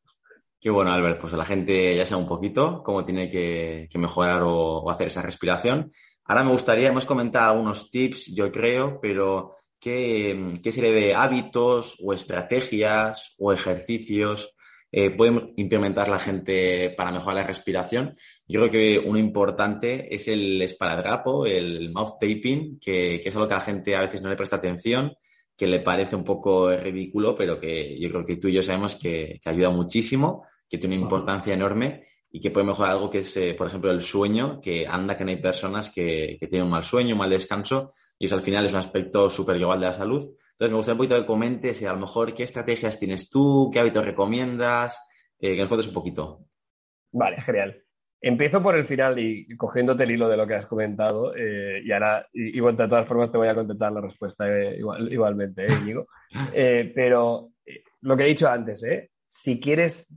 Qué 0.60 0.70
bueno, 0.70 0.92
Albert. 0.92 1.20
Pues 1.20 1.34
la 1.34 1.46
gente 1.46 1.96
ya 1.96 2.06
sabe 2.06 2.22
un 2.22 2.28
poquito 2.28 2.82
cómo 2.84 3.06
tiene 3.06 3.30
que, 3.30 3.88
mejorar 3.98 4.42
o, 4.44 4.90
hacer 4.90 5.08
esa 5.08 5.22
respiración. 5.22 5.92
Ahora 6.28 6.44
me 6.44 6.52
gustaría, 6.52 6.88
hemos 6.88 7.06
comentado 7.06 7.52
algunos 7.52 7.92
tips, 7.92 8.34
yo 8.34 8.52
creo, 8.52 9.00
pero 9.00 9.58
qué, 9.80 10.60
serie 10.72 10.92
de 10.92 11.14
hábitos 11.14 11.98
o 12.04 12.14
estrategias 12.14 13.36
o 13.38 13.54
ejercicios 13.54 14.56
eh, 14.92 15.12
puede 15.12 15.54
implementar 15.58 16.08
la 16.08 16.18
gente 16.18 16.90
para 16.98 17.12
mejorar 17.12 17.36
la 17.36 17.48
respiración. 17.48 18.16
Yo 18.48 18.62
creo 18.62 18.72
que 18.72 19.00
uno 19.00 19.20
importante 19.20 20.14
es 20.14 20.28
el 20.28 20.60
esparadrapo, 20.64 21.46
el 21.46 21.92
mouth 21.92 22.18
taping, 22.20 22.80
que, 22.80 23.18
es 23.18 23.36
algo 23.36 23.48
que 23.48 23.54
a 23.54 23.58
la 23.58 23.64
gente 23.64 23.96
a 23.96 24.02
veces 24.02 24.24
no 24.24 24.30
le 24.30 24.36
presta 24.36 24.56
atención, 24.56 25.14
que 25.56 25.68
le 25.68 25.82
parece 25.82 26.16
un 26.16 26.24
poco 26.24 26.76
ridículo, 26.76 27.36
pero 27.36 27.60
que 27.60 28.00
yo 28.00 28.10
creo 28.10 28.26
que 28.26 28.38
tú 28.38 28.48
y 28.48 28.54
yo 28.54 28.64
sabemos 28.64 28.96
que, 28.96 29.40
ayuda 29.46 29.70
muchísimo, 29.70 30.44
que 30.68 30.80
tiene 30.80 30.96
una 30.96 31.04
importancia 31.04 31.54
enorme 31.54 32.04
y 32.36 32.42
que 32.42 32.52
puede 32.52 32.68
mejorar 32.68 32.92
algo 32.92 33.10
que 33.10 33.20
es, 33.20 33.38
eh, 33.38 33.56
por 33.58 33.68
ejemplo, 33.68 33.90
el 33.92 34.02
sueño, 34.02 34.60
que 34.60 34.86
anda 34.86 35.16
que 35.16 35.24
no 35.24 35.30
hay 35.30 35.38
personas 35.38 35.90
que, 35.90 36.36
que 36.38 36.48
tienen 36.48 36.66
un 36.66 36.72
mal 36.72 36.84
sueño, 36.84 37.16
un 37.16 37.20
mal 37.20 37.30
descanso, 37.30 37.94
y 38.20 38.26
eso 38.26 38.36
al 38.36 38.42
final 38.42 38.66
es 38.66 38.74
un 38.74 38.80
aspecto 38.80 39.30
súper 39.30 39.58
global 39.58 39.80
de 39.80 39.86
la 39.86 39.94
salud. 39.94 40.22
Entonces, 40.52 40.70
me 40.70 40.76
gustaría 40.76 40.94
un 40.96 40.98
poquito 40.98 41.22
que 41.22 41.26
comentes 41.26 41.82
y 41.82 41.86
a 41.86 41.94
lo 41.94 42.00
mejor 42.00 42.34
qué 42.34 42.44
estrategias 42.44 43.00
tienes 43.00 43.30
tú, 43.30 43.70
qué 43.72 43.80
hábitos 43.80 44.04
recomiendas, 44.04 45.02
eh, 45.40 45.56
que 45.56 45.62
nos 45.62 45.70
cuentes 45.70 45.88
un 45.88 45.94
poquito. 45.94 46.42
Vale, 47.14 47.38
genial. 47.38 47.82
Empiezo 48.20 48.62
por 48.62 48.76
el 48.76 48.84
final 48.84 49.18
y 49.18 49.48
cogiéndote 49.56 50.04
el 50.04 50.12
hilo 50.12 50.28
de 50.28 50.36
lo 50.36 50.46
que 50.46 50.56
has 50.56 50.66
comentado, 50.66 51.34
eh, 51.38 51.84
y 51.86 51.92
ahora, 51.94 52.28
y, 52.34 52.60
bueno, 52.60 52.78
de 52.78 52.90
todas 52.90 53.08
formas 53.08 53.32
te 53.32 53.38
voy 53.38 53.48
a 53.48 53.56
contestar 53.56 53.94
la 53.94 54.02
respuesta 54.02 54.46
eh, 54.46 54.78
igualmente, 55.10 55.68
Íñigo. 55.82 56.10
pero 56.94 57.52
lo 58.02 58.18
que 58.18 58.24
he 58.24 58.28
dicho 58.28 58.50
antes, 58.50 58.84
si 59.28 59.60
quieres, 59.60 60.08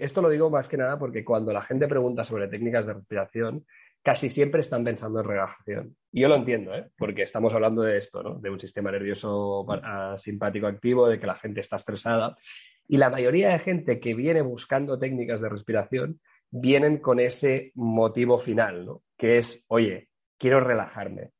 esto 0.00 0.22
lo 0.22 0.28
digo 0.28 0.50
más 0.50 0.68
que 0.68 0.76
nada 0.76 0.98
porque 0.98 1.24
cuando 1.24 1.52
la 1.52 1.62
gente 1.62 1.88
pregunta 1.88 2.24
sobre 2.24 2.48
técnicas 2.48 2.86
de 2.86 2.94
respiración, 2.94 3.64
casi 4.02 4.28
siempre 4.28 4.60
están 4.60 4.84
pensando 4.84 5.20
en 5.20 5.26
relajación. 5.26 5.96
Y 6.12 6.20
yo 6.20 6.28
lo 6.28 6.36
entiendo, 6.36 6.74
¿eh? 6.74 6.90
porque 6.96 7.22
estamos 7.22 7.52
hablando 7.54 7.82
de 7.82 7.96
esto, 7.96 8.22
¿no? 8.22 8.38
de 8.38 8.50
un 8.50 8.60
sistema 8.60 8.92
nervioso 8.92 9.66
simpático 10.16 10.66
activo, 10.66 11.08
de 11.08 11.18
que 11.18 11.26
la 11.26 11.36
gente 11.36 11.60
está 11.60 11.76
estresada. 11.76 12.36
Y 12.86 12.98
la 12.98 13.10
mayoría 13.10 13.48
de 13.48 13.58
gente 13.58 14.00
que 14.00 14.14
viene 14.14 14.42
buscando 14.42 14.98
técnicas 14.98 15.40
de 15.40 15.48
respiración 15.48 16.20
vienen 16.50 16.98
con 16.98 17.18
ese 17.18 17.72
motivo 17.74 18.38
final, 18.38 18.84
¿no? 18.84 19.02
que 19.16 19.38
es, 19.38 19.64
oye, 19.68 20.08
quiero 20.38 20.60
relajarme. 20.60 21.30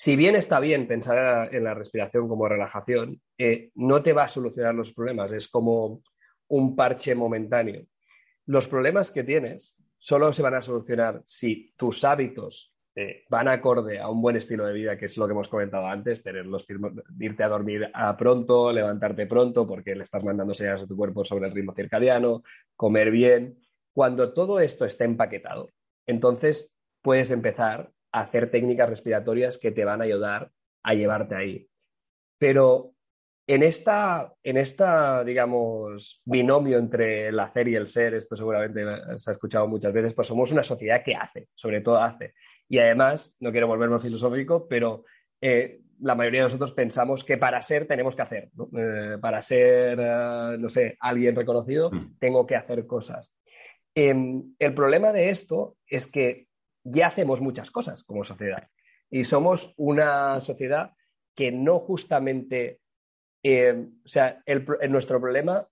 Si 0.00 0.16
bien 0.16 0.34
está 0.34 0.60
bien 0.60 0.88
pensar 0.88 1.54
en 1.54 1.62
la 1.62 1.74
respiración 1.74 2.26
como 2.26 2.48
relajación, 2.48 3.20
eh, 3.36 3.70
no 3.74 4.02
te 4.02 4.14
va 4.14 4.22
a 4.22 4.28
solucionar 4.28 4.74
los 4.74 4.94
problemas, 4.94 5.30
es 5.30 5.46
como 5.46 6.00
un 6.48 6.74
parche 6.74 7.14
momentáneo. 7.14 7.84
Los 8.46 8.66
problemas 8.66 9.10
que 9.10 9.24
tienes 9.24 9.76
solo 9.98 10.32
se 10.32 10.40
van 10.40 10.54
a 10.54 10.62
solucionar 10.62 11.20
si 11.22 11.74
tus 11.76 12.02
hábitos 12.04 12.74
eh, 12.94 13.24
van 13.28 13.48
acorde 13.48 13.98
a 13.98 14.08
un 14.08 14.22
buen 14.22 14.36
estilo 14.36 14.64
de 14.64 14.72
vida, 14.72 14.96
que 14.96 15.04
es 15.04 15.18
lo 15.18 15.26
que 15.26 15.32
hemos 15.32 15.50
comentado 15.50 15.86
antes, 15.86 16.22
tener 16.22 16.46
los, 16.46 16.66
irte 17.18 17.42
a 17.42 17.48
dormir 17.48 17.90
a 17.92 18.16
pronto, 18.16 18.72
levantarte 18.72 19.26
pronto, 19.26 19.66
porque 19.66 19.94
le 19.94 20.04
estás 20.04 20.24
mandando 20.24 20.54
señales 20.54 20.84
a 20.84 20.86
tu 20.86 20.96
cuerpo 20.96 21.26
sobre 21.26 21.48
el 21.48 21.54
ritmo 21.54 21.74
circadiano, 21.74 22.42
comer 22.74 23.10
bien. 23.10 23.58
Cuando 23.92 24.32
todo 24.32 24.60
esto 24.60 24.86
esté 24.86 25.04
empaquetado, 25.04 25.68
entonces 26.06 26.74
puedes 27.02 27.30
empezar 27.32 27.90
hacer 28.12 28.50
técnicas 28.50 28.88
respiratorias 28.88 29.58
que 29.58 29.72
te 29.72 29.84
van 29.84 30.00
a 30.00 30.04
ayudar 30.04 30.50
a 30.82 30.94
llevarte 30.94 31.34
ahí. 31.34 31.68
Pero 32.38 32.94
en 33.46 33.62
esta, 33.64 34.32
en 34.44 34.56
esta, 34.56 35.24
digamos, 35.24 36.22
binomio 36.24 36.78
entre 36.78 37.28
el 37.28 37.40
hacer 37.40 37.66
y 37.68 37.74
el 37.74 37.88
ser, 37.88 38.14
esto 38.14 38.36
seguramente 38.36 38.84
se 39.16 39.30
ha 39.30 39.32
escuchado 39.32 39.66
muchas 39.66 39.92
veces, 39.92 40.14
pues 40.14 40.28
somos 40.28 40.52
una 40.52 40.62
sociedad 40.62 41.02
que 41.04 41.16
hace, 41.16 41.48
sobre 41.54 41.80
todo 41.80 41.98
hace. 41.98 42.34
Y 42.68 42.78
además, 42.78 43.34
no 43.40 43.50
quiero 43.50 43.66
volverme 43.66 43.98
filosófico, 43.98 44.68
pero 44.68 45.04
eh, 45.40 45.80
la 46.00 46.14
mayoría 46.14 46.40
de 46.40 46.44
nosotros 46.44 46.72
pensamos 46.72 47.24
que 47.24 47.38
para 47.38 47.60
ser 47.60 47.86
tenemos 47.86 48.14
que 48.14 48.22
hacer. 48.22 48.50
Eh, 48.76 49.18
para 49.20 49.42
ser, 49.42 49.98
eh, 50.00 50.56
no 50.58 50.68
sé, 50.68 50.96
alguien 51.00 51.34
reconocido, 51.34 51.90
mm. 51.90 52.18
tengo 52.18 52.46
que 52.46 52.56
hacer 52.56 52.86
cosas. 52.86 53.32
Em, 53.94 54.54
el 54.58 54.74
problema 54.74 55.12
de 55.12 55.30
esto 55.30 55.76
es 55.86 56.06
que 56.06 56.46
ya 56.84 57.06
hacemos 57.06 57.40
muchas 57.40 57.70
cosas 57.70 58.04
como 58.04 58.24
sociedad. 58.24 58.68
Y 59.10 59.24
somos 59.24 59.74
una 59.76 60.38
sociedad 60.40 60.92
que 61.34 61.52
no 61.52 61.80
justamente 61.80 62.80
eh, 63.42 63.86
o 64.04 64.08
sea, 64.08 64.42
nuestro 64.88 65.20
problema, 65.20 65.66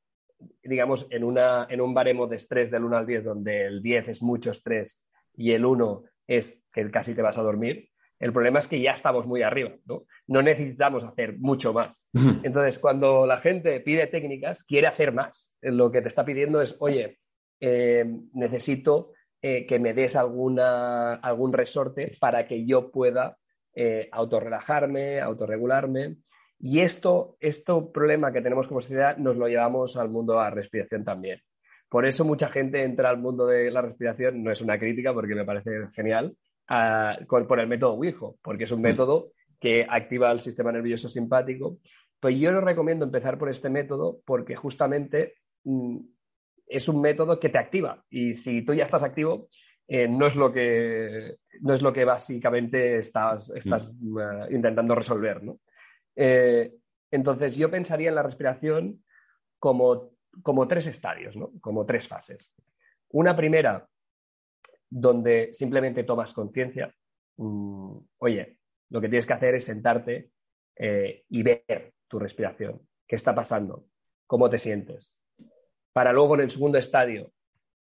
digamos, 0.62 1.06
en, 1.10 1.24
una, 1.24 1.66
en 1.68 1.80
un 1.80 1.92
baremo 1.94 2.26
de 2.26 2.36
estrés 2.36 2.70
del 2.70 2.84
1 2.84 2.96
al 2.96 3.06
10, 3.06 3.24
donde 3.24 3.66
el 3.66 3.82
10 3.82 4.08
es 4.08 4.22
mucho 4.22 4.50
estrés 4.50 5.02
y 5.34 5.52
el 5.52 5.64
1 5.64 6.04
es 6.26 6.62
que 6.72 6.90
casi 6.90 7.14
te 7.14 7.22
vas 7.22 7.38
a 7.38 7.42
dormir, 7.42 7.90
el 8.20 8.32
problema 8.32 8.58
es 8.58 8.66
que 8.66 8.80
ya 8.80 8.90
estamos 8.92 9.26
muy 9.26 9.42
arriba, 9.42 9.76
¿no? 9.84 10.04
No 10.26 10.42
necesitamos 10.42 11.04
hacer 11.04 11.38
mucho 11.38 11.72
más. 11.72 12.08
Entonces, 12.42 12.80
cuando 12.80 13.26
la 13.26 13.36
gente 13.36 13.78
pide 13.80 14.08
técnicas, 14.08 14.64
quiere 14.64 14.88
hacer 14.88 15.12
más. 15.12 15.52
Lo 15.62 15.92
que 15.92 16.02
te 16.02 16.08
está 16.08 16.24
pidiendo 16.24 16.60
es, 16.60 16.76
oye, 16.80 17.16
eh, 17.60 18.04
necesito 18.32 19.12
eh, 19.40 19.66
que 19.66 19.78
me 19.78 19.94
des 19.94 20.16
alguna, 20.16 21.14
algún 21.14 21.52
resorte 21.52 22.12
para 22.20 22.46
que 22.46 22.64
yo 22.66 22.90
pueda 22.90 23.36
autorrelajarme, 24.10 25.20
autorregularme. 25.20 26.16
Y 26.58 26.80
esto, 26.80 27.36
este 27.38 27.72
problema 27.94 28.32
que 28.32 28.40
tenemos 28.40 28.66
como 28.66 28.80
sociedad 28.80 29.16
nos 29.18 29.36
lo 29.36 29.46
llevamos 29.46 29.96
al 29.96 30.08
mundo 30.08 30.32
de 30.32 30.40
la 30.40 30.50
respiración 30.50 31.04
también. 31.04 31.40
Por 31.88 32.06
eso 32.06 32.24
mucha 32.24 32.48
gente 32.48 32.84
entra 32.84 33.08
al 33.08 33.18
mundo 33.18 33.46
de 33.46 33.70
la 33.70 33.80
respiración, 33.80 34.42
no 34.42 34.50
es 34.50 34.60
una 34.60 34.78
crítica 34.78 35.14
porque 35.14 35.34
me 35.34 35.44
parece 35.44 35.70
genial, 35.94 36.36
por 37.28 37.60
el 37.60 37.66
método 37.66 37.94
WIJO, 37.94 38.36
porque 38.42 38.64
es 38.64 38.72
un 38.72 38.80
mm. 38.80 38.82
método 38.82 39.32
que 39.58 39.86
activa 39.88 40.30
el 40.30 40.40
sistema 40.40 40.70
nervioso 40.70 41.08
simpático. 41.08 41.78
Pues 42.20 42.38
yo 42.38 42.52
les 42.52 42.62
recomiendo 42.62 43.04
empezar 43.04 43.38
por 43.38 43.48
este 43.48 43.70
método 43.70 44.20
porque 44.24 44.54
justamente 44.54 45.34
mm, 45.64 45.98
es 46.68 46.88
un 46.88 47.00
método 47.00 47.38
que 47.40 47.48
te 47.48 47.58
activa 47.58 48.04
y 48.10 48.34
si 48.34 48.62
tú 48.62 48.74
ya 48.74 48.84
estás 48.84 49.02
activo, 49.02 49.48
eh, 49.86 50.06
no, 50.06 50.26
es 50.26 50.36
lo 50.36 50.52
que, 50.52 51.36
no 51.62 51.74
es 51.74 51.82
lo 51.82 51.92
que 51.92 52.04
básicamente 52.04 52.98
estás, 52.98 53.50
estás 53.50 53.96
mm. 53.98 54.20
eh, 54.20 54.46
intentando 54.50 54.94
resolver. 54.94 55.42
¿no? 55.42 55.60
Eh, 56.14 56.74
entonces, 57.10 57.56
yo 57.56 57.70
pensaría 57.70 58.10
en 58.10 58.14
la 58.14 58.22
respiración 58.22 59.02
como, 59.58 60.12
como 60.42 60.68
tres 60.68 60.86
estadios, 60.86 61.36
¿no? 61.36 61.52
como 61.60 61.86
tres 61.86 62.06
fases. 62.06 62.52
Una 63.10 63.34
primera, 63.34 63.88
donde 64.90 65.52
simplemente 65.52 66.04
tomas 66.04 66.32
conciencia. 66.32 66.94
Mm, 67.36 67.98
oye, 68.18 68.58
lo 68.90 69.00
que 69.00 69.08
tienes 69.08 69.26
que 69.26 69.32
hacer 69.32 69.54
es 69.54 69.64
sentarte 69.64 70.30
eh, 70.76 71.24
y 71.28 71.42
ver 71.42 71.94
tu 72.08 72.18
respiración. 72.18 72.80
¿Qué 73.06 73.16
está 73.16 73.34
pasando? 73.34 73.86
¿Cómo 74.26 74.50
te 74.50 74.58
sientes? 74.58 75.16
Para 75.98 76.12
luego, 76.12 76.36
en 76.36 76.42
el 76.42 76.50
segundo 76.50 76.78
estadio, 76.78 77.32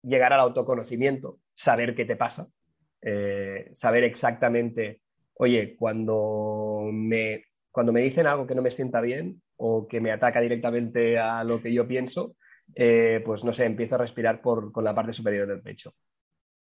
llegar 0.01 0.33
al 0.33 0.39
autoconocimiento, 0.39 1.37
saber 1.53 1.93
qué 1.93 2.03
te 2.03 2.15
pasa, 2.15 2.47
eh, 2.99 3.69
saber 3.75 4.05
exactamente, 4.05 5.01
oye, 5.35 5.75
cuando 5.77 6.89
me 6.91 7.43
cuando 7.69 7.93
me 7.93 8.01
dicen 8.01 8.25
algo 8.25 8.47
que 8.47 8.55
no 8.55 8.63
me 8.63 8.71
sienta 8.71 9.01
bien 9.01 9.43
o 9.57 9.87
que 9.87 10.01
me 10.01 10.11
ataca 10.11 10.41
directamente 10.41 11.19
a 11.19 11.43
lo 11.43 11.61
que 11.61 11.71
yo 11.71 11.87
pienso, 11.87 12.35
eh, 12.73 13.21
pues 13.23 13.43
no 13.43 13.53
sé, 13.53 13.65
empiezo 13.65 13.93
a 13.93 13.99
respirar 13.99 14.41
por, 14.41 14.71
con 14.71 14.83
la 14.83 14.95
parte 14.95 15.13
superior 15.13 15.47
del 15.47 15.61
pecho. 15.61 15.93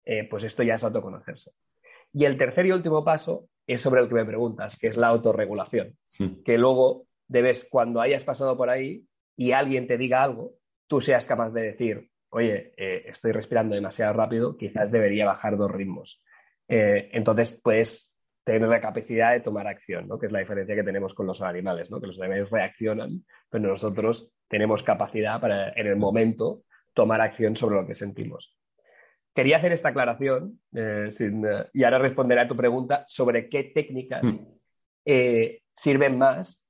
Eh, 0.05 0.27
pues 0.29 0.43
esto 0.43 0.65
ya 0.65 0.75
es 0.75 0.83
autoconocerse. 0.83 1.53
Y 2.13 2.25
el 2.25 2.37
tercer 2.37 2.67
y 2.67 2.73
último 2.73 3.05
paso 3.05 3.47
es 3.65 3.81
sobre 3.81 4.01
el 4.01 4.09
que 4.09 4.17
me 4.17 4.25
preguntas, 4.25 4.77
que 4.77 4.89
es 4.89 4.97
la 4.97 5.07
autorregulación. 5.07 5.97
Que 6.45 6.59
luego 6.59 7.07
debes, 7.29 7.65
cuando 7.71 8.01
hayas 8.01 8.25
pasado 8.25 8.57
por 8.57 8.71
ahí 8.71 9.05
y 9.37 9.53
alguien 9.53 9.87
te 9.87 9.97
diga 9.99 10.25
algo, 10.25 10.55
tú 10.87 11.01
seas 11.01 11.27
capaz 11.27 11.51
de 11.51 11.63
decir, 11.63 12.09
oye, 12.31 12.73
eh, 12.77 13.05
estoy 13.07 13.33
respirando 13.33 13.75
demasiado 13.75 14.13
rápido, 14.13 14.57
quizás 14.57 14.91
debería 14.91 15.27
bajar 15.27 15.57
dos 15.57 15.71
ritmos. 15.71 16.23
entonces, 16.67 17.61
pues 17.63 18.15
tener 18.45 18.69
la 18.69 18.81
capacidad 18.81 19.33
de 19.33 19.41
tomar 19.41 19.67
acción, 19.67 20.07
¿no? 20.07 20.19
que 20.19 20.27
es 20.27 20.33
la 20.33 20.41
diferencia 20.41 20.75
que 20.75 20.83
tenemos 20.83 21.15
con 21.15 21.27
los 21.27 21.41
animales, 21.41 21.91
¿no? 21.91 22.01
que 22.01 22.07
los 22.07 22.21
animales 22.21 22.51
reaccionan, 22.51 23.25
pero 23.49 23.69
nosotros 23.69 24.31
tenemos 24.49 24.83
capacidad 24.83 25.41
para 25.41 25.71
en 25.71 25.87
el 25.87 25.97
momento 25.97 26.63
tomar 26.93 27.21
acción 27.23 27.57
sobre 27.57 27.77
lo 27.77 27.87
que 27.87 27.95
sentimos. 27.95 28.57
Quería 29.35 29.57
hacer 29.57 29.73
esta 29.73 29.89
aclaración 29.89 30.61
eh, 30.75 31.09
eh, 31.19 31.67
y 31.73 31.85
ahora 31.85 31.99
responderé 31.99 32.43
a 32.43 32.49
tu 32.49 32.57
pregunta 32.57 33.05
sobre 33.09 33.49
qué 33.49 33.65
técnicas 33.65 34.23
hmm. 34.23 34.45
eh, 35.07 35.63
sirven 35.73 36.19
más 36.19 36.61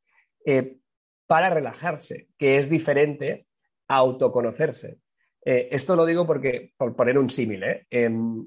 para 1.27 1.51
relajarse, 1.51 2.29
que 2.39 2.57
es 2.59 2.69
diferente 2.71 3.47
autoconocerse. 3.89 4.99
esto 5.47 5.95
lo 5.95 6.07
digo 6.07 6.27
porque, 6.27 6.73
por 6.77 6.97
poner 6.97 7.19
un 7.19 7.29
símil, 7.29 7.63
em, 7.91 8.47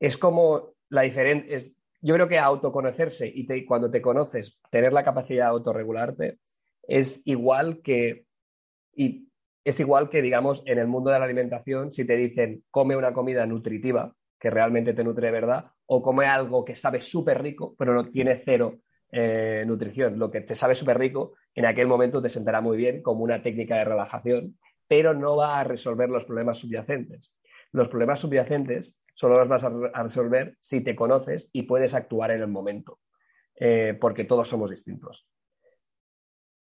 es 0.00 0.16
como 0.16 0.74
la 0.88 1.02
diferencia, 1.02 1.58
yo 2.00 2.14
creo 2.14 2.28
que 2.28 2.38
autoconocerse 2.38 3.30
y 3.34 3.64
cuando 3.64 3.90
te 3.90 4.02
conoces, 4.02 4.58
tener 4.70 4.92
la 4.92 5.04
capacidad 5.04 5.46
de 5.46 5.50
autorregularte 5.50 6.38
es 6.86 7.22
igual 7.24 7.80
que, 7.82 8.26
y 8.94 9.28
es 9.64 9.80
igual 9.80 10.10
que, 10.10 10.20
digamos, 10.20 10.62
en 10.66 10.78
el 10.78 10.86
mundo 10.86 11.10
de 11.10 11.18
la 11.18 11.24
alimentación, 11.24 11.90
si 11.90 12.06
te 12.06 12.16
dicen 12.16 12.62
come 12.70 12.96
una 12.96 13.14
comida 13.14 13.46
nutritiva, 13.46 14.14
que 14.38 14.50
realmente 14.50 14.92
te 14.92 15.02
nutre 15.02 15.28
de 15.28 15.32
verdad, 15.32 15.64
o 15.86 16.02
come 16.02 16.26
algo 16.26 16.64
que 16.64 16.76
sabe 16.76 17.00
súper 17.00 17.42
rico, 17.42 17.74
pero 17.78 17.94
no 17.94 18.10
tiene 18.10 18.42
cero 18.44 18.80
eh, 19.16 19.62
nutrición. 19.64 20.18
Lo 20.18 20.28
que 20.28 20.40
te 20.40 20.56
sabe 20.56 20.74
súper 20.74 20.98
rico, 20.98 21.34
en 21.54 21.66
aquel 21.66 21.86
momento 21.86 22.20
te 22.20 22.28
sentará 22.28 22.60
muy 22.60 22.76
bien 22.76 23.00
como 23.00 23.22
una 23.22 23.42
técnica 23.44 23.76
de 23.76 23.84
relajación, 23.84 24.58
pero 24.88 25.14
no 25.14 25.36
va 25.36 25.60
a 25.60 25.64
resolver 25.64 26.08
los 26.08 26.24
problemas 26.24 26.58
subyacentes. 26.58 27.32
Los 27.70 27.86
problemas 27.86 28.18
subyacentes 28.18 28.98
solo 29.14 29.38
los 29.38 29.48
vas 29.48 29.62
a 29.62 30.02
resolver 30.02 30.56
si 30.58 30.80
te 30.80 30.96
conoces 30.96 31.48
y 31.52 31.62
puedes 31.62 31.94
actuar 31.94 32.32
en 32.32 32.40
el 32.40 32.48
momento, 32.48 32.98
eh, 33.54 33.96
porque 34.00 34.24
todos 34.24 34.48
somos 34.48 34.70
distintos. 34.70 35.28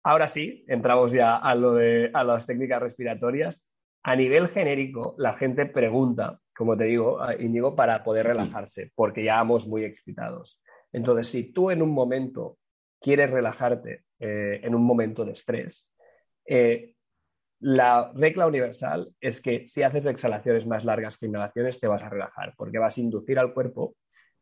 Ahora 0.03 0.27
sí, 0.27 0.65
entramos 0.67 1.13
ya 1.13 1.37
a, 1.37 1.55
lo 1.55 1.75
de, 1.75 2.11
a 2.13 2.25
las 2.25 2.47
técnicas 2.47 2.83
respiratorias. 2.83 3.65
A 4.03 4.17
nivel 4.17 4.49
genérico, 4.49 5.15
la 5.19 5.35
gente 5.35 5.67
pregunta, 5.67 6.41
como 6.57 6.77
te 6.77 6.85
digo, 6.85 7.21
Íñigo, 7.39 7.77
para 7.77 8.03
poder 8.03 8.27
relajarse, 8.27 8.91
porque 8.97 9.23
ya 9.23 9.37
vamos 9.37 9.69
muy 9.69 9.85
excitados. 9.85 10.61
Entonces, 10.93 11.29
si 11.29 11.53
tú 11.53 11.71
en 11.71 11.83
un 11.83 11.91
momento 11.91 12.59
quieres 13.01 13.31
relajarte, 13.31 14.05
eh, 14.19 14.61
en 14.63 14.75
un 14.75 14.85
momento 14.85 15.25
de 15.25 15.33
estrés, 15.33 15.89
eh, 16.45 16.95
la 17.61 18.11
regla 18.15 18.47
universal 18.47 19.15
es 19.21 19.41
que 19.41 19.69
si 19.69 19.83
haces 19.83 20.07
exhalaciones 20.07 20.67
más 20.67 20.85
largas 20.85 21.19
que 21.19 21.27
inhalaciones, 21.27 21.79
te 21.79 21.87
vas 21.87 22.03
a 22.03 22.09
relajar, 22.09 22.55
porque 22.57 22.79
vas 22.79 22.97
a 22.97 23.01
inducir 23.01 23.39
al 23.39 23.53
cuerpo 23.53 23.97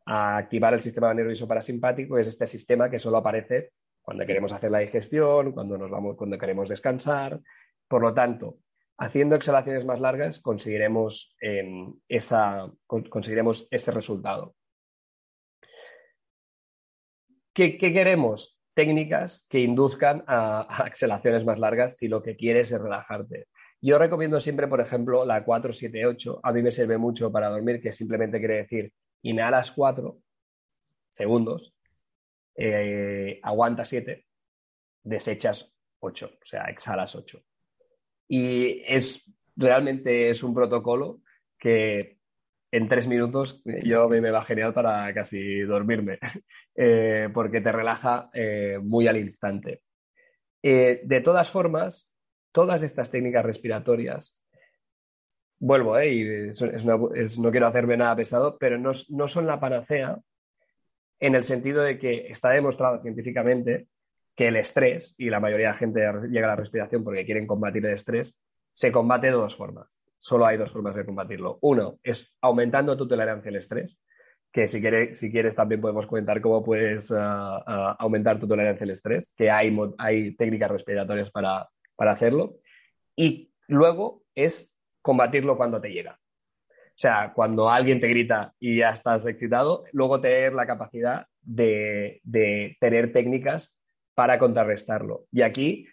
a 0.05 0.37
activar 0.37 0.73
el 0.73 0.79
sistema 0.79 1.13
nervioso 1.13 1.47
parasimpático, 1.47 2.15
que 2.15 2.21
es 2.21 2.27
este 2.27 2.45
sistema 2.45 2.89
que 2.89 2.97
solo 2.97 3.17
aparece 3.17 3.71
cuando 4.01 4.25
queremos 4.25 4.51
hacer 4.53 4.71
la 4.71 4.79
digestión, 4.79 5.51
cuando, 5.51 5.77
nos 5.77 5.91
vamos, 5.91 6.15
cuando 6.15 6.37
queremos 6.37 6.69
descansar. 6.69 7.39
Por 7.87 8.01
lo 8.01 8.13
tanto, 8.13 8.57
haciendo 8.97 9.35
exhalaciones 9.35 9.85
más 9.85 9.99
largas 9.99 10.39
conseguiremos, 10.39 11.35
em, 11.41 11.93
esa, 12.07 12.71
conseguiremos 12.87 13.67
ese 13.69 13.91
resultado. 13.91 14.55
¿Qué, 17.59 17.77
¿Qué, 17.77 17.91
queremos? 17.91 18.57
técnicas 18.73 19.45
que 19.49 19.59
induzcan 19.59 20.23
a, 20.27 20.85
exhalaciones 20.87 21.43
más 21.43 21.59
largas 21.59 21.97
si 21.97 22.07
lo 22.07 22.23
que 22.23 22.37
quieres 22.37 22.71
es 22.71 22.79
relajarte. 22.79 23.47
Yo 23.81 23.97
recomiendo 23.97 24.39
siempre, 24.39 24.69
por 24.69 24.79
ejemplo, 24.79 25.25
la 25.25 25.43
478. 25.43 26.39
A 26.41 26.53
mí 26.53 26.61
me 26.61 26.71
sirve 26.71 26.97
mucho 26.97 27.29
para 27.33 27.49
dormir, 27.49 27.81
que 27.81 27.91
simplemente 27.91 28.39
quiere 28.39 28.59
decir 28.59 28.93
inhalas 29.23 29.73
4 29.73 30.17
segundos, 31.09 31.75
eh, 32.55 33.41
aguanta 33.43 33.83
7, 33.83 34.25
desechas 35.03 35.69
8, 35.99 36.31
o 36.41 36.45
sea, 36.45 36.63
exhalas 36.69 37.13
8. 37.13 37.43
Y 38.29 38.83
es 38.87 39.29
realmente 39.57 40.29
es 40.29 40.43
un 40.43 40.53
protocolo 40.53 41.19
que 41.57 42.18
en 42.71 42.87
tres 42.87 43.07
minutos 43.07 43.61
yo 43.83 44.07
me, 44.09 44.21
me 44.21 44.31
va 44.31 44.43
genial 44.43 44.73
para 44.73 45.13
casi 45.13 45.61
dormirme, 45.61 46.19
eh, 46.75 47.29
porque 47.33 47.61
te 47.61 47.71
relaja 47.71 48.29
eh, 48.33 48.79
muy 48.81 49.07
al 49.07 49.17
instante. 49.17 49.81
Eh, 50.61 51.01
de 51.03 51.21
todas 51.21 51.49
formas, 51.49 52.11
todas 52.51 52.83
estas 52.83 53.11
técnicas 53.11 53.45
respiratorias, 53.45 54.37
vuelvo, 55.59 56.01
y 56.01 56.51
no 57.39 57.51
quiero 57.51 57.67
hacerme 57.67 57.97
nada 57.97 58.15
pesado, 58.15 58.57
pero 58.57 58.77
no, 58.77 58.91
no 59.09 59.27
son 59.27 59.47
la 59.47 59.59
panacea 59.59 60.17
en 61.19 61.35
el 61.35 61.43
sentido 61.43 61.81
de 61.83 61.97
que 61.97 62.27
está 62.27 62.49
demostrado 62.51 63.01
científicamente 63.01 63.87
que 64.35 64.47
el 64.47 64.55
estrés, 64.55 65.15
y 65.17 65.29
la 65.29 65.41
mayoría 65.41 65.67
de 65.67 65.73
la 65.73 65.77
gente 65.77 65.99
llega 66.29 66.47
a 66.47 66.51
la 66.51 66.55
respiración 66.55 67.03
porque 67.03 67.25
quieren 67.25 67.45
combatir 67.45 67.85
el 67.85 67.93
estrés, 67.93 68.37
se 68.71 68.91
combate 68.91 69.27
de 69.27 69.33
dos 69.33 69.55
formas. 69.55 69.98
Solo 70.19 70.45
hay 70.45 70.57
dos 70.57 70.71
formas 70.71 70.95
de 70.95 71.05
combatirlo. 71.05 71.57
Uno 71.61 71.99
es 72.03 72.31
aumentando 72.41 72.95
tu 72.97 73.07
tolerancia 73.07 73.49
al 73.49 73.55
estrés, 73.55 74.01
que 74.51 74.67
si, 74.67 74.81
si 75.13 75.31
quieres 75.31 75.55
también 75.55 75.81
podemos 75.81 76.05
comentar 76.07 76.41
cómo 76.41 76.63
puedes 76.63 77.11
ah, 77.11 77.63
ah, 77.65 77.95
aumentar 77.99 78.39
tu 78.39 78.47
tolerancia 78.47 78.83
al 78.83 78.91
estrés, 78.91 79.33
que 79.35 79.49
hay, 79.49 79.75
hay 79.97 80.35
técnicas 80.35 80.71
respiratorias 80.71 81.31
para, 81.31 81.69
para 81.95 82.11
hacerlo. 82.11 82.55
Y 83.15 83.51
luego 83.67 84.23
es 84.35 84.73
combatirlo 85.01 85.57
cuando 85.57 85.79
te 85.79 85.91
llega. 85.91 86.19
O 86.71 87.01
sea, 87.01 87.31
cuando 87.33 87.69
alguien 87.69 88.01
te 88.01 88.09
grita 88.09 88.53
y 88.59 88.79
ya 88.79 88.89
estás 88.89 89.25
excitado, 89.25 89.85
luego 89.93 90.19
tener 90.19 90.53
la 90.53 90.67
capacidad 90.67 91.27
de, 91.41 92.19
de, 92.23 92.75
tener 92.81 93.13
técnicas 93.13 93.73
para 94.13 94.37
contrarrestarlo. 94.37 95.25
Y 95.31 95.43
aquí 95.43 95.87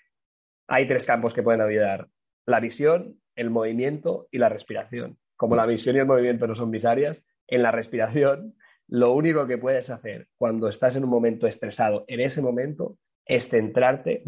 hay 0.66 0.86
tres 0.88 1.06
campos 1.06 1.32
que 1.32 1.44
pueden 1.44 1.60
ayudar 1.60 2.08
la 2.44 2.58
visión, 2.58 3.20
el 3.36 3.50
movimiento 3.50 4.28
y 4.30 4.38
la 4.38 4.48
respiración. 4.48 5.18
Como 5.36 5.54
la 5.54 5.66
visión 5.66 5.96
y 5.96 6.00
el 6.00 6.06
movimiento 6.06 6.46
no 6.46 6.54
son 6.54 6.70
mis 6.70 6.84
áreas, 6.84 7.24
en 7.46 7.62
la 7.62 7.70
respiración 7.70 8.56
lo 8.88 9.12
único 9.12 9.46
que 9.46 9.58
puedes 9.58 9.90
hacer 9.90 10.28
cuando 10.36 10.68
estás 10.68 10.96
en 10.96 11.04
un 11.04 11.10
momento 11.10 11.46
estresado, 11.46 12.04
en 12.08 12.20
ese 12.20 12.40
momento, 12.40 12.98
es 13.24 13.48
centrarte 13.48 14.22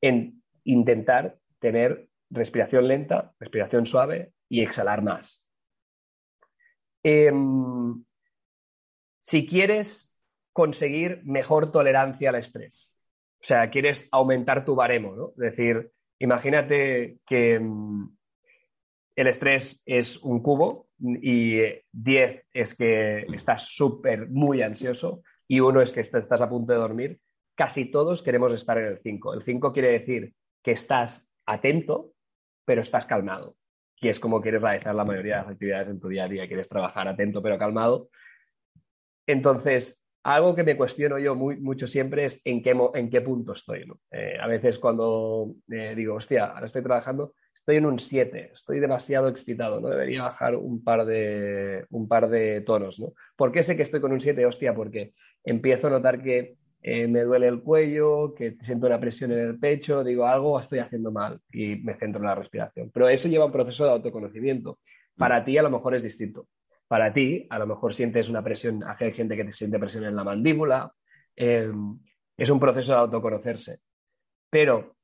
en 0.00 0.42
intentar 0.64 1.38
tener 1.58 2.08
respiración 2.30 2.86
lenta, 2.86 3.32
respiración 3.40 3.86
suave 3.86 4.32
y 4.48 4.62
exhalar 4.62 5.02
más. 5.02 5.44
Em, 7.02 8.04
si 9.20 9.46
quieres 9.46 10.12
conseguir 10.52 11.22
mejor 11.24 11.72
tolerancia 11.72 12.30
al 12.30 12.36
estrés, 12.36 12.88
o 13.40 13.44
sea, 13.44 13.70
quieres 13.70 14.08
aumentar 14.12 14.64
tu 14.64 14.74
baremo, 14.74 15.14
¿no? 15.14 15.28
Es 15.30 15.56
decir, 15.56 15.92
Imagínate 16.18 17.18
que 17.26 17.58
mm, 17.58 18.16
el 19.16 19.26
estrés 19.26 19.82
es 19.86 20.18
un 20.18 20.42
cubo 20.42 20.88
y 20.98 21.60
10 21.92 22.46
es 22.52 22.74
que 22.74 23.26
estás 23.34 23.66
súper, 23.66 24.28
muy 24.28 24.62
ansioso 24.62 25.22
y 25.48 25.60
uno 25.60 25.80
es 25.80 25.92
que 25.92 26.00
estás 26.00 26.40
a 26.40 26.48
punto 26.48 26.72
de 26.72 26.78
dormir. 26.78 27.20
Casi 27.54 27.90
todos 27.90 28.22
queremos 28.22 28.52
estar 28.52 28.76
en 28.78 28.86
el 28.86 28.98
5. 28.98 29.34
El 29.34 29.42
5 29.42 29.72
quiere 29.72 29.92
decir 29.92 30.34
que 30.62 30.72
estás 30.72 31.30
atento, 31.46 32.12
pero 32.64 32.82
estás 32.82 33.06
calmado. 33.06 33.56
Y 33.98 34.08
es 34.08 34.20
como 34.20 34.42
quieres 34.42 34.60
realizar 34.60 34.94
la 34.94 35.04
mayoría 35.04 35.36
de 35.36 35.42
las 35.42 35.52
actividades 35.52 35.88
en 35.88 36.00
tu 36.00 36.08
día 36.08 36.24
a 36.24 36.28
día. 36.28 36.46
Quieres 36.46 36.68
trabajar 36.68 37.08
atento, 37.08 37.42
pero 37.42 37.58
calmado. 37.58 38.10
Entonces, 39.26 40.02
algo 40.34 40.56
que 40.56 40.64
me 40.64 40.76
cuestiono 40.76 41.18
yo 41.20 41.36
muy, 41.36 41.56
mucho 41.56 41.86
siempre 41.86 42.24
es 42.24 42.40
en 42.44 42.60
qué, 42.60 42.76
en 42.94 43.10
qué 43.10 43.20
punto 43.20 43.52
estoy. 43.52 43.84
Eh, 44.10 44.36
a 44.40 44.48
veces 44.48 44.80
cuando 44.80 45.54
eh, 45.70 45.94
digo, 45.94 46.16
hostia, 46.16 46.46
ahora 46.46 46.66
estoy 46.66 46.82
trabajando, 46.82 47.34
estoy 47.54 47.76
en 47.76 47.86
un 47.86 48.00
7, 48.00 48.50
estoy 48.52 48.80
demasiado 48.80 49.28
excitado, 49.28 49.80
¿no? 49.80 49.88
Debería 49.88 50.24
bajar 50.24 50.56
un 50.56 50.82
par 50.82 51.06
de, 51.06 51.86
un 51.90 52.08
par 52.08 52.28
de 52.28 52.60
tonos, 52.62 52.98
¿no? 52.98 53.12
¿Por 53.36 53.52
qué 53.52 53.62
sé 53.62 53.76
que 53.76 53.84
estoy 53.84 54.00
con 54.00 54.10
un 54.10 54.18
7? 54.18 54.44
Hostia, 54.44 54.74
porque 54.74 55.12
empiezo 55.44 55.86
a 55.86 55.90
notar 55.90 56.20
que 56.20 56.56
eh, 56.82 57.06
me 57.06 57.22
duele 57.22 57.46
el 57.46 57.62
cuello, 57.62 58.34
que 58.34 58.56
siento 58.62 58.88
una 58.88 58.98
presión 58.98 59.30
en 59.30 59.38
el 59.38 59.58
pecho, 59.60 60.02
digo, 60.02 60.26
algo 60.26 60.58
estoy 60.58 60.80
haciendo 60.80 61.12
mal 61.12 61.40
y 61.52 61.76
me 61.76 61.94
centro 61.94 62.20
en 62.20 62.26
la 62.26 62.34
respiración. 62.34 62.90
Pero 62.92 63.08
eso 63.08 63.28
lleva 63.28 63.46
un 63.46 63.52
proceso 63.52 63.84
de 63.84 63.92
autoconocimiento. 63.92 64.80
Para 65.16 65.44
ti 65.44 65.56
a 65.56 65.62
lo 65.62 65.70
mejor 65.70 65.94
es 65.94 66.02
distinto 66.02 66.48
para 66.88 67.12
ti, 67.12 67.46
a 67.50 67.58
lo 67.58 67.66
mejor 67.66 67.94
sientes 67.94 68.28
una 68.28 68.42
presión, 68.42 68.84
hace 68.84 69.12
gente 69.12 69.36
que 69.36 69.44
te 69.44 69.52
siente 69.52 69.78
presión 69.78 70.04
en 70.04 70.16
la 70.16 70.24
mandíbula, 70.24 70.92
eh, 71.34 71.70
es 72.36 72.50
un 72.50 72.60
proceso 72.60 72.92
de 72.92 72.98
autoconocerse. 72.98 73.80
Pero, 74.50 74.96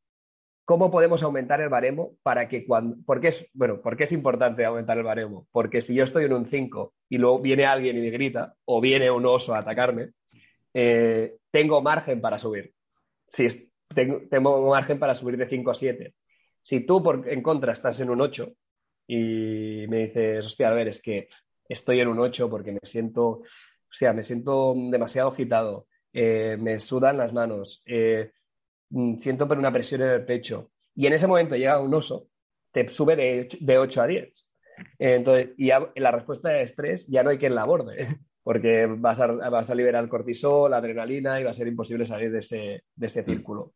¿cómo 0.64 0.90
podemos 0.90 1.22
aumentar 1.22 1.60
el 1.60 1.68
baremo 1.68 2.16
para 2.22 2.48
que 2.48 2.64
cuando, 2.64 2.96
porque 3.04 3.28
es, 3.28 3.46
bueno, 3.52 3.80
¿por 3.80 3.96
qué 3.96 4.04
es 4.04 4.12
importante 4.12 4.64
aumentar 4.64 4.98
el 4.98 5.04
baremo? 5.04 5.48
Porque 5.50 5.82
si 5.82 5.94
yo 5.94 6.04
estoy 6.04 6.24
en 6.24 6.34
un 6.34 6.46
5 6.46 6.94
y 7.08 7.18
luego 7.18 7.40
viene 7.40 7.64
alguien 7.64 7.98
y 7.98 8.00
me 8.00 8.10
grita, 8.10 8.54
o 8.64 8.80
viene 8.80 9.10
un 9.10 9.26
oso 9.26 9.54
a 9.54 9.58
atacarme, 9.58 10.10
eh, 10.74 11.36
tengo 11.50 11.82
margen 11.82 12.20
para 12.20 12.38
subir. 12.38 12.72
Si 13.28 13.70
tengo, 13.88 14.22
tengo 14.30 14.70
margen 14.70 14.98
para 14.98 15.14
subir 15.14 15.36
de 15.36 15.48
5 15.48 15.70
a 15.70 15.74
7. 15.74 16.14
Si 16.62 16.86
tú, 16.86 17.02
por, 17.02 17.28
en 17.28 17.42
contra, 17.42 17.72
estás 17.72 18.00
en 18.00 18.10
un 18.10 18.20
8 18.20 18.52
y 19.08 19.86
me 19.88 20.06
dices, 20.06 20.46
hostia, 20.46 20.68
a 20.68 20.74
ver, 20.74 20.88
es 20.88 21.02
que 21.02 21.28
estoy 21.68 22.00
en 22.00 22.08
un 22.08 22.18
8 22.20 22.48
porque 22.50 22.72
me 22.72 22.80
siento, 22.82 23.28
o 23.28 23.42
sea, 23.90 24.12
me 24.12 24.22
siento 24.22 24.74
demasiado 24.76 25.30
agitado, 25.30 25.86
eh, 26.12 26.56
me 26.58 26.78
sudan 26.78 27.18
las 27.18 27.32
manos, 27.32 27.82
eh, 27.86 28.32
mm, 28.90 29.16
siento 29.18 29.48
por 29.48 29.58
una 29.58 29.72
presión 29.72 30.02
en 30.02 30.10
el 30.10 30.24
pecho. 30.24 30.70
Y 30.94 31.06
en 31.06 31.14
ese 31.14 31.26
momento 31.26 31.56
llega 31.56 31.80
un 31.80 31.94
oso, 31.94 32.28
te 32.72 32.88
sube 32.88 33.16
de, 33.16 33.78
8 33.78 34.02
a 34.02 34.06
10. 34.06 34.48
entonces, 34.98 35.50
y 35.56 35.68
la 35.68 36.10
respuesta 36.10 36.50
de 36.50 36.62
estrés 36.62 37.06
ya 37.08 37.22
no 37.22 37.30
hay 37.30 37.38
quien 37.38 37.54
la 37.54 37.62
aborde, 37.62 37.96
porque 38.42 38.86
vas 38.86 39.20
a, 39.20 39.26
vas 39.26 39.70
a 39.70 39.74
liberar 39.74 40.08
cortisol, 40.08 40.72
adrenalina 40.74 41.40
y 41.40 41.44
va 41.44 41.50
a 41.50 41.54
ser 41.54 41.68
imposible 41.68 42.06
salir 42.06 42.32
de 42.32 42.40
ese, 42.40 42.84
de 42.94 43.06
ese 43.06 43.24
círculo. 43.24 43.72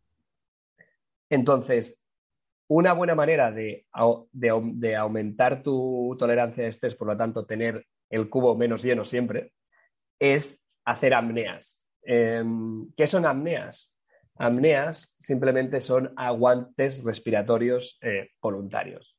Entonces, 1.29 2.01
una 2.69 2.93
buena 2.93 3.15
manera 3.15 3.53
de, 3.53 3.87
aumentar 4.97 5.63
tu 5.63 6.17
tolerancia 6.19 6.65
de 6.65 6.71
estrés, 6.71 6.95
por 6.95 7.09
lo 7.09 7.17
tanto, 7.17 7.47
tener 7.47 7.87
el 8.11 8.29
cubo 8.29 8.57
menos 8.57 8.83
lleno 8.83 9.05
siempre, 9.05 9.53
es 10.19 10.65
hacer 10.85 11.15
apneas. 11.15 11.81
Em, 12.03 12.91
¿Qué 12.97 13.07
son 13.07 13.27
apneas? 13.27 13.93
Apneas 14.37 15.15
simplemente 15.19 15.81
son 15.81 16.13
aguantes 16.17 17.03
respiratorios 17.05 17.99
eh, 18.03 18.31
voluntarios. 18.41 19.17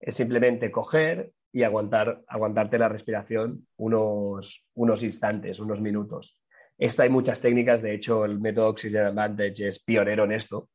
Es 0.00 0.16
simplemente 0.16 0.70
coger 0.70 1.32
y 1.52 1.64
aguantar, 1.64 2.22
aguantarte 2.28 2.78
la 2.78 2.88
respiración 2.88 3.66
unos, 3.76 4.64
unos 4.74 5.02
instantes, 5.02 5.58
unos 5.58 5.80
minutos. 5.80 6.40
Esto 6.78 7.02
hay 7.02 7.08
muchas 7.08 7.40
técnicas, 7.40 7.82
de 7.82 7.94
hecho 7.94 8.24
el 8.24 8.38
método 8.38 8.68
Oxygen 8.68 9.06
Advantage 9.06 9.66
es 9.66 9.82
pionero 9.82 10.24
en 10.24 10.32
esto 10.32 10.68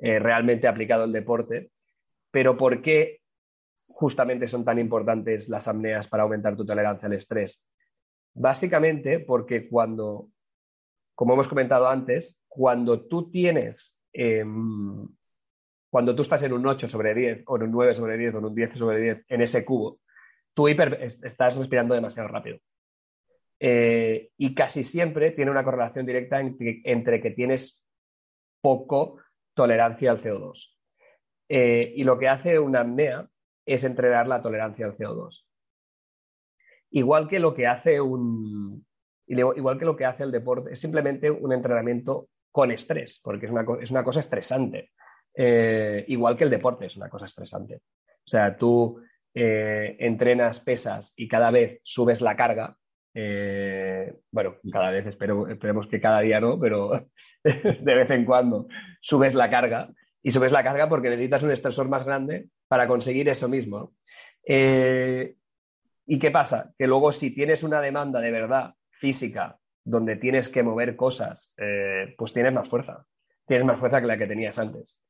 eh, 0.00 0.18
realmente 0.18 0.66
aplicado 0.66 1.04
al 1.04 1.12
deporte. 1.12 1.70
Pero 2.30 2.56
¿por 2.56 2.80
qué 2.80 3.20
justamente 3.88 4.46
son 4.46 4.64
tan 4.64 4.78
importantes 4.78 5.48
las 5.48 5.68
apneas 5.68 6.08
para 6.08 6.22
aumentar 6.22 6.56
tu 6.56 6.64
tolerancia 6.64 7.06
al 7.06 7.14
estrés? 7.14 7.62
Básicamente 8.32 9.20
porque 9.20 9.68
cuando, 9.68 10.28
como 11.14 11.34
hemos 11.34 11.48
comentado 11.48 11.88
antes, 11.88 12.38
cuando 12.48 13.06
tú 13.06 13.30
tienes, 13.30 13.96
em, 14.12 15.06
cuando 15.90 16.14
tú 16.14 16.22
estás 16.22 16.42
en 16.44 16.52
un 16.52 16.66
8 16.66 16.88
sobre 16.88 17.14
10 17.14 17.42
o 17.46 17.56
en 17.56 17.64
un 17.64 17.70
9 17.72 17.94
sobre 17.94 18.16
10 18.16 18.34
o 18.34 18.38
en 18.38 18.44
un 18.44 18.54
10 18.54 18.74
sobre 18.74 19.00
10 19.00 19.24
en 19.28 19.42
ese 19.42 19.64
cubo, 19.64 20.00
tú 20.54 20.68
estás 20.68 21.56
respirando 21.56 21.94
demasiado 21.94 22.28
rápido. 22.28 22.58
Eh, 23.58 24.30
y 24.38 24.54
casi 24.54 24.82
siempre 24.82 25.32
tiene 25.32 25.50
una 25.50 25.64
correlación 25.64 26.06
directa 26.06 26.40
entre 26.40 27.20
que 27.20 27.30
tienes 27.32 27.84
poco 28.62 29.18
tolerancia 29.60 30.10
al 30.10 30.18
CO2. 30.18 30.74
Eh, 31.46 31.92
y 31.94 32.02
lo 32.04 32.18
que 32.18 32.28
hace 32.28 32.58
una 32.58 32.80
apnea 32.80 33.28
es 33.66 33.84
entrenar 33.84 34.26
la 34.26 34.40
tolerancia 34.40 34.86
al 34.86 34.96
CO2. 34.96 35.44
Igual 36.92 37.28
que 37.28 37.40
lo 37.40 37.52
que 37.52 37.66
hace 37.66 38.00
un 38.00 38.86
igual 39.26 39.78
que 39.78 39.84
lo 39.84 39.96
que 39.96 40.06
hace 40.06 40.24
el 40.24 40.32
deporte, 40.32 40.72
es 40.72 40.80
simplemente 40.80 41.30
un 41.30 41.52
entrenamiento 41.52 42.30
con 42.50 42.70
estrés, 42.70 43.20
porque 43.22 43.46
es 43.46 43.52
una, 43.52 43.66
es 43.82 43.90
una 43.90 44.02
cosa 44.02 44.20
estresante. 44.20 44.92
Eh, 45.34 46.06
igual 46.08 46.38
que 46.38 46.44
el 46.44 46.50
deporte 46.50 46.86
es 46.86 46.96
una 46.96 47.10
cosa 47.10 47.26
estresante. 47.26 47.76
O 47.76 48.28
sea, 48.30 48.56
tú 48.56 48.98
eh, 49.34 49.94
entrenas 50.00 50.60
pesas 50.60 51.12
y 51.16 51.28
cada 51.28 51.50
vez 51.50 51.80
subes 51.84 52.22
la 52.22 52.34
carga. 52.34 52.78
bueno, 54.32 54.56
cada 54.72 54.90
vez 54.90 55.06
espero, 55.06 55.48
esperemos 55.48 55.86
que 55.86 56.00
cada 56.00 56.20
día 56.20 56.40
no, 56.40 56.58
pero 56.58 57.10
de 57.44 57.94
vez 57.94 58.10
en 58.10 58.24
cuando 58.24 58.68
subes 59.00 59.34
la 59.34 59.48
carga 59.48 59.90
y 60.22 60.30
subes 60.30 60.52
la 60.52 60.62
carga 60.62 60.88
porque 60.88 61.10
necesitas 61.10 61.42
un 61.42 61.52
estresor 61.52 61.88
más 61.88 62.04
grande 62.04 62.48
para 62.68 62.86
conseguir 62.86 63.28
eso 63.28 63.48
mismo. 63.48 63.94
Eh, 64.46 65.34
¿Y 66.06 66.18
qué 66.18 66.30
pasa? 66.30 66.72
Que 66.78 66.86
luego 66.86 67.12
si 67.12 67.30
tienes 67.30 67.62
una 67.62 67.80
demanda 67.80 68.20
de 68.20 68.30
verdad 68.30 68.74
física 68.90 69.58
donde 69.84 70.16
tienes 70.16 70.48
que 70.48 70.62
mover 70.62 70.96
cosas, 70.96 71.54
eh, 71.56 72.14
pues 72.18 72.32
tienes 72.32 72.52
más 72.52 72.68
fuerza. 72.68 73.06
Tienes 73.46 73.64
más 73.64 73.78
fuerza 73.78 74.00
que 74.00 74.06
la 74.06 74.18
que 74.18 74.26
tenías 74.26 74.58
antes. 74.58 75.00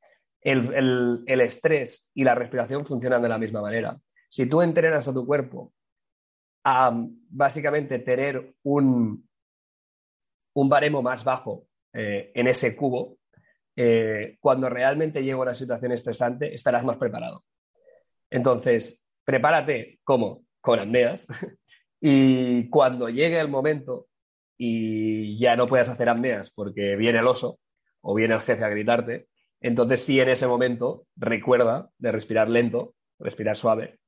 El, 0.41 1.25
estrés 1.27 2.09
y 2.15 2.25
la 2.25 2.35
respiración 2.35 2.87
funcionan 2.87 3.21
de 3.23 3.29
la 3.29 3.39
misma 3.39 3.61
manera. 3.61 3.99
Si 4.29 4.47
tú 4.47 4.63
entrenas 4.63 5.07
a 5.09 5.13
tu 5.13 5.27
cuerpo 5.27 5.73
a 6.65 6.93
básicamente 7.29 7.99
tener 7.99 8.55
un, 8.63 9.29
un 10.55 10.69
baremo 10.69 11.03
más 11.03 11.25
bajo 11.25 11.67
eh, 11.93 12.31
en 12.35 12.47
ese 12.47 12.77
cubo, 12.77 13.19
eh, 13.77 14.37
cuando 14.41 14.69
realmente 14.69 15.23
llega 15.23 15.39
una 15.39 15.55
situación 15.55 15.93
estresante, 15.93 16.55
estarás 16.55 16.85
más 16.85 16.99
preparado. 16.99 17.45
Entonces, 18.31 19.01
prepárate 19.25 19.99
como 20.05 20.45
con 20.61 20.79
apneas 20.79 21.27
y 22.01 22.69
cuando 22.69 23.09
llegue 23.09 23.41
el 23.41 23.49
momento 23.49 24.09
y 24.57 25.39
ya 25.39 25.57
no 25.57 25.67
puedas 25.67 25.89
hacer 25.89 26.09
apneas 26.09 26.51
porque 26.51 26.97
viene 26.97 27.21
el 27.21 27.27
oso 27.27 27.59
o 28.03 28.15
viene 28.15 28.35
el 28.35 28.41
jefe 28.41 28.65
a 28.65 28.69
gritarte, 28.69 29.29
entonces 29.61 30.05
sí 30.05 30.21
en 30.21 30.29
ese 30.29 30.47
momento 30.47 31.07
recuerda 31.17 31.91
de 31.99 32.13
respirar 32.13 32.49
lento, 32.49 32.95
respirar 33.19 33.57
suave 33.57 33.99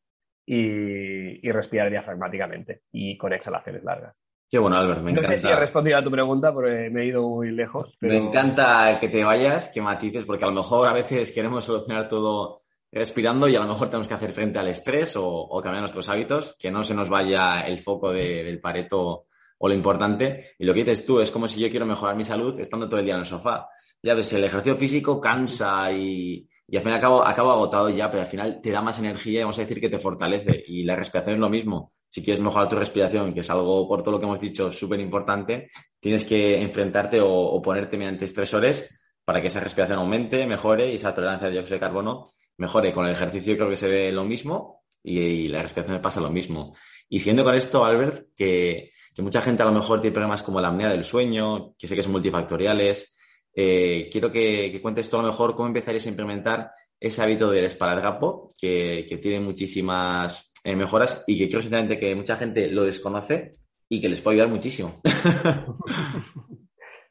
y, 0.46 1.46
y 1.46 1.52
respirar 1.52 1.90
diafragmáticamente 1.90 2.82
y 2.90 3.16
con 3.16 3.32
exhalaciones 3.32 3.84
largas. 3.84 4.14
Qué 4.52 4.58
bueno, 4.58 4.76
Albert, 4.76 5.00
me 5.00 5.12
encanta. 5.12 5.30
No 5.30 5.36
sé 5.38 5.48
si 5.48 5.48
he 5.48 5.56
respondido 5.56 5.96
a 5.96 6.04
tu 6.04 6.10
pregunta 6.10 6.52
porque 6.52 6.90
me 6.90 7.00
he 7.00 7.06
ido 7.06 7.26
muy 7.26 7.52
lejos. 7.52 7.96
Me 8.00 8.18
encanta 8.18 8.98
que 9.00 9.08
te 9.08 9.24
vayas, 9.24 9.70
que 9.72 9.80
matices, 9.80 10.26
porque 10.26 10.44
a 10.44 10.48
lo 10.48 10.52
mejor 10.52 10.86
a 10.86 10.92
veces 10.92 11.32
queremos 11.32 11.64
solucionar 11.64 12.06
todo 12.06 12.60
respirando 12.92 13.48
y 13.48 13.56
a 13.56 13.60
lo 13.60 13.68
mejor 13.68 13.88
tenemos 13.88 14.08
que 14.08 14.12
hacer 14.12 14.32
frente 14.32 14.58
al 14.58 14.68
estrés 14.68 15.14
o, 15.16 15.48
cambiar 15.62 15.80
nuestros 15.80 16.06
hábitos, 16.10 16.54
que 16.60 16.70
no 16.70 16.84
se 16.84 16.92
nos 16.92 17.08
vaya 17.08 17.62
el 17.62 17.80
foco 17.80 18.12
del 18.12 18.60
pareto 18.60 19.24
o 19.56 19.68
lo 19.68 19.72
importante. 19.72 20.50
Y 20.58 20.66
lo 20.66 20.74
que 20.74 20.80
dices 20.80 21.06
tú 21.06 21.18
es 21.20 21.30
como 21.30 21.48
si 21.48 21.58
yo 21.58 21.70
quiero 21.70 21.86
mejorar 21.86 22.14
mi 22.14 22.24
salud 22.24 22.60
estando 22.60 22.90
todo 22.90 23.00
el 23.00 23.06
día 23.06 23.14
en 23.14 23.20
el 23.20 23.26
sofá. 23.26 23.68
Ya 24.02 24.12
ves, 24.12 24.30
el 24.34 24.44
ejercicio 24.44 24.76
físico 24.76 25.18
cansa 25.18 25.90
y, 25.90 26.46
y 26.72 26.76
al 26.78 26.82
final 26.82 26.96
acabo, 26.96 27.22
acabo 27.22 27.50
agotado 27.50 27.90
ya, 27.90 28.10
pero 28.10 28.22
al 28.22 28.26
final 28.26 28.58
te 28.62 28.70
da 28.70 28.80
más 28.80 28.98
energía 28.98 29.40
y 29.40 29.42
vamos 29.42 29.58
a 29.58 29.60
decir 29.60 29.78
que 29.78 29.90
te 29.90 29.98
fortalece. 29.98 30.62
Y 30.66 30.84
la 30.84 30.96
respiración 30.96 31.34
es 31.34 31.38
lo 31.38 31.50
mismo 31.50 31.92
si 32.08 32.24
quieres 32.24 32.42
mejorar 32.42 32.70
tu 32.70 32.76
respiración, 32.76 33.34
que 33.34 33.40
es 33.40 33.50
algo, 33.50 33.86
por 33.86 34.00
todo 34.00 34.12
lo 34.12 34.18
que 34.18 34.24
hemos 34.24 34.40
dicho, 34.40 34.72
súper 34.72 34.98
importante, 34.98 35.70
tienes 36.00 36.24
que 36.24 36.62
enfrentarte 36.62 37.20
o, 37.22 37.60
ponerte 37.60 37.98
mediante 37.98 38.24
estresores 38.24 38.98
para 39.22 39.42
que 39.42 39.48
esa 39.48 39.60
respiración 39.60 39.98
aumente, 39.98 40.46
mejore 40.46 40.90
y 40.90 40.94
esa 40.94 41.14
tolerancia 41.14 41.48
al 41.48 41.52
dióxido 41.52 41.76
de 41.76 41.80
carbono 41.80 42.24
mejore. 42.56 42.90
Con 42.90 43.04
el 43.04 43.12
ejercicio 43.12 43.54
creo 43.54 43.68
que 43.68 43.76
se 43.76 43.90
ve 43.90 44.10
lo 44.10 44.24
mismo 44.24 44.82
y, 45.02 45.48
la 45.48 45.60
respiración 45.60 46.00
pasa 46.00 46.22
lo 46.22 46.30
mismo. 46.30 46.74
Y 47.06 47.18
siendo 47.18 47.44
con 47.44 47.54
esto, 47.54 47.84
Albert, 47.84 48.28
que, 48.34 48.92
mucha 49.18 49.42
gente 49.42 49.62
a 49.62 49.66
lo 49.66 49.72
mejor 49.72 50.00
tiene 50.00 50.14
problemas 50.14 50.42
como 50.42 50.58
la 50.58 50.68
apnea 50.68 50.88
del 50.88 51.04
sueño, 51.04 51.74
que 51.78 51.86
sé 51.86 51.94
que 51.94 52.02
son 52.02 52.12
multifactoriales, 52.12 53.14
eh, 53.54 54.08
quiero 54.10 54.30
que, 54.30 54.78
cuentes 54.80 55.10
tú 55.10 55.16
a 55.18 55.22
lo 55.22 55.28
mejor 55.28 55.54
cómo 55.54 55.68
empezarías 55.68 56.06
a 56.06 56.10
implementar 56.10 56.72
ese 56.98 57.22
hábito 57.22 57.50
del 57.50 57.64
esparadrapo, 57.64 58.54
que, 58.56 59.06
que 59.08 59.18
tiene 59.18 59.40
muchísimas 59.40 60.52
eh, 60.64 60.76
mejoras 60.76 61.24
y 61.26 61.36
que 61.36 61.48
quiero 61.48 61.60
sinceramente 61.60 61.98
que 61.98 62.14
mucha 62.14 62.36
gente 62.36 62.68
lo 62.68 62.84
desconoce 62.84 63.50
y 63.88 64.00
que 64.00 64.08
les 64.08 64.20
puede 64.20 64.36
ayudar 64.36 64.50
muchísimo. 64.50 65.00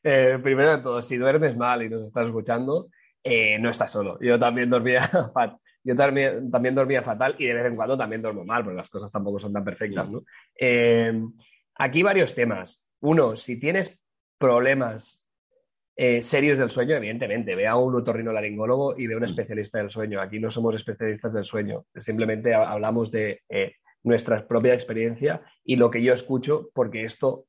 Eh, 0.04 0.40
primero 0.42 0.78
de 0.78 0.82
todo, 0.82 1.00
si 1.00 1.16
duermes 1.16 1.56
mal 1.56 1.84
y 1.84 1.88
nos 1.88 2.06
estás 2.06 2.26
escuchando, 2.26 2.88
no 3.60 3.70
estás 3.70 3.92
solo. 3.92 4.18
Yo 4.20 4.40
también 4.40 4.68
dormía 4.68 5.08
fatal. 5.08 5.58
Yo 5.84 5.96
también, 5.96 6.50
también, 6.50 6.74
dormía 6.74 7.04
fatal 7.04 7.36
y 7.38 7.46
de 7.46 7.54
vez 7.54 7.66
en 7.66 7.76
cuando 7.76 7.96
también 7.96 8.20
duermo 8.20 8.44
mal, 8.44 8.64
porque 8.64 8.78
las 8.78 8.90
cosas 8.90 9.12
tampoco 9.12 9.40
son 9.40 9.54
tan 9.54 9.64
perfectas. 9.64 10.10
¿no? 10.10 10.24
aquí 11.76 12.02
varios 12.02 12.34
temas. 12.34 12.84
Uno, 13.02 13.36
si 13.36 13.60
tienes 13.60 13.96
problemas 14.40 15.21
eh, 15.96 16.22
serios 16.22 16.58
del 16.58 16.70
sueño, 16.70 16.96
evidentemente. 16.96 17.56
Ve 17.56 17.68
a 17.68 17.76
un 17.76 17.96
otorrinolaringólogo 17.96 18.98
y 18.98 19.08
ve 19.08 19.14
a 19.14 19.18
un 19.18 19.24
mm. 19.24 19.26
especialista 19.26 19.80
del 19.80 19.90
sueño. 19.90 20.22
Aquí 20.22 20.40
no 20.40 20.50
somos 20.50 20.76
especialistas 20.76 21.34
del 21.34 21.44
sueño, 21.44 21.86
simplemente 21.96 22.54
hablamos 22.54 23.12
de 23.12 23.42
eh, 23.50 23.74
nuestra 24.04 24.48
propia 24.48 24.74
experiencia 24.74 25.42
y 25.64 25.76
lo 25.76 25.92
que 25.92 26.02
yo 26.02 26.14
escucho, 26.14 26.70
porque 26.74 27.04
esto 27.04 27.46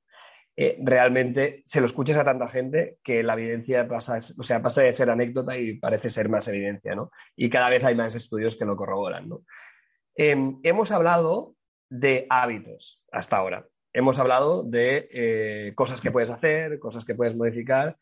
eh, 0.56 0.76
realmente 0.82 1.62
se 1.64 1.80
lo 1.80 1.86
escuchas 1.86 2.16
a 2.18 2.24
tanta 2.24 2.48
gente 2.48 2.98
que 3.02 3.22
la 3.22 3.34
evidencia 3.34 3.86
pasa, 3.88 4.18
o 4.36 4.42
sea, 4.42 4.60
pasa 4.60 4.82
de 4.82 4.92
ser 4.92 5.08
anécdota 5.08 5.56
y 5.56 5.78
parece 5.78 6.10
ser 6.10 6.28
más 6.28 6.46
evidencia, 6.48 6.94
¿no? 6.94 7.10
Y 7.36 7.48
cada 7.48 7.70
vez 7.70 7.84
hay 7.84 7.94
más 7.94 8.14
estudios 8.14 8.56
que 8.56 8.66
lo 8.66 8.76
corroboran, 8.76 9.28
¿no? 9.28 9.44
Em, 10.14 10.58
hemos 10.62 10.90
hablado 10.90 11.54
de 11.88 12.26
hábitos 12.28 13.00
hasta 13.12 13.36
ahora. 13.36 13.66
Hemos 13.94 14.18
hablado 14.18 14.62
de 14.62 15.72
cosas 15.74 16.00
que 16.00 16.10
puedes 16.10 16.30
hacer, 16.30 16.78
cosas 16.78 17.04
que 17.04 17.14
puedes 17.14 17.36
modificar 17.36 17.98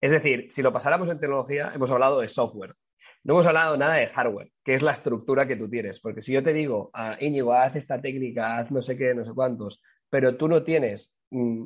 es 0.00 0.12
decir, 0.12 0.46
si 0.50 0.62
lo 0.62 0.72
pasáramos 0.72 1.08
en 1.08 1.18
tecnología, 1.18 1.72
hemos 1.74 1.90
hablado 1.90 2.20
de 2.20 2.28
software. 2.28 2.74
No 3.24 3.34
hemos 3.34 3.46
hablado 3.46 3.76
nada 3.76 3.94
de 3.94 4.06
hardware, 4.06 4.52
que 4.62 4.74
es 4.74 4.82
la 4.82 4.92
estructura 4.92 5.46
que 5.46 5.56
tú 5.56 5.68
tienes. 5.68 6.00
Porque 6.00 6.22
si 6.22 6.32
yo 6.32 6.42
te 6.42 6.52
digo, 6.52 6.90
ah, 6.94 7.16
Íñigo, 7.18 7.52
haz 7.54 7.74
esta 7.76 8.00
técnica, 8.00 8.58
haz 8.58 8.70
no 8.70 8.82
sé 8.82 8.96
qué, 8.96 9.14
no 9.14 9.24
sé 9.24 9.32
cuántos, 9.32 9.82
pero 10.10 10.36
tú 10.36 10.48
no 10.48 10.62
tienes 10.62 11.14
mm, 11.30 11.64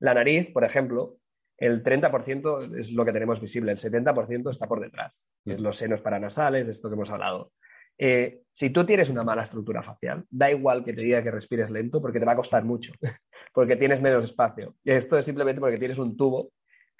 la 0.00 0.14
nariz, 0.14 0.50
por 0.50 0.64
ejemplo, 0.64 1.18
el 1.58 1.82
30% 1.82 2.78
es 2.78 2.92
lo 2.92 3.04
que 3.04 3.12
tenemos 3.12 3.40
visible, 3.40 3.72
el 3.72 3.78
70% 3.78 4.50
está 4.50 4.66
por 4.66 4.80
detrás. 4.80 5.24
Es 5.44 5.60
los 5.60 5.76
senos 5.76 6.00
paranasales, 6.00 6.68
esto 6.68 6.88
que 6.88 6.94
hemos 6.94 7.10
hablado. 7.10 7.52
Eh, 7.98 8.40
si 8.50 8.70
tú 8.70 8.84
tienes 8.84 9.10
una 9.10 9.22
mala 9.22 9.44
estructura 9.44 9.82
facial, 9.82 10.24
da 10.30 10.50
igual 10.50 10.84
que 10.84 10.92
te 10.92 11.02
diga 11.02 11.22
que 11.22 11.30
respires 11.30 11.70
lento 11.70 12.00
porque 12.00 12.18
te 12.18 12.24
va 12.24 12.32
a 12.32 12.36
costar 12.36 12.64
mucho, 12.64 12.92
porque 13.54 13.76
tienes 13.76 14.00
menos 14.00 14.24
espacio. 14.24 14.74
Y 14.82 14.92
esto 14.92 15.18
es 15.18 15.26
simplemente 15.26 15.60
porque 15.60 15.78
tienes 15.78 15.98
un 15.98 16.16
tubo 16.16 16.50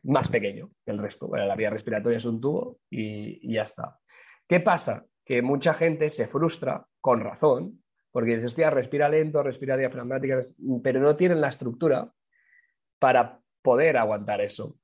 más 0.04 0.28
pequeño 0.28 0.70
que 0.84 0.90
el 0.90 0.98
resto. 0.98 1.28
la 1.34 1.56
vía 1.56 1.70
respiratoria 1.70 2.18
es 2.18 2.24
un 2.24 2.40
tubo 2.40 2.78
y, 2.90 3.52
ya 3.52 3.62
está. 3.62 3.98
¿Qué 4.48 4.60
pasa? 4.60 5.04
Que 5.24 5.42
mucha 5.42 5.72
gente 5.74 6.08
se 6.08 6.26
frustra, 6.26 6.84
con 7.00 7.20
razón, 7.20 7.82
porque 8.10 8.34
dice, 8.34 8.46
hostia, 8.46 8.70
respira 8.70 9.08
lento, 9.08 9.42
respira 9.42 9.76
diafragmática, 9.76 10.40
pero 10.82 11.00
no 11.00 11.16
tienen 11.16 11.40
la 11.40 11.48
estructura 11.48 12.10
para 12.98 13.40
poder 13.62 13.96
aguantar 13.96 14.40
eso. 14.40 14.76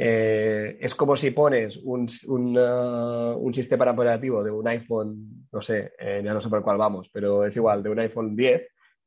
Eh, 0.00 0.78
es 0.80 0.94
como 0.94 1.16
si 1.16 1.32
pones 1.32 1.78
un, 1.78 2.06
un, 2.28 3.54
sistema 3.54 3.90
operativo 3.90 4.44
de 4.44 4.50
un 4.50 4.68
iPhone, 4.68 5.48
no 5.50 5.60
sé, 5.60 5.92
eh, 5.98 6.22
ya 6.24 6.32
no 6.32 6.40
sé 6.40 6.48
por 6.48 6.62
cuál 6.62 6.76
vamos, 6.76 7.10
pero 7.12 7.44
es 7.44 7.56
igual, 7.56 7.82
de 7.82 7.90
un 7.90 7.98
iPhone 7.98 8.36
10 8.36 8.62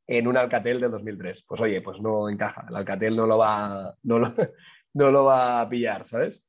en 0.06 0.26
un 0.26 0.36
Alcatel 0.36 0.80
del 0.80 0.90
2003. 0.90 1.44
Pues 1.48 1.60
oye, 1.62 1.80
pues 1.80 2.00
no 2.00 2.28
encaja, 2.28 2.66
el 2.68 2.76
Alcatel 2.76 3.16
no 3.16 3.26
lo 3.26 3.38
va, 3.38 3.94
no 4.02 4.18
lo, 4.18 4.34
no 4.94 5.10
lo 5.10 5.24
va 5.24 5.60
a 5.60 5.68
pillar, 5.68 6.04
¿sabes? 6.04 6.44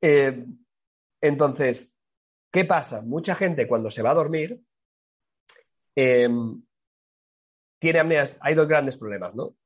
Eh, 0.00 0.44
entonces, 1.20 1.94
¿qué 2.50 2.64
pasa? 2.64 3.02
Mucha 3.02 3.34
gente 3.34 3.66
cuando 3.66 3.90
se 3.90 4.02
va 4.02 4.10
a 4.10 4.14
dormir 4.14 4.60
em, 5.94 6.62
tiene 7.78 8.00
apneas, 8.00 8.38
hay 8.40 8.54
dos 8.54 8.68
grandes 8.68 8.96
problemas, 8.96 9.34
¿no? 9.34 9.56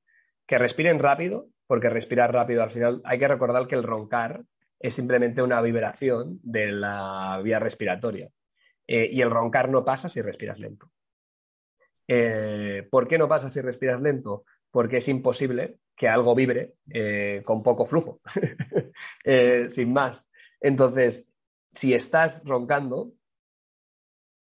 Que 0.46 0.58
respiren 0.58 0.98
rápido, 0.98 1.48
porque 1.66 1.90
respirar 1.90 2.32
rápido 2.32 2.62
al 2.62 2.70
final 2.70 3.00
hay 3.04 3.18
que 3.18 3.28
recordar 3.28 3.66
que 3.66 3.74
el 3.74 3.82
roncar 3.82 4.44
es 4.78 4.94
simplemente 4.94 5.42
una 5.42 5.60
vibración 5.60 6.38
de 6.42 6.72
la 6.72 7.40
vía 7.42 7.58
respiratoria. 7.58 8.30
Eh, 8.86 9.08
y 9.10 9.20
el 9.20 9.30
roncar 9.30 9.68
no 9.68 9.84
pasa 9.84 10.08
si 10.08 10.20
respiras 10.22 10.58
lento. 10.58 10.90
Eh, 12.06 12.86
¿Por 12.90 13.08
qué 13.08 13.18
no 13.18 13.28
pasa 13.28 13.48
si 13.48 13.60
respiras 13.60 14.00
lento? 14.00 14.44
Porque 14.70 14.98
es 14.98 15.08
imposible 15.08 15.78
que 15.96 16.08
algo 16.08 16.34
vibre 16.34 16.74
eh, 16.90 17.42
con 17.44 17.62
poco 17.62 17.84
flujo, 17.84 18.20
eh, 19.24 19.68
sin 19.68 19.92
más. 19.92 20.28
Entonces, 20.60 21.26
si 21.72 21.94
estás 21.94 22.42
roncando, 22.44 23.12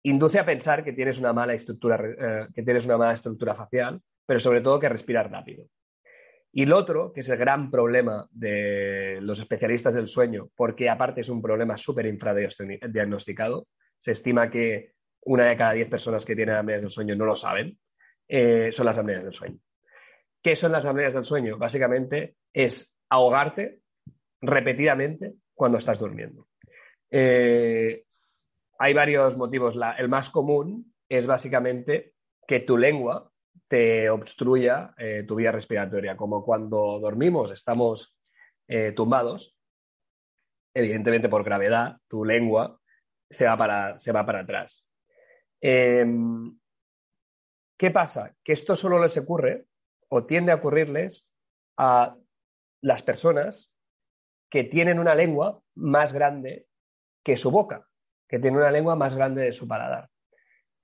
induce 0.03 0.39
a 0.39 0.45
pensar 0.45 0.83
que 0.83 0.93
tienes 0.93 1.19
una 1.19 1.33
mala 1.33 1.53
estructura, 1.53 1.99
eh, 2.01 2.47
que 2.55 2.63
tienes 2.63 2.85
una 2.85 2.97
mala 2.97 3.13
estructura 3.13 3.53
facial, 3.53 4.01
pero 4.25 4.39
sobre 4.39 4.61
todo 4.61 4.79
que 4.79 4.89
respiras 4.89 5.29
rápido. 5.29 5.65
Y 6.53 6.65
lo 6.65 6.77
otro, 6.77 7.11
que 7.11 7.21
es 7.21 7.29
el 7.29 7.37
gran 7.37 7.69
problema 7.69 8.27
de 8.31 9.19
los 9.21 9.39
especialistas 9.39 9.95
del 9.95 10.07
sueño, 10.07 10.49
porque 10.55 10.89
aparte 10.89 11.21
es 11.21 11.29
un 11.29 11.41
problema 11.41 11.75
súper 11.75 12.05
infradiagnosticado, 12.05 13.67
se 13.97 14.11
estima 14.11 14.49
que 14.49 14.93
una 15.25 15.45
de 15.45 15.57
cada 15.57 15.73
diez 15.73 15.89
personas 15.89 16.25
que 16.25 16.35
tienen 16.35 16.55
apneas 16.55 16.83
del 16.83 16.91
sueño 16.91 17.15
no 17.15 17.25
lo 17.25 17.35
saben, 17.35 17.79
son 18.71 18.85
las 18.85 18.97
apneas 18.97 19.23
del 19.23 19.33
sueño. 19.33 19.57
¿Qué 20.43 20.57
son 20.57 20.73
las 20.73 20.85
apneas 20.85 21.13
del 21.13 21.23
sueño? 21.23 21.57
Básicamente 21.57 22.35
es 22.51 22.93
ahogarte 23.09 23.79
repetidamente 24.41 25.35
cuando 25.55 25.77
estás 25.77 25.99
durmiendo. 25.99 26.49
Eh, 27.09 28.03
hay 28.77 28.93
varios 28.93 29.37
motivos. 29.37 29.79
el 29.97 30.09
más 30.09 30.29
común 30.29 30.93
es 31.07 31.25
básicamente 31.25 32.13
que 32.45 32.59
tu 32.59 32.77
lengua 32.77 33.31
te 33.69 34.09
obstruya 34.09 34.93
eh, 34.97 35.23
tu 35.25 35.35
vía 35.35 35.51
respiratoria, 35.51 36.17
como 36.17 36.43
cuando 36.43 36.99
dormimos, 36.99 37.51
estamos 37.51 38.17
eh, 38.67 38.91
tumbados, 38.91 39.57
evidentemente 40.73 41.29
por 41.29 41.45
gravedad, 41.45 41.97
tu 42.09 42.25
lengua 42.25 42.79
se 43.29 43.45
va 43.45 43.57
para, 43.57 43.97
se 43.99 44.11
va 44.11 44.25
para 44.25 44.41
atrás. 44.41 44.85
Em, 45.61 46.59
¿Qué 47.77 47.91
pasa? 47.91 48.35
Que 48.43 48.53
esto 48.53 48.75
solo 48.75 49.01
les 49.01 49.17
ocurre 49.17 49.67
o 50.16 50.26
tiende 50.26 50.51
a 50.51 50.55
ocurrirles 50.55 51.28
a 51.76 52.16
las 52.82 53.01
personas 53.01 53.74
que 54.47 54.64
tienen 54.64 54.99
una 54.99 55.16
lengua 55.16 55.59
más 55.74 56.14
grande 56.14 56.68
que 57.24 57.36
su 57.36 57.49
boca, 57.49 57.88
que 58.30 58.38
tienen 58.38 58.59
una 58.59 58.70
lengua 58.70 58.95
más 58.95 59.16
grande 59.16 59.41
de 59.41 59.53
su 59.53 59.68
paladar. 59.68 60.07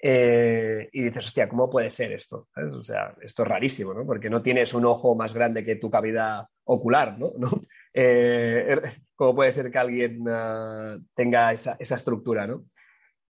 Eh, 0.02 0.90
y 0.92 1.04
dices, 1.04 1.28
hostia, 1.28 1.48
¿cómo 1.48 1.70
puede 1.70 1.92
ser 1.92 2.14
esto? 2.14 2.48
O 2.74 2.82
sea, 2.82 3.16
esto 3.22 3.44
es 3.44 3.50
rarísimo, 3.50 3.94
¿no? 3.94 4.04
Porque 4.04 4.32
no 4.32 4.42
tienes 4.42 4.74
un 4.74 4.86
ojo 4.86 5.14
más 5.14 5.36
grande 5.36 5.64
que 5.64 5.76
tu 5.76 5.92
cavidad 5.92 6.48
ocular, 6.64 7.18
¿no? 7.20 7.34
Eh, 7.92 8.80
¿Cómo 9.16 9.34
puede 9.34 9.52
ser 9.52 9.72
que 9.72 9.80
alguien 9.80 10.24
ah, 10.30 10.96
tenga 11.16 11.52
esa, 11.52 11.76
estructura, 11.80 12.46
¿no? 12.46 12.66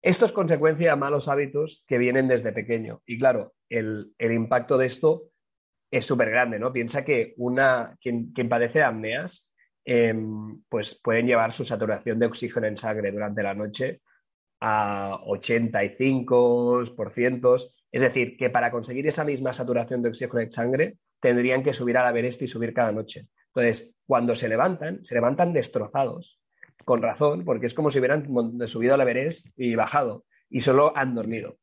Esto 0.02 0.26
es 0.26 0.34
consecuencia 0.34 0.89
de 0.89 0.98
malos 0.98 1.30
hábitos 1.30 1.86
que 1.88 1.98
vienen 1.98 2.28
desde 2.28 2.52
pequeño. 2.52 3.02
Y 3.06 3.18
claro, 3.18 3.54
el, 3.70 4.14
impacto 4.20 4.78
de 4.78 4.88
esto 4.88 5.31
es 5.92 6.06
súper 6.06 6.30
grande, 6.30 6.58
¿no? 6.58 6.72
Piensa 6.72 7.04
que 7.04 7.34
una, 7.38 7.98
quien, 8.02 8.32
padece 8.50 8.80
de 8.80 8.86
apneas, 8.86 9.52
em, 9.84 10.62
pues 10.70 10.96
pueden 10.96 11.28
llevar 11.28 11.52
su 11.52 11.66
saturación 11.66 12.18
de 12.18 12.28
oxígeno 12.28 12.68
en 12.68 12.78
sangre 12.78 13.12
durante 13.12 13.44
la 13.44 13.54
noche 13.54 14.00
a 14.62 15.20
85%. 15.26 17.56
Es 17.92 18.02
decir, 18.02 18.38
que 18.38 18.50
para 18.50 18.72
conseguir 18.72 19.06
esa 19.08 19.26
misma 19.26 19.54
saturación 19.54 20.02
de 20.02 20.08
oxígeno 20.10 20.39
en 20.39 20.52
sangre 20.52 20.98
tendrían 21.20 21.62
que 21.62 21.74
subir 21.74 21.98
al 21.98 22.10
Everest 22.10 22.42
y 22.42 22.48
subir 22.48 22.74
cada 22.74 22.94
noche. 22.94 23.28
Entonces, 23.48 23.94
cuando 24.08 24.34
se 24.34 24.48
levantan, 24.48 25.04
se 25.04 25.16
levantan 25.16 25.52
destrozados, 25.52 26.39
con 26.86 27.02
razón, 27.02 27.44
porque 27.44 27.66
es 27.66 27.74
como 27.74 27.92
si 27.92 28.00
hubieran 28.00 28.26
subido 28.68 28.94
al 28.94 29.02
Everest 29.02 29.48
y 29.58 29.76
bajado, 29.76 30.24
y 30.50 30.62
solo 30.62 30.96
han 30.96 31.16
dormido, 31.16 31.58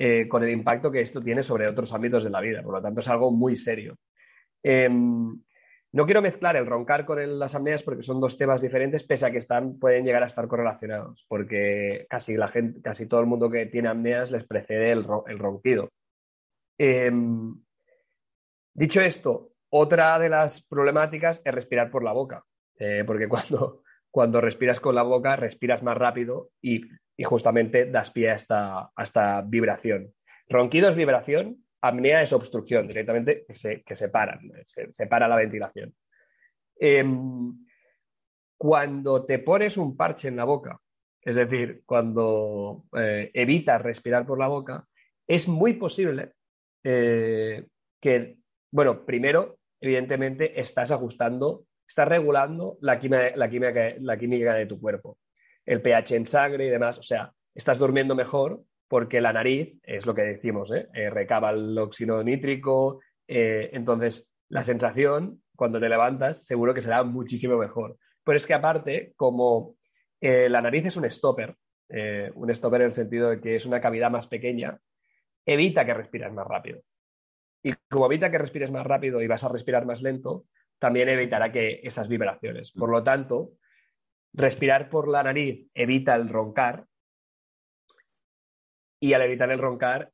eh, 0.00 0.28
con 0.28 0.44
el 0.44 0.50
impacto 0.50 0.92
que 0.92 1.00
esto 1.00 1.20
tiene 1.20 1.42
sobre 1.42 1.66
otros 1.66 1.92
ámbitos 1.92 2.22
de 2.22 2.30
la 2.30 2.40
vida. 2.40 2.62
Por 2.62 2.72
lo 2.72 2.80
tanto, 2.80 3.00
es 3.00 3.08
algo 3.08 3.32
muy 3.32 3.56
serio. 3.56 3.96
Em, 4.62 5.36
no 5.90 6.04
quiero 6.04 6.22
mezclar 6.22 6.54
el 6.54 6.66
roncar 6.66 7.04
con 7.04 7.38
las 7.40 7.56
apneas 7.56 7.82
porque 7.82 8.04
son 8.04 8.20
dos 8.20 8.38
temas 8.38 8.62
diferentes, 8.62 9.02
pese 9.02 9.26
a 9.26 9.32
que 9.32 9.38
están, 9.38 9.76
pueden 9.80 10.04
llegar 10.04 10.22
a 10.22 10.26
estar 10.26 10.46
correlacionados, 10.46 11.26
porque 11.28 12.06
casi, 12.08 12.36
la 12.36 12.46
gente, 12.46 12.80
casi 12.80 13.06
todo 13.06 13.18
el 13.18 13.26
mundo 13.26 13.50
que 13.50 13.66
tiene 13.66 13.88
apneas 13.88 14.30
les 14.30 14.46
precede 14.46 14.92
el, 14.92 15.04
ronquido. 15.04 15.88
Em, 16.78 17.60
dicho 18.72 19.00
esto, 19.00 19.50
otra 19.68 20.16
de 20.20 20.28
las 20.28 20.64
problemáticas 20.64 21.42
es 21.44 21.52
respirar 21.52 21.90
por 21.90 22.04
la 22.04 22.12
boca, 22.12 22.44
eh, 22.78 23.02
porque 23.04 23.28
cuando, 23.28 23.82
cuando 24.12 24.40
respiras 24.40 24.78
con 24.78 24.94
la 24.94 25.02
boca 25.02 25.34
respiras 25.34 25.82
más 25.82 25.96
rápido 25.96 26.50
y, 26.62 26.82
justamente 27.24 27.86
das 27.86 28.10
pie 28.10 28.30
a 28.30 28.34
esta, 28.34 28.90
a 28.94 29.02
esta 29.02 29.42
vibración. 29.42 30.14
Ronquido 30.48 30.88
es 30.88 30.96
vibración, 30.96 31.64
apnea 31.80 32.22
es 32.22 32.32
obstrucción, 32.32 32.86
directamente 32.86 33.44
que 33.46 33.54
se, 33.54 33.82
que 33.82 33.94
se 33.94 34.08
paran, 34.08 34.52
se 34.64 34.92
separa 34.92 35.28
la 35.28 35.36
ventilación. 35.36 35.94
Em, 36.76 37.66
cuando 38.56 39.24
te 39.24 39.38
pones 39.38 39.76
un 39.76 39.96
parche 39.96 40.28
en 40.28 40.36
la 40.36 40.44
boca, 40.44 40.80
es 41.22 41.36
decir, 41.36 41.82
cuando 41.84 42.84
eh, 42.96 43.30
evitas 43.34 43.82
respirar 43.82 44.26
por 44.26 44.38
la 44.38 44.48
boca, 44.48 44.86
es 45.26 45.46
muy 45.46 45.74
posible 45.74 46.32
eh, 46.84 47.66
que, 48.00 48.38
bueno, 48.70 49.04
primero, 49.04 49.58
evidentemente, 49.80 50.60
estás 50.60 50.90
ajustando, 50.90 51.64
estás 51.86 52.08
regulando 52.08 52.78
la 52.80 52.98
la 53.02 54.18
química 54.18 54.54
de 54.54 54.66
tu 54.66 54.80
cuerpo, 54.80 55.18
el 55.68 55.82
pH 55.82 56.16
en 56.16 56.24
sangre 56.24 56.66
y 56.66 56.70
demás, 56.70 56.98
o 56.98 57.02
sea, 57.02 57.30
estás 57.54 57.78
durmiendo 57.78 58.14
mejor 58.14 58.62
porque 58.88 59.20
la 59.20 59.34
nariz, 59.34 59.78
es 59.82 60.06
lo 60.06 60.14
que 60.14 60.22
decimos, 60.22 60.72
¿eh? 60.72 60.88
Eh, 60.94 61.10
recaba 61.10 61.50
el 61.50 61.76
óxido 61.76 62.24
nítrico, 62.24 63.00
eh, 63.26 63.68
entonces 63.74 64.30
la 64.48 64.62
sensación 64.62 65.42
cuando 65.54 65.78
te 65.78 65.90
levantas 65.90 66.46
seguro 66.46 66.72
que 66.72 66.80
será 66.80 67.04
muchísimo 67.04 67.58
mejor. 67.58 67.98
Pero 68.24 68.38
es 68.38 68.46
que 68.46 68.54
aparte, 68.54 69.12
como 69.16 69.76
la 70.20 70.60
nariz 70.60 70.86
es 70.86 70.96
un 70.96 71.08
stopper, 71.10 71.54
un 72.34 72.54
stopper 72.54 72.80
en 72.80 72.86
el 72.86 72.92
sentido 72.92 73.30
de 73.30 73.40
que 73.40 73.54
es 73.54 73.66
una 73.66 73.80
cavidad 73.80 74.10
más 74.10 74.26
pequeña, 74.26 74.78
evita 75.44 75.84
que 75.84 75.94
respires 75.94 76.32
más 76.32 76.46
rápido. 76.46 76.80
Y 77.62 77.74
como 77.90 78.06
evita 78.06 78.30
que 78.30 78.38
respires 78.38 78.70
más 78.70 78.86
rápido 78.86 79.20
y 79.20 79.26
vas 79.26 79.44
a 79.44 79.48
respirar 79.48 79.84
más 79.86 80.02
lento, 80.02 80.44
también 80.78 81.08
evitará 81.08 81.50
que 81.50 81.80
esas 81.82 82.08
vibraciones. 82.08 82.72
Por 82.72 82.90
lo 82.90 83.02
tanto, 83.02 83.52
respirar 84.32 84.88
por 84.88 85.08
la 85.08 85.22
nariz 85.22 85.68
evita 85.74 86.14
el 86.14 86.28
roncar, 86.28 86.86
y 89.00 89.12
al 89.12 89.22
evitar 89.22 89.50
el 89.50 89.58
roncar, 89.58 90.10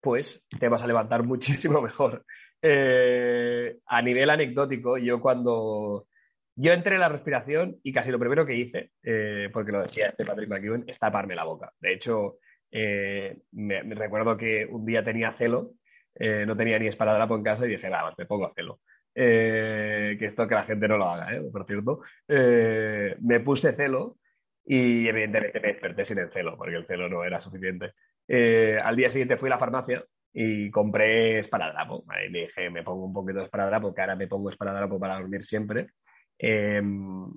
pues 0.00 0.46
te 0.58 0.68
vas 0.68 0.82
a 0.82 0.86
levantar 0.86 1.22
muchísimo 1.24 1.80
mejor. 1.80 2.24
Eh, 2.62 3.78
a 3.86 4.02
nivel 4.02 4.30
anecdótico, 4.30 4.98
yo 4.98 5.20
cuando 5.20 6.06
yo 6.54 6.72
entré 6.72 6.94
en 6.94 7.00
la 7.00 7.08
respiración 7.08 7.78
y 7.82 7.92
casi 7.92 8.10
lo 8.10 8.18
primero 8.18 8.46
que 8.46 8.56
hice, 8.56 8.92
eh, 9.02 9.50
porque 9.52 9.72
lo 9.72 9.82
decía 9.82 10.06
este 10.06 10.24
Patrick 10.24 10.48
McEwen, 10.48 10.84
es 10.86 10.98
taparme 10.98 11.34
la 11.34 11.44
boca. 11.44 11.72
De 11.80 11.92
hecho, 11.92 12.38
eh, 12.70 13.42
me, 13.52 13.82
recuerdo 13.94 14.36
que 14.36 14.66
un 14.66 14.84
día 14.84 15.04
tenía 15.04 15.32
celo, 15.32 15.72
no 16.18 16.56
tenía 16.56 16.78
ni 16.78 16.86
esparadrapo 16.86 17.36
en 17.36 17.42
casa 17.42 17.66
y 17.66 17.70
dije, 17.70 17.90
nada, 17.90 18.14
me 18.16 18.24
pongo 18.24 18.46
a 18.46 18.54
celo. 18.54 18.80
Que 19.16 20.18
esto 20.20 20.46
que 20.46 20.54
la 20.54 20.62
gente 20.62 20.88
no 20.88 20.98
lo 20.98 21.08
haga, 21.10 21.40
por 21.50 21.64
cierto. 21.66 22.00
me 22.28 23.40
puse 23.40 23.72
celo 23.72 24.18
y 24.66 25.06
evidentemente 25.06 25.60
me 25.60 25.68
desperté 25.68 26.04
sin 26.04 26.18
el 26.18 26.30
celo, 26.30 26.56
porque 26.56 26.74
el 26.74 26.86
celo 26.86 27.08
no 27.08 27.24
era 27.24 27.40
suficiente. 27.40 27.94
Eh, 28.26 28.78
al 28.82 28.96
día 28.96 29.08
siguiente 29.08 29.36
fui 29.36 29.48
a 29.48 29.50
la 29.50 29.58
farmacia 29.58 30.04
y 30.32 30.70
compré 30.70 31.38
esparadrapo. 31.38 32.04
Y 32.28 32.32
dije, 32.32 32.68
me 32.70 32.82
pongo 32.82 33.06
un 33.06 33.12
poquito 33.12 33.38
de 33.38 33.44
esparadrapo, 33.44 33.94
que 33.94 34.00
ahora 34.00 34.16
me 34.16 34.26
pongo 34.26 34.50
esparadrapo 34.50 34.98
para 34.98 35.18
dormir 35.20 35.44
siempre. 35.44 35.90
Em, 36.38 37.30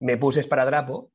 me 0.00 0.16
puse 0.16 0.40
esparadrapo 0.40 1.10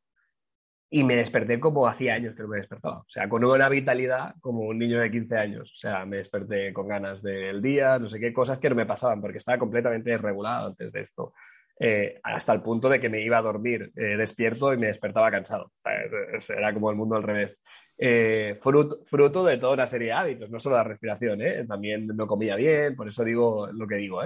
y 0.95 1.03
me 1.03 1.15
desperté 1.15 1.59
como 1.59 1.87
hacía 1.87 2.13
años 2.13 2.35
que 2.35 2.43
no 2.43 2.49
me 2.49 2.57
despertaba. 2.57 2.99
O 2.99 3.09
sea, 3.09 3.27
con 3.27 3.43
una 3.43 3.67
vitalidad 3.67 4.35
como 4.39 4.59
un 4.61 4.77
niño 4.77 4.99
de 4.99 5.09
15 5.09 5.35
años. 5.37 5.71
O 5.71 5.75
sea, 5.75 6.05
me 6.05 6.17
desperté 6.17 6.71
con 6.71 6.87
ganas 6.87 7.23
del 7.23 7.63
día, 7.63 7.97
no 7.97 8.07
sé 8.07 8.19
qué, 8.19 8.31
cosas 8.31 8.59
que 8.59 8.69
no 8.69 8.75
me 8.75 8.85
pasaban 8.85 9.19
porque 9.19 9.39
estaba 9.39 9.57
completamente 9.57 10.11
desregulado 10.11 10.67
antes 10.67 10.91
de 10.93 11.01
esto. 11.01 11.33
Eh, 11.79 12.19
hasta 12.21 12.53
el 12.53 12.61
punto 12.61 12.89
de 12.89 12.99
que 12.99 13.09
me 13.09 13.21
iba 13.21 13.39
a 13.39 13.41
dormir 13.41 13.91
eh, 13.95 14.17
despierto 14.17 14.71
y 14.71 14.77
me 14.77 14.85
despertaba 14.85 15.31
cansado. 15.31 15.71
era 15.83 16.71
como 16.75 16.91
el 16.91 16.95
mundo 16.95 17.15
al 17.15 17.23
revés. 17.23 17.59
Eh, 17.97 18.59
fruto, 18.61 19.45
de 19.45 19.57
toda 19.57 19.73
una 19.73 19.87
serie 19.87 20.09
de 20.09 20.13
hábitos, 20.13 20.51
no 20.51 20.59
solo 20.59 20.75
la 20.75 20.83
respiración, 20.83 21.39
también 21.67 22.05
no 22.05 22.27
comía 22.27 22.55
bien, 22.55 22.95
por 22.95 23.07
eso 23.07 23.23
digo 23.23 23.65
lo 23.71 23.87
que 23.87 23.95
digo. 23.95 24.21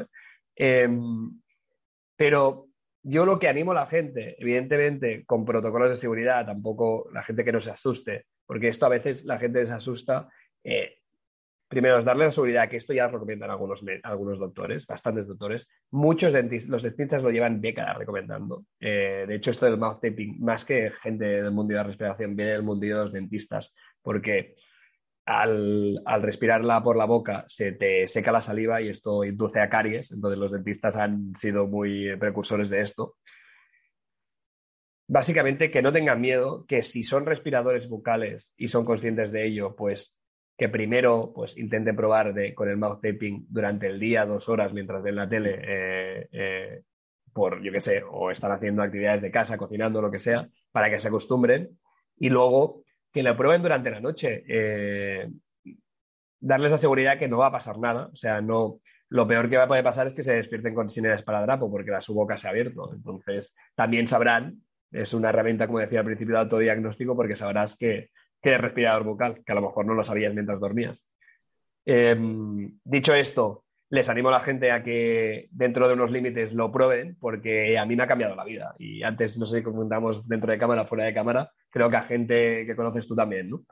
Em, 0.54 1.32
pero 2.18 2.67
yo 3.08 3.26
lo 3.26 3.40
que 3.40 3.48
animo 3.48 3.72
a 3.72 3.76
la 3.76 3.86
gente, 3.86 4.36
evidentemente 4.40 5.26
con 5.26 5.46
protocolos 5.46 5.90
de 5.90 5.96
seguridad, 5.96 6.46
tampoco 6.46 7.10
la 7.14 7.24
gente 7.24 7.44
que 7.44 7.52
no 7.52 7.60
se 7.60 7.72
asuste, 7.72 8.26
porque 8.46 8.68
esto 8.68 8.86
a 8.86 8.90
veces 8.90 9.26
la 9.26 9.38
gente 9.38 9.66
se 9.66 9.74
asusta 9.74 10.30
Primero, 11.68 11.98
es 11.98 12.06
darle 12.06 12.24
la 12.24 12.32
seguridad, 12.32 12.70
que 12.70 12.78
esto 12.78 12.94
ya 12.94 13.08
lo 13.08 13.14
recomiendan 13.14 13.52
algunos, 13.52 13.84
algunos 14.04 14.40
doctores, 14.40 14.88
bastantes 14.88 15.28
doctores. 15.28 15.68
Muchos 15.92 16.32
dentistas, 16.32 16.70
los 16.70 16.84
dentistas 16.84 17.22
lo 17.22 17.30
llevan 17.30 17.60
décadas 17.60 17.98
recomendando. 17.98 18.64
Eh, 18.80 19.26
de 19.28 19.36
hecho, 19.36 19.52
esto 19.52 19.66
del 19.66 19.78
mouth 19.78 20.00
taping, 20.02 20.40
más 20.40 20.64
que 20.64 20.90
gente 20.90 21.26
del 21.26 21.52
mundo 21.52 21.74
de 21.74 21.80
la 21.80 21.84
respiración, 21.84 22.38
viene 22.38 22.54
del 22.54 22.64
mundo 22.64 22.86
de 22.86 22.94
los 22.94 23.12
dentistas, 23.12 23.76
porque 24.02 24.54
al, 25.28 26.02
respirarla 26.22 26.82
por 26.82 26.96
la 26.96 27.06
boca 27.06 27.44
se 27.48 27.74
te 27.74 28.08
seca 28.08 28.32
la 28.32 28.40
saliva 28.40 28.82
y 28.82 28.90
esto 28.90 29.26
induce 29.26 29.60
a 29.60 29.70
caries. 29.70 30.12
Entonces, 30.12 30.40
los 30.40 30.52
dentistas 30.54 30.96
han 30.96 31.36
sido 31.36 31.68
muy 31.68 32.16
precursores 32.18 32.70
de 32.70 32.80
esto. 32.80 33.16
Básicamente, 35.10 35.70
que 35.70 35.82
no 35.82 35.92
tengan 35.92 36.22
miedo, 36.22 36.66
que 36.66 36.82
si 36.82 37.04
son 37.04 37.26
respiradores 37.26 37.90
bucales 37.90 38.54
y 38.58 38.70
son 38.70 38.86
conscientes 38.86 39.32
de 39.32 39.46
ello, 39.48 39.76
pues 39.76 40.16
que 40.58 40.70
primero 40.70 41.32
pues 41.36 41.58
intenten 41.58 41.96
probar 41.96 42.34
con 42.56 42.70
el 42.70 42.78
mouth 42.78 43.02
taping 43.02 43.46
durante 43.50 43.88
el 43.88 44.00
día, 44.00 44.26
dos 44.26 44.50
horas 44.50 44.74
mientras 44.74 45.04
ven 45.04 45.16
la 45.16 45.30
tele, 45.30 45.60
eh, 45.62 46.28
eh, 46.32 46.82
por, 47.32 47.62
yo 47.62 47.72
qué 47.72 47.80
sé, 47.80 48.02
o 48.10 48.32
están 48.32 48.52
haciendo 48.52 48.82
actividades 48.82 49.22
de 49.22 49.30
casa, 49.30 49.58
cocinando, 49.58 50.02
lo 50.02 50.10
que 50.10 50.20
sea, 50.20 50.48
para 50.72 50.90
que 50.90 51.00
se 51.00 51.10
acostumbren. 51.10 51.78
Y 52.18 52.30
luego 52.30 52.84
que 53.12 53.24
lo 53.24 53.36
prueben 53.36 53.62
durante 53.62 53.92
la 53.92 54.00
noche. 54.00 54.44
Eh, 54.48 55.30
darles 56.40 56.72
la 56.72 56.78
seguridad 56.78 57.18
que 57.18 57.28
no 57.28 57.40
va 57.40 57.48
a 57.48 57.52
pasar 57.52 57.78
nada. 57.80 58.10
O 58.12 58.16
sea, 58.16 58.42
no, 58.42 58.80
lo 59.10 59.28
peor 59.28 59.50
que 59.50 59.58
va 59.58 59.64
a 59.64 59.68
poder 59.68 59.84
pasar 59.84 60.08
es 60.08 60.14
que 60.14 60.24
se 60.24 60.36
despierten 60.36 60.74
con 60.74 60.88
para 60.88 61.16
esparadrapo 61.16 61.72
porque 61.72 61.92
la, 61.92 62.02
su 62.02 62.14
boca 62.14 62.38
se 62.38 62.48
ha 62.48 62.52
abierto. 62.52 62.94
Entonces, 62.94 63.56
también 63.76 64.08
sabrán, 64.08 64.62
es 64.92 65.14
una 65.14 65.30
herramienta, 65.30 65.68
como 65.68 65.80
decía 65.80 66.00
al 66.00 66.06
principio, 66.06 66.36
de 66.36 66.42
autodiagnóstico 66.42 67.16
porque 67.16 67.36
sabrás 67.36 67.76
que 67.76 68.10
que 68.42 68.58
respirador 68.58 69.04
bucal, 69.04 69.44
que 69.44 69.52
a 69.52 69.56
lo 69.56 69.62
mejor 69.62 69.86
no 69.86 69.94
lo 69.94 70.04
sabías 70.04 70.34
mientras 70.34 70.60
dormías. 70.60 71.08
Em, 71.86 72.78
dicho 72.84 73.14
esto, 73.14 73.64
les 73.90 74.10
animo 74.10 74.30
a 74.30 74.34
la 74.34 74.40
gente 74.40 74.72
a 74.72 74.84
que 74.84 75.48
dentro 75.52 75.88
de 75.88 75.94
unos 75.94 76.12
límites 76.12 76.54
lo 76.54 76.72
prueben, 76.72 77.18
porque 77.20 77.78
a 77.78 77.86
mí 77.86 77.96
me 77.96 78.04
ha 78.04 78.08
cambiado 78.08 78.36
la 78.36 78.44
vida. 78.44 78.76
Y 78.78 79.04
antes, 79.04 79.38
no 79.38 79.46
sé 79.46 79.60
si 79.60 79.64
comentamos 79.64 80.28
dentro 80.28 80.52
de 80.52 80.58
cámara, 80.58 80.86
fuera 80.86 81.06
de 81.06 81.14
cámara, 81.14 81.52
creo 81.78 81.90
que 81.90 81.98
a 81.98 82.02
gente 82.02 82.66
que 82.66 82.76
conoces 82.76 83.08
tú 83.08 83.16
también, 83.16 83.50
¿no? 83.50 83.64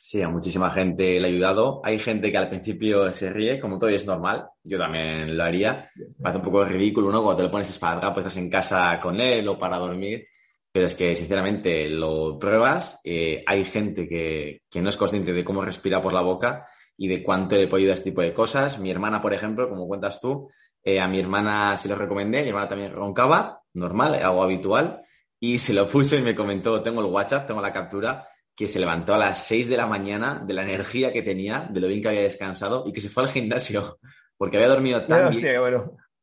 Sí, 0.00 0.20
a 0.20 0.28
muchísima 0.28 0.68
gente 0.70 1.18
le 1.18 1.26
ha 1.26 1.30
ayudado. 1.30 1.80
Hay 1.84 1.98
gente 1.98 2.30
que 2.30 2.36
al 2.36 2.48
principio 2.48 3.10
se 3.12 3.30
ríe, 3.30 3.58
como 3.58 3.78
todo 3.78 3.90
y 3.90 3.94
es 3.94 4.06
normal. 4.06 4.46
Yo 4.62 4.76
también 4.76 5.36
lo 5.36 5.42
haría. 5.42 5.90
Parece 6.22 6.38
un 6.38 6.44
poco 6.44 6.64
ridículo, 6.64 7.10
¿no? 7.10 7.22
Cuando 7.22 7.38
te 7.38 7.42
lo 7.44 7.50
pones 7.50 7.70
espalda, 7.70 8.12
pues 8.12 8.26
estás 8.26 8.42
en 8.42 8.50
casa 8.50 8.98
con 9.00 9.20
él 9.20 9.48
o 9.48 9.58
para 9.58 9.78
dormir. 9.78 10.26
Pero 10.70 10.86
es 10.86 10.94
que, 10.94 11.14
sinceramente, 11.14 11.88
lo 11.88 12.38
pruebas. 12.38 13.00
Eh, 13.04 13.42
hay 13.46 13.64
gente 13.64 14.06
que, 14.06 14.62
que 14.68 14.82
no 14.82 14.90
es 14.90 14.96
consciente 14.96 15.32
de 15.32 15.44
cómo 15.44 15.62
respira 15.62 16.02
por 16.02 16.12
la 16.12 16.20
boca 16.20 16.66
y 16.96 17.08
de 17.08 17.22
cuánto 17.22 17.56
le 17.56 17.68
puede 17.68 17.82
ayudar 17.82 17.94
este 17.94 18.10
tipo 18.10 18.20
de 18.22 18.34
cosas. 18.34 18.78
Mi 18.78 18.90
hermana, 18.90 19.22
por 19.22 19.32
ejemplo, 19.32 19.68
como 19.68 19.86
cuentas 19.86 20.20
tú, 20.20 20.50
eh, 20.84 21.00
a 21.00 21.06
mi 21.06 21.20
hermana 21.20 21.76
se 21.76 21.88
lo 21.88 21.94
recomendé. 21.94 22.42
Mi 22.42 22.48
hermana 22.48 22.68
también 22.68 22.92
roncaba, 22.92 23.62
normal, 23.74 24.14
algo 24.16 24.42
habitual. 24.42 25.02
Y 25.44 25.58
se 25.58 25.72
lo 25.72 25.88
puso 25.88 26.14
y 26.14 26.20
me 26.20 26.36
comentó, 26.36 26.80
tengo 26.84 27.00
el 27.00 27.10
WhatsApp, 27.10 27.48
tengo 27.48 27.60
la 27.60 27.72
captura 27.72 28.28
que 28.54 28.68
se 28.68 28.78
levantó 28.78 29.14
a 29.14 29.18
las 29.18 29.44
6 29.48 29.68
de 29.68 29.76
la 29.76 29.88
mañana 29.88 30.40
de 30.46 30.54
la 30.54 30.62
energía 30.62 31.12
que 31.12 31.22
tenía, 31.22 31.68
de 31.68 31.80
lo 31.80 31.88
bien 31.88 32.00
que 32.00 32.10
había 32.10 32.20
descansado 32.20 32.84
y 32.86 32.92
que 32.92 33.00
se 33.00 33.08
fue 33.08 33.24
al 33.24 33.28
gimnasio 33.28 33.98
porque 34.36 34.56
había 34.56 34.68
dormido 34.68 35.04
tan 35.04 35.30
bien. 35.30 35.42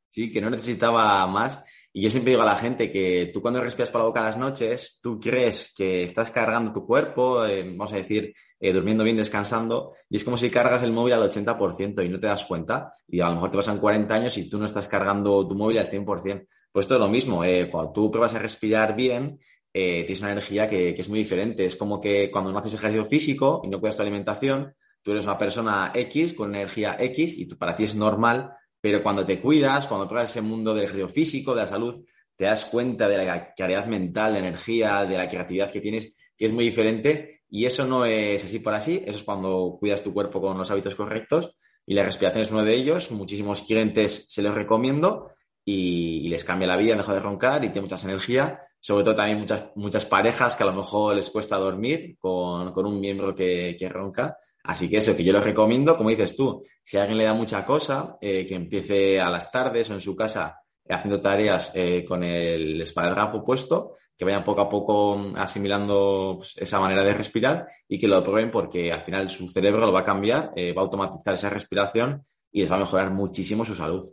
Sí, 0.07 0.31
que 0.31 0.39
no 0.39 0.49
necesitaba 0.49 1.27
más. 1.27 1.61
Y 1.91 2.01
yo 2.01 2.09
siempre 2.09 2.31
digo 2.31 2.43
a 2.43 2.45
la 2.45 2.55
gente 2.55 2.89
que 2.89 3.29
tú 3.33 3.41
cuando 3.41 3.61
respiras 3.61 3.91
por 3.91 3.99
la 3.99 4.07
boca 4.07 4.21
a 4.21 4.23
las 4.23 4.37
noches, 4.37 4.99
tú 5.03 5.19
crees 5.19 5.73
que 5.75 6.03
estás 6.03 6.31
cargando 6.31 6.71
tu 6.71 6.85
cuerpo, 6.85 7.45
eh, 7.45 7.63
vamos 7.63 7.91
a 7.91 7.97
decir, 7.97 8.33
eh, 8.57 8.71
durmiendo 8.71 9.03
bien, 9.03 9.17
descansando, 9.17 9.95
y 10.09 10.15
es 10.15 10.23
como 10.23 10.37
si 10.37 10.49
cargas 10.49 10.83
el 10.83 10.93
móvil 10.93 11.15
al 11.15 11.29
80% 11.29 12.05
y 12.05 12.07
no 12.07 12.21
te 12.21 12.27
das 12.27 12.45
cuenta. 12.45 12.93
Y 13.05 13.19
a 13.19 13.27
lo 13.27 13.33
mejor 13.33 13.51
te 13.51 13.57
pasan 13.57 13.79
40 13.79 14.15
años 14.15 14.37
y 14.37 14.49
tú 14.49 14.57
no 14.57 14.65
estás 14.65 14.87
cargando 14.87 15.45
tu 15.45 15.55
móvil 15.55 15.79
al 15.79 15.89
100%. 15.89 16.47
Pues 16.71 16.85
es 16.89 16.91
lo 16.91 17.09
mismo, 17.09 17.43
eh, 17.43 17.67
cuando 17.69 17.91
tú 17.91 18.11
pruebas 18.11 18.35
a 18.35 18.39
respirar 18.39 18.95
bien, 18.95 19.39
eh, 19.73 20.03
tienes 20.03 20.21
una 20.21 20.31
energía 20.31 20.67
que, 20.67 20.91
es 20.91 21.09
muy 21.09 21.19
diferente. 21.19 21.65
Es 21.65 21.75
como 21.75 21.99
que 21.99 22.29
cuando 22.31 22.51
no 22.51 22.59
haces 22.59 22.73
ejercicio 22.73 23.05
físico 23.05 23.61
y 23.63 23.69
no 23.69 23.79
cuidas 23.79 23.95
tu 23.95 24.01
alimentación, 24.03 24.75
tú 25.01 25.11
eres 25.11 25.25
una 25.25 25.37
persona 25.37 25.91
X 25.93 26.33
con 26.33 26.55
energía 26.55 26.95
X 26.99 27.37
y 27.37 27.45
para 27.55 27.75
ti 27.75 27.83
es 27.83 27.95
normal, 27.95 28.51
pero 28.81 29.01
cuando 29.03 29.25
te 29.25 29.39
cuidas, 29.39 29.87
cuando 29.87 30.07
pruebas 30.07 30.29
ese 30.31 30.41
mundo 30.41 30.73
del 30.73 30.83
ejercicio 30.83 31.09
físico, 31.09 31.55
de 31.55 31.61
la 31.61 31.67
salud, 31.67 32.03
te 32.35 32.45
das 32.45 32.65
cuenta 32.65 33.07
de 33.07 33.17
la 33.17 33.53
claridad 33.53 33.85
mental, 33.85 34.33
de 34.33 34.39
energía, 34.39 35.05
de 35.05 35.17
la 35.17 35.27
creatividad 35.27 35.71
que 35.71 35.81
tienes, 35.81 36.13
que 36.37 36.45
es 36.45 36.51
muy 36.51 36.65
diferente. 36.65 37.41
Y 37.49 37.65
eso 37.65 37.85
no 37.85 38.05
es 38.05 38.45
así 38.45 38.59
por 38.59 38.73
así, 38.73 39.03
eso 39.05 39.17
es 39.17 39.23
cuando 39.23 39.77
cuidas 39.79 40.03
tu 40.03 40.13
cuerpo 40.13 40.39
con 40.39 40.57
los 40.57 40.69
hábitos 40.71 40.95
correctos. 40.95 41.55
Y 41.85 41.95
la 41.95 42.03
respiración 42.03 42.43
es 42.43 42.51
uno 42.51 42.63
de 42.63 42.75
ellos. 42.75 43.11
Muchísimos 43.11 43.63
clientes 43.63 44.27
se 44.29 44.43
los 44.43 44.53
recomiendo 44.53 45.31
y, 45.71 46.27
les 46.29 46.43
cambia 46.43 46.67
la 46.67 46.77
vida, 46.77 46.95
deja 46.95 47.13
de 47.13 47.19
roncar 47.19 47.63
y 47.63 47.69
tiene 47.69 47.81
mucha 47.81 48.07
energía 48.07 48.59
sobre 48.79 49.03
todo 49.03 49.15
también 49.15 49.39
muchas, 49.39 49.65
muchas 49.75 50.05
parejas 50.05 50.55
que 50.55 50.63
a 50.63 50.67
lo 50.67 50.73
mejor 50.73 51.15
les 51.15 51.29
cuesta 51.29 51.57
dormir 51.57 52.15
con, 52.17 52.73
un 52.73 52.99
miembro 52.99 53.35
que, 53.35 53.77
ronca. 53.91 54.37
Así 54.63 54.89
que 54.89 54.97
eso, 54.97 55.15
que 55.15 55.23
yo 55.23 55.33
lo 55.33 55.41
recomiendo, 55.41 55.97
como 55.97 56.09
dices 56.09 56.35
tú, 56.35 56.63
si 56.83 56.97
a 56.97 57.01
alguien 57.01 57.17
le 57.17 57.25
da 57.25 57.33
mucha 57.33 57.65
cosa, 57.65 58.17
eh, 58.21 58.45
que 58.45 58.55
empiece 58.55 59.19
a 59.19 59.29
las 59.29 59.51
tardes 59.51 59.89
o 59.89 59.93
en 59.93 59.99
su 59.99 60.15
casa 60.15 60.59
haciendo 60.87 61.21
tareas 61.21 61.71
eh, 61.75 62.03
con 62.07 62.23
el 62.23 62.81
esparadrapo 62.81 63.43
puesto, 63.43 63.95
que 64.17 64.25
vayan 64.25 64.43
poco 64.43 64.61
a 64.61 64.69
poco 64.69 65.17
asimilando 65.35 66.35
pues, 66.37 66.57
esa 66.57 66.79
manera 66.79 67.03
de 67.03 67.13
respirar 67.13 67.67
y 67.87 67.99
que 67.99 68.07
lo 68.07 68.23
prueben 68.23 68.51
porque 68.51 68.91
al 68.91 69.01
final 69.01 69.29
su 69.29 69.47
cerebro 69.47 69.85
lo 69.85 69.93
va 69.93 70.01
a 70.01 70.03
cambiar, 70.03 70.51
eh, 70.55 70.73
va 70.73 70.81
a 70.81 70.85
automatizar 70.85 71.35
esa 71.35 71.49
respiración 71.49 72.23
y 72.51 72.61
les 72.61 72.71
va 72.71 72.77
a 72.77 72.79
mejorar 72.79 73.11
muchísimo 73.11 73.63
su 73.63 73.75
salud. 73.75 74.05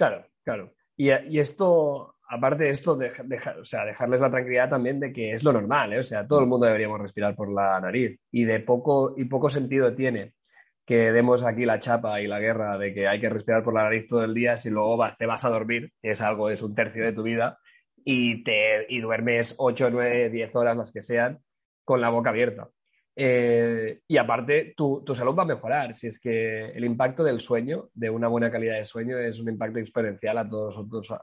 Claro, 0.00 0.24
claro. 0.42 0.72
Y, 0.96 1.10
y 1.10 1.38
esto 1.40 2.16
aparte 2.26 2.64
de 2.64 2.70
esto, 2.70 2.98
o 3.60 3.64
sea, 3.66 3.84
dejarles 3.84 4.20
la 4.20 4.30
tranquilidad 4.30 4.70
también 4.70 4.98
de 4.98 5.12
que 5.12 5.32
es 5.32 5.44
lo 5.44 5.52
normal, 5.52 5.92
¿eh? 5.92 5.98
o 5.98 6.02
sea, 6.02 6.26
todo 6.26 6.40
el 6.40 6.46
mundo 6.46 6.64
deberíamos 6.64 6.98
respirar 6.98 7.34
por 7.34 7.52
la 7.52 7.78
nariz 7.80 8.18
y 8.30 8.44
de 8.44 8.60
poco 8.60 9.12
y 9.14 9.26
poco 9.26 9.50
sentido 9.50 9.94
tiene 9.94 10.32
que 10.86 11.12
demos 11.12 11.44
aquí 11.44 11.66
la 11.66 11.80
chapa 11.80 12.22
y 12.22 12.26
la 12.26 12.40
guerra 12.40 12.78
de 12.78 12.94
que 12.94 13.06
hay 13.06 13.20
que 13.20 13.28
respirar 13.28 13.62
por 13.62 13.74
la 13.74 13.82
nariz 13.82 14.06
todo 14.06 14.24
el 14.24 14.32
día 14.32 14.56
si 14.56 14.70
luego 14.70 15.04
te 15.18 15.26
vas 15.26 15.44
a 15.44 15.50
dormir, 15.50 15.92
es 16.00 16.22
algo, 16.22 16.48
es 16.48 16.62
un 16.62 16.74
tercio 16.74 17.04
de 17.04 17.12
tu 17.12 17.22
vida, 17.22 17.58
y, 18.02 18.42
te, 18.42 18.86
y 18.88 19.00
duermes 19.00 19.54
8, 19.58 19.90
9, 19.90 20.30
10 20.30 20.56
horas, 20.56 20.78
las 20.78 20.92
que 20.92 21.02
sean, 21.02 21.40
con 21.84 22.00
la 22.00 22.08
boca 22.08 22.30
abierta. 22.30 22.70
Eh, 23.16 24.00
y 24.06 24.16
aparte, 24.16 24.74
tu, 24.76 25.02
salud 25.14 25.34
va 25.34 25.42
a 25.42 25.46
mejorar. 25.46 25.94
Si 25.94 26.06
es 26.06 26.18
que 26.18 26.70
el 26.70 26.84
impacto 26.84 27.24
del 27.24 27.40
sueño, 27.40 27.90
de 27.94 28.10
una 28.10 28.28
buena 28.28 28.50
calidad 28.50 28.76
de 28.76 28.84
sueño, 28.84 29.18
es 29.18 29.38
un 29.40 29.48
impacto 29.48 29.78
exponencial 29.78 30.38
a 30.38 30.48
todos 30.48 30.76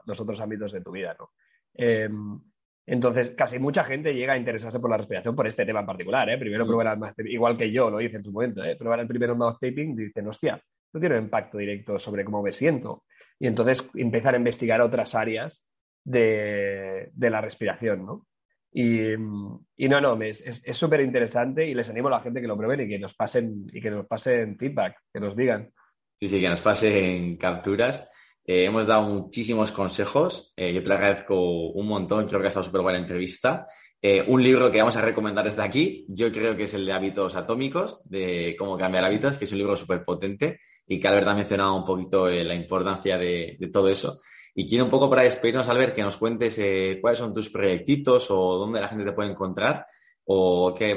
los 0.06 0.20
otros, 0.20 0.40
ámbitos 0.40 0.72
de 0.72 0.80
tu 0.80 0.92
vida. 0.92 1.16
¿no? 1.18 1.30
Em, 1.74 2.38
entonces, 2.86 3.30
casi 3.30 3.58
mucha 3.58 3.84
gente 3.84 4.14
llega 4.14 4.34
a 4.34 4.38
interesarse 4.38 4.80
por 4.80 4.90
la 4.90 4.96
respiración 4.96 5.34
por 5.34 5.46
este 5.46 5.66
tema 5.66 5.80
en 5.80 5.86
particular. 5.86 6.28
¿eh? 6.30 6.38
Primero 6.38 6.66
probar 6.66 6.98
el 7.16 7.28
igual 7.28 7.56
que 7.56 7.70
yo 7.70 7.90
lo 7.90 8.00
hice 8.00 8.16
en 8.16 8.24
su 8.24 8.32
momento, 8.32 8.62
¿eh? 8.64 8.76
probar 8.76 9.00
el 9.00 9.06
primero 9.06 9.36
mouth 9.36 9.58
taping, 9.60 9.94
dicen, 9.96 10.28
hostia, 10.28 10.62
no 10.92 11.00
tiene 11.00 11.18
un 11.18 11.24
impacto 11.24 11.58
directo 11.58 11.98
sobre 11.98 12.24
cómo 12.24 12.42
me 12.42 12.52
siento. 12.52 13.04
Y 13.38 13.46
entonces 13.46 13.88
empezar 13.94 14.34
a 14.34 14.38
investigar 14.38 14.80
otras 14.80 15.14
áreas 15.14 15.64
de, 16.04 17.10
de 17.12 17.30
la 17.30 17.40
respiración, 17.40 18.06
¿no? 18.06 18.27
Y, 18.72 19.16
no, 19.16 20.00
no, 20.00 20.20
es 20.22 20.62
súper 20.72 21.00
interesante 21.00 21.66
y 21.66 21.74
les 21.74 21.88
animo 21.90 22.08
a 22.08 22.12
la 22.12 22.20
gente 22.20 22.40
que 22.40 22.46
lo 22.46 22.56
prueben 22.56 22.82
y 22.82 22.88
que 22.88 22.98
nos 22.98 23.14
pasen, 23.14 23.66
y 23.72 23.80
que 23.80 23.90
nos 23.90 24.06
pasen 24.06 24.56
feedback, 24.58 24.96
que 25.12 25.20
nos 25.20 25.36
digan. 25.36 25.72
Sí, 26.14 26.28
sí, 26.28 26.40
que 26.40 26.48
nos 26.48 26.60
pasen 26.60 27.36
capturas. 27.36 28.08
Eh, 28.44 28.64
hemos 28.64 28.86
dado 28.86 29.02
muchísimos 29.02 29.70
consejos. 29.72 30.52
Eh, 30.56 30.72
yo 30.72 30.82
te 30.82 30.92
agradezco 30.92 31.70
un 31.70 31.86
montón. 31.86 32.26
Creo 32.26 32.40
que 32.40 32.46
ha 32.46 32.48
estado 32.48 32.66
súper 32.66 32.80
buena 32.80 32.98
entrevista. 32.98 33.66
Eh, 34.00 34.24
un 34.26 34.42
libro 34.42 34.70
que 34.70 34.78
vamos 34.78 34.96
a 34.96 35.02
recomendar 35.02 35.44
desde 35.44 35.62
aquí, 35.62 36.06
yo 36.08 36.32
creo 36.32 36.56
que 36.56 36.62
es 36.62 36.74
el 36.74 36.86
de 36.86 36.92
hábitos 36.92 37.36
atómicos, 37.36 38.08
de 38.08 38.56
cómo 38.58 38.78
cambiar 38.78 39.04
hábitos, 39.04 39.38
que 39.38 39.44
es 39.44 39.52
un 39.52 39.58
libro 39.58 39.76
súper 39.76 40.04
potente 40.04 40.60
y 40.86 40.98
que 40.98 41.08
Albert 41.08 41.28
ha 41.28 41.34
mencionado 41.34 41.76
un 41.76 41.84
poquito 41.84 42.26
la 42.28 42.54
importancia 42.54 43.18
de 43.18 43.58
todo 43.72 43.88
eso. 43.88 44.18
Y 44.60 44.66
quiero 44.66 44.86
un 44.86 44.90
poco 44.90 45.08
para 45.08 45.22
despedirnos, 45.22 45.68
Albert, 45.68 45.94
que 45.94 46.02
nos 46.02 46.16
cuentes 46.16 46.58
eh, 46.58 46.98
cuáles 47.00 47.20
son 47.20 47.32
tus 47.32 47.48
proyectitos 47.48 48.28
o 48.32 48.58
dónde 48.58 48.80
la 48.80 48.88
gente 48.88 49.04
te 49.04 49.12
puede 49.12 49.30
encontrar 49.30 49.86
o 50.24 50.74
qué, 50.74 50.96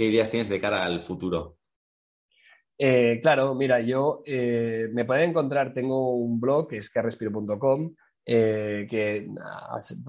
ideas 0.00 0.30
tienes 0.30 0.50
de 0.50 0.60
cara 0.60 0.84
al 0.84 1.00
futuro. 1.00 1.56
Eh, 2.76 3.18
claro, 3.22 3.54
mira, 3.54 3.80
yo 3.80 4.22
eh, 4.26 4.88
me 4.92 5.06
pueden 5.06 5.30
encontrar, 5.30 5.72
tengo 5.72 6.16
un 6.16 6.38
blog 6.38 6.68
que 6.68 6.76
es 6.76 6.90
carrespiro.com, 6.90 7.94
que 8.26 9.26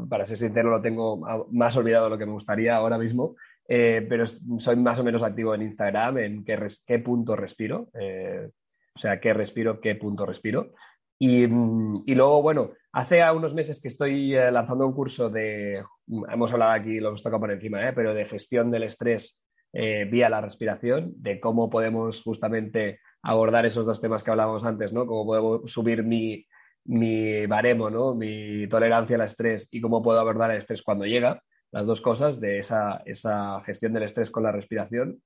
para 0.10 0.26
ser 0.26 0.38
sincero 0.38 0.70
lo 0.70 0.82
tengo 0.82 1.22
más 1.52 1.78
olvidado 1.78 2.04
de 2.04 2.10
lo 2.10 2.18
que 2.18 2.26
me 2.26 2.34
gustaría 2.34 2.76
ahora 2.76 2.98
mismo, 2.98 3.38
pero 3.66 4.26
soy 4.28 4.76
más 4.76 5.00
o 5.00 5.06
menos 5.06 5.24
activo 5.24 5.56
en 5.56 5.62
Instagram, 5.62 6.18
en 6.18 6.44
qué, 6.44 7.00
punto 7.00 7.38
respiro, 7.38 7.88
o 7.94 9.00
sea, 9.00 9.22
qué 9.22 9.34
respiro, 9.34 9.80
qué 9.80 9.96
punto 9.96 10.26
respiro. 10.26 10.74
Y, 11.18 11.44
y, 11.44 12.16
luego, 12.16 12.42
bueno, 12.42 12.72
hace 12.92 13.32
unos 13.32 13.54
meses 13.54 13.82
que 13.82 13.88
estoy 13.88 14.36
eh, 14.36 14.52
lanzando 14.52 14.86
un 14.86 14.94
curso 14.94 15.30
de, 15.30 15.84
hemos 16.32 16.52
hablado 16.52 16.72
aquí, 16.72 17.00
lo 17.00 17.10
hemos 17.10 17.24
tocado 17.24 17.42
por 17.42 17.52
encima, 17.52 17.88
¿eh? 17.88 17.94
pero 17.94 18.14
de 18.14 18.26
gestión 18.26 18.72
del 18.72 18.84
estrés 18.84 19.40
eh, 19.74 20.06
vía 20.06 20.30
la 20.30 20.42
respiración, 20.42 21.14
de 21.18 21.40
cómo 21.40 21.70
podemos 21.70 22.22
justamente 22.24 23.00
abordar 23.22 23.66
esos 23.66 23.86
dos 23.86 24.02
temas 24.02 24.24
que 24.24 24.32
hablábamos 24.32 24.66
antes, 24.66 24.92
¿no? 24.92 25.06
Cómo 25.06 25.26
podemos 25.26 25.72
subir 25.72 26.04
mi, 26.04 26.46
mi 26.86 27.46
baremo, 27.46 27.90
¿no? 27.90 28.16
Mi 28.16 28.68
tolerancia 28.68 29.16
al 29.16 29.24
estrés 29.24 29.68
y 29.72 29.80
cómo 29.80 30.02
puedo 30.02 30.20
abordar 30.20 30.52
el 30.52 30.58
estrés 30.58 30.82
cuando 30.82 31.06
llega, 31.06 31.44
las 31.72 31.86
dos 31.86 32.02
cosas 32.02 32.40
de 32.40 32.60
esa, 32.60 33.04
esa 33.06 33.62
gestión 33.62 33.94
del 33.94 34.04
estrés 34.04 34.32
con 34.32 34.44
la 34.44 34.52
respiración. 34.52 35.22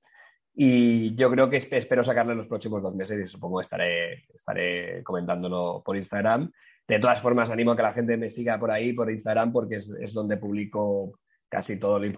Y 0.56 1.14
yo 1.16 1.30
creo 1.30 1.50
que 1.50 1.56
espero 1.56 2.04
sacarlo 2.04 2.32
en 2.32 2.38
los 2.38 2.46
próximos 2.46 2.82
dos 2.82 2.94
meses 2.94 3.18
y 3.18 3.26
supongo 3.26 3.60
estaré, 3.60 4.24
estaré 4.32 5.02
comentándolo 5.02 5.82
por 5.84 5.96
Instagram. 5.96 6.52
De 6.86 6.98
todas 6.98 7.20
formas, 7.22 7.50
animo 7.50 7.72
a 7.72 7.76
que 7.76 7.82
la 7.82 7.92
gente 7.92 8.16
me 8.16 8.28
siga 8.28 8.58
por 8.58 8.70
ahí, 8.70 8.92
por 8.92 9.10
Instagram, 9.10 9.52
porque 9.52 9.76
es, 9.76 9.88
es 10.00 10.12
donde 10.12 10.36
publico 10.36 11.18
casi 11.48 11.78
todo 11.78 11.96
el, 11.98 12.14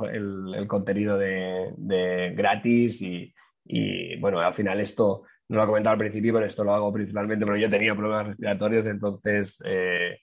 el, 0.55 0.67
contenido 0.67 1.19
de, 1.19 1.73
de 1.77 2.33
gratis 2.35 3.03
y, 3.03 3.33
y, 3.65 4.19
bueno, 4.19 4.41
al 4.41 4.55
final 4.55 4.81
esto 4.81 5.23
no 5.49 5.59
lo 5.59 5.65
he 5.65 5.67
comentado 5.67 5.93
al 5.93 5.99
principio, 5.99 6.33
pero 6.33 6.47
esto 6.47 6.65
lo 6.65 6.75
hago 6.75 6.93
principalmente 6.93 7.45
porque 7.45 7.61
yo 7.61 7.71
tenido 7.71 7.95
problemas 7.95 8.29
respiratorios, 8.29 8.87
entonces 8.87 9.63
eh, 9.65 10.19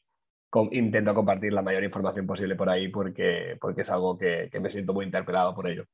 intento 0.71 1.13
compartir 1.13 1.53
la 1.53 1.61
mayor 1.61 1.83
información 1.83 2.25
posible 2.27 2.55
por 2.55 2.69
ahí 2.69 2.89
porque, 2.89 3.57
porque 3.61 3.81
es 3.81 3.89
algo 3.89 4.17
que, 4.17 4.49
que 4.51 4.59
me 4.59 4.69
siento 4.69 4.93
muy 4.93 5.05
interpelado 5.05 5.53
por 5.55 5.69
ello. 5.69 5.85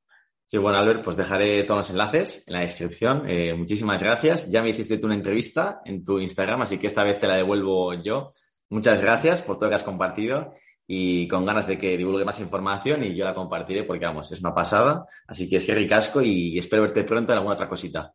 Sí, 0.49 0.57
bueno, 0.57 0.79
Albert, 0.79 1.03
pues 1.03 1.15
dejaré 1.15 1.61
todos 1.63 1.77
los 1.77 1.89
enlaces 1.91 2.43
en 2.47 2.53
la 2.55 2.61
descripción. 2.61 3.21
Eh, 3.27 3.53
muchísimas 3.53 4.01
gracias. 4.01 4.49
Ya 4.49 4.63
me 4.63 4.71
hiciste 4.71 4.97
tú 4.97 5.05
una 5.05 5.13
entrevista 5.13 5.79
en 5.85 6.03
tu 6.03 6.17
Instagram, 6.17 6.63
así 6.63 6.79
que 6.79 6.87
esta 6.87 7.03
vez 7.03 7.19
te 7.19 7.27
la 7.27 7.35
devuelvo 7.35 7.93
yo. 8.01 8.31
Muchas 8.69 8.99
gracias 8.99 9.43
por 9.43 9.57
todo 9.57 9.65
lo 9.65 9.69
que 9.69 9.75
has 9.75 9.83
compartido 9.83 10.55
y 10.87 11.27
con 11.27 11.45
ganas 11.45 11.67
de 11.67 11.77
que 11.77 11.95
divulgue 11.95 12.25
más 12.25 12.39
información 12.39 13.03
y 13.03 13.15
yo 13.15 13.25
la 13.25 13.35
compartiré 13.35 13.83
porque, 13.83 14.07
vamos, 14.07 14.31
es 14.31 14.39
una 14.39 14.51
pasada. 14.51 15.05
Así 15.27 15.47
que 15.47 15.57
es 15.57 15.67
que 15.67 15.75
ricasco 15.75 16.19
y 16.19 16.57
espero 16.57 16.81
verte 16.81 17.03
pronto 17.03 17.31
en 17.31 17.37
alguna 17.37 17.53
otra 17.53 17.69
cosita. 17.69 18.11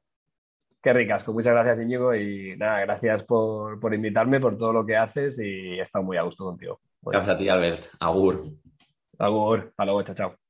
Qué 0.82 0.92
ricasco. 0.92 1.32
Muchas 1.32 1.52
gracias, 1.52 1.86
Íñigo, 1.86 2.16
y 2.16 2.56
nada, 2.56 2.80
gracias 2.80 3.22
por, 3.22 3.78
por 3.78 3.94
invitarme, 3.94 4.40
por 4.40 4.58
todo 4.58 4.72
lo 4.72 4.84
que 4.84 4.96
haces 4.96 5.38
y 5.38 5.78
he 5.78 5.82
estado 5.82 6.04
muy 6.04 6.16
a 6.16 6.22
gusto 6.22 6.46
contigo. 6.46 6.80
Gracias 7.00 7.36
a 7.36 7.38
ti, 7.38 7.48
Albert. 7.48 7.86
Agur. 8.00 8.42
Agur. 9.20 9.68
Hasta 9.68 9.84
luego. 9.84 10.02
Chao, 10.02 10.16
chao. 10.16 10.43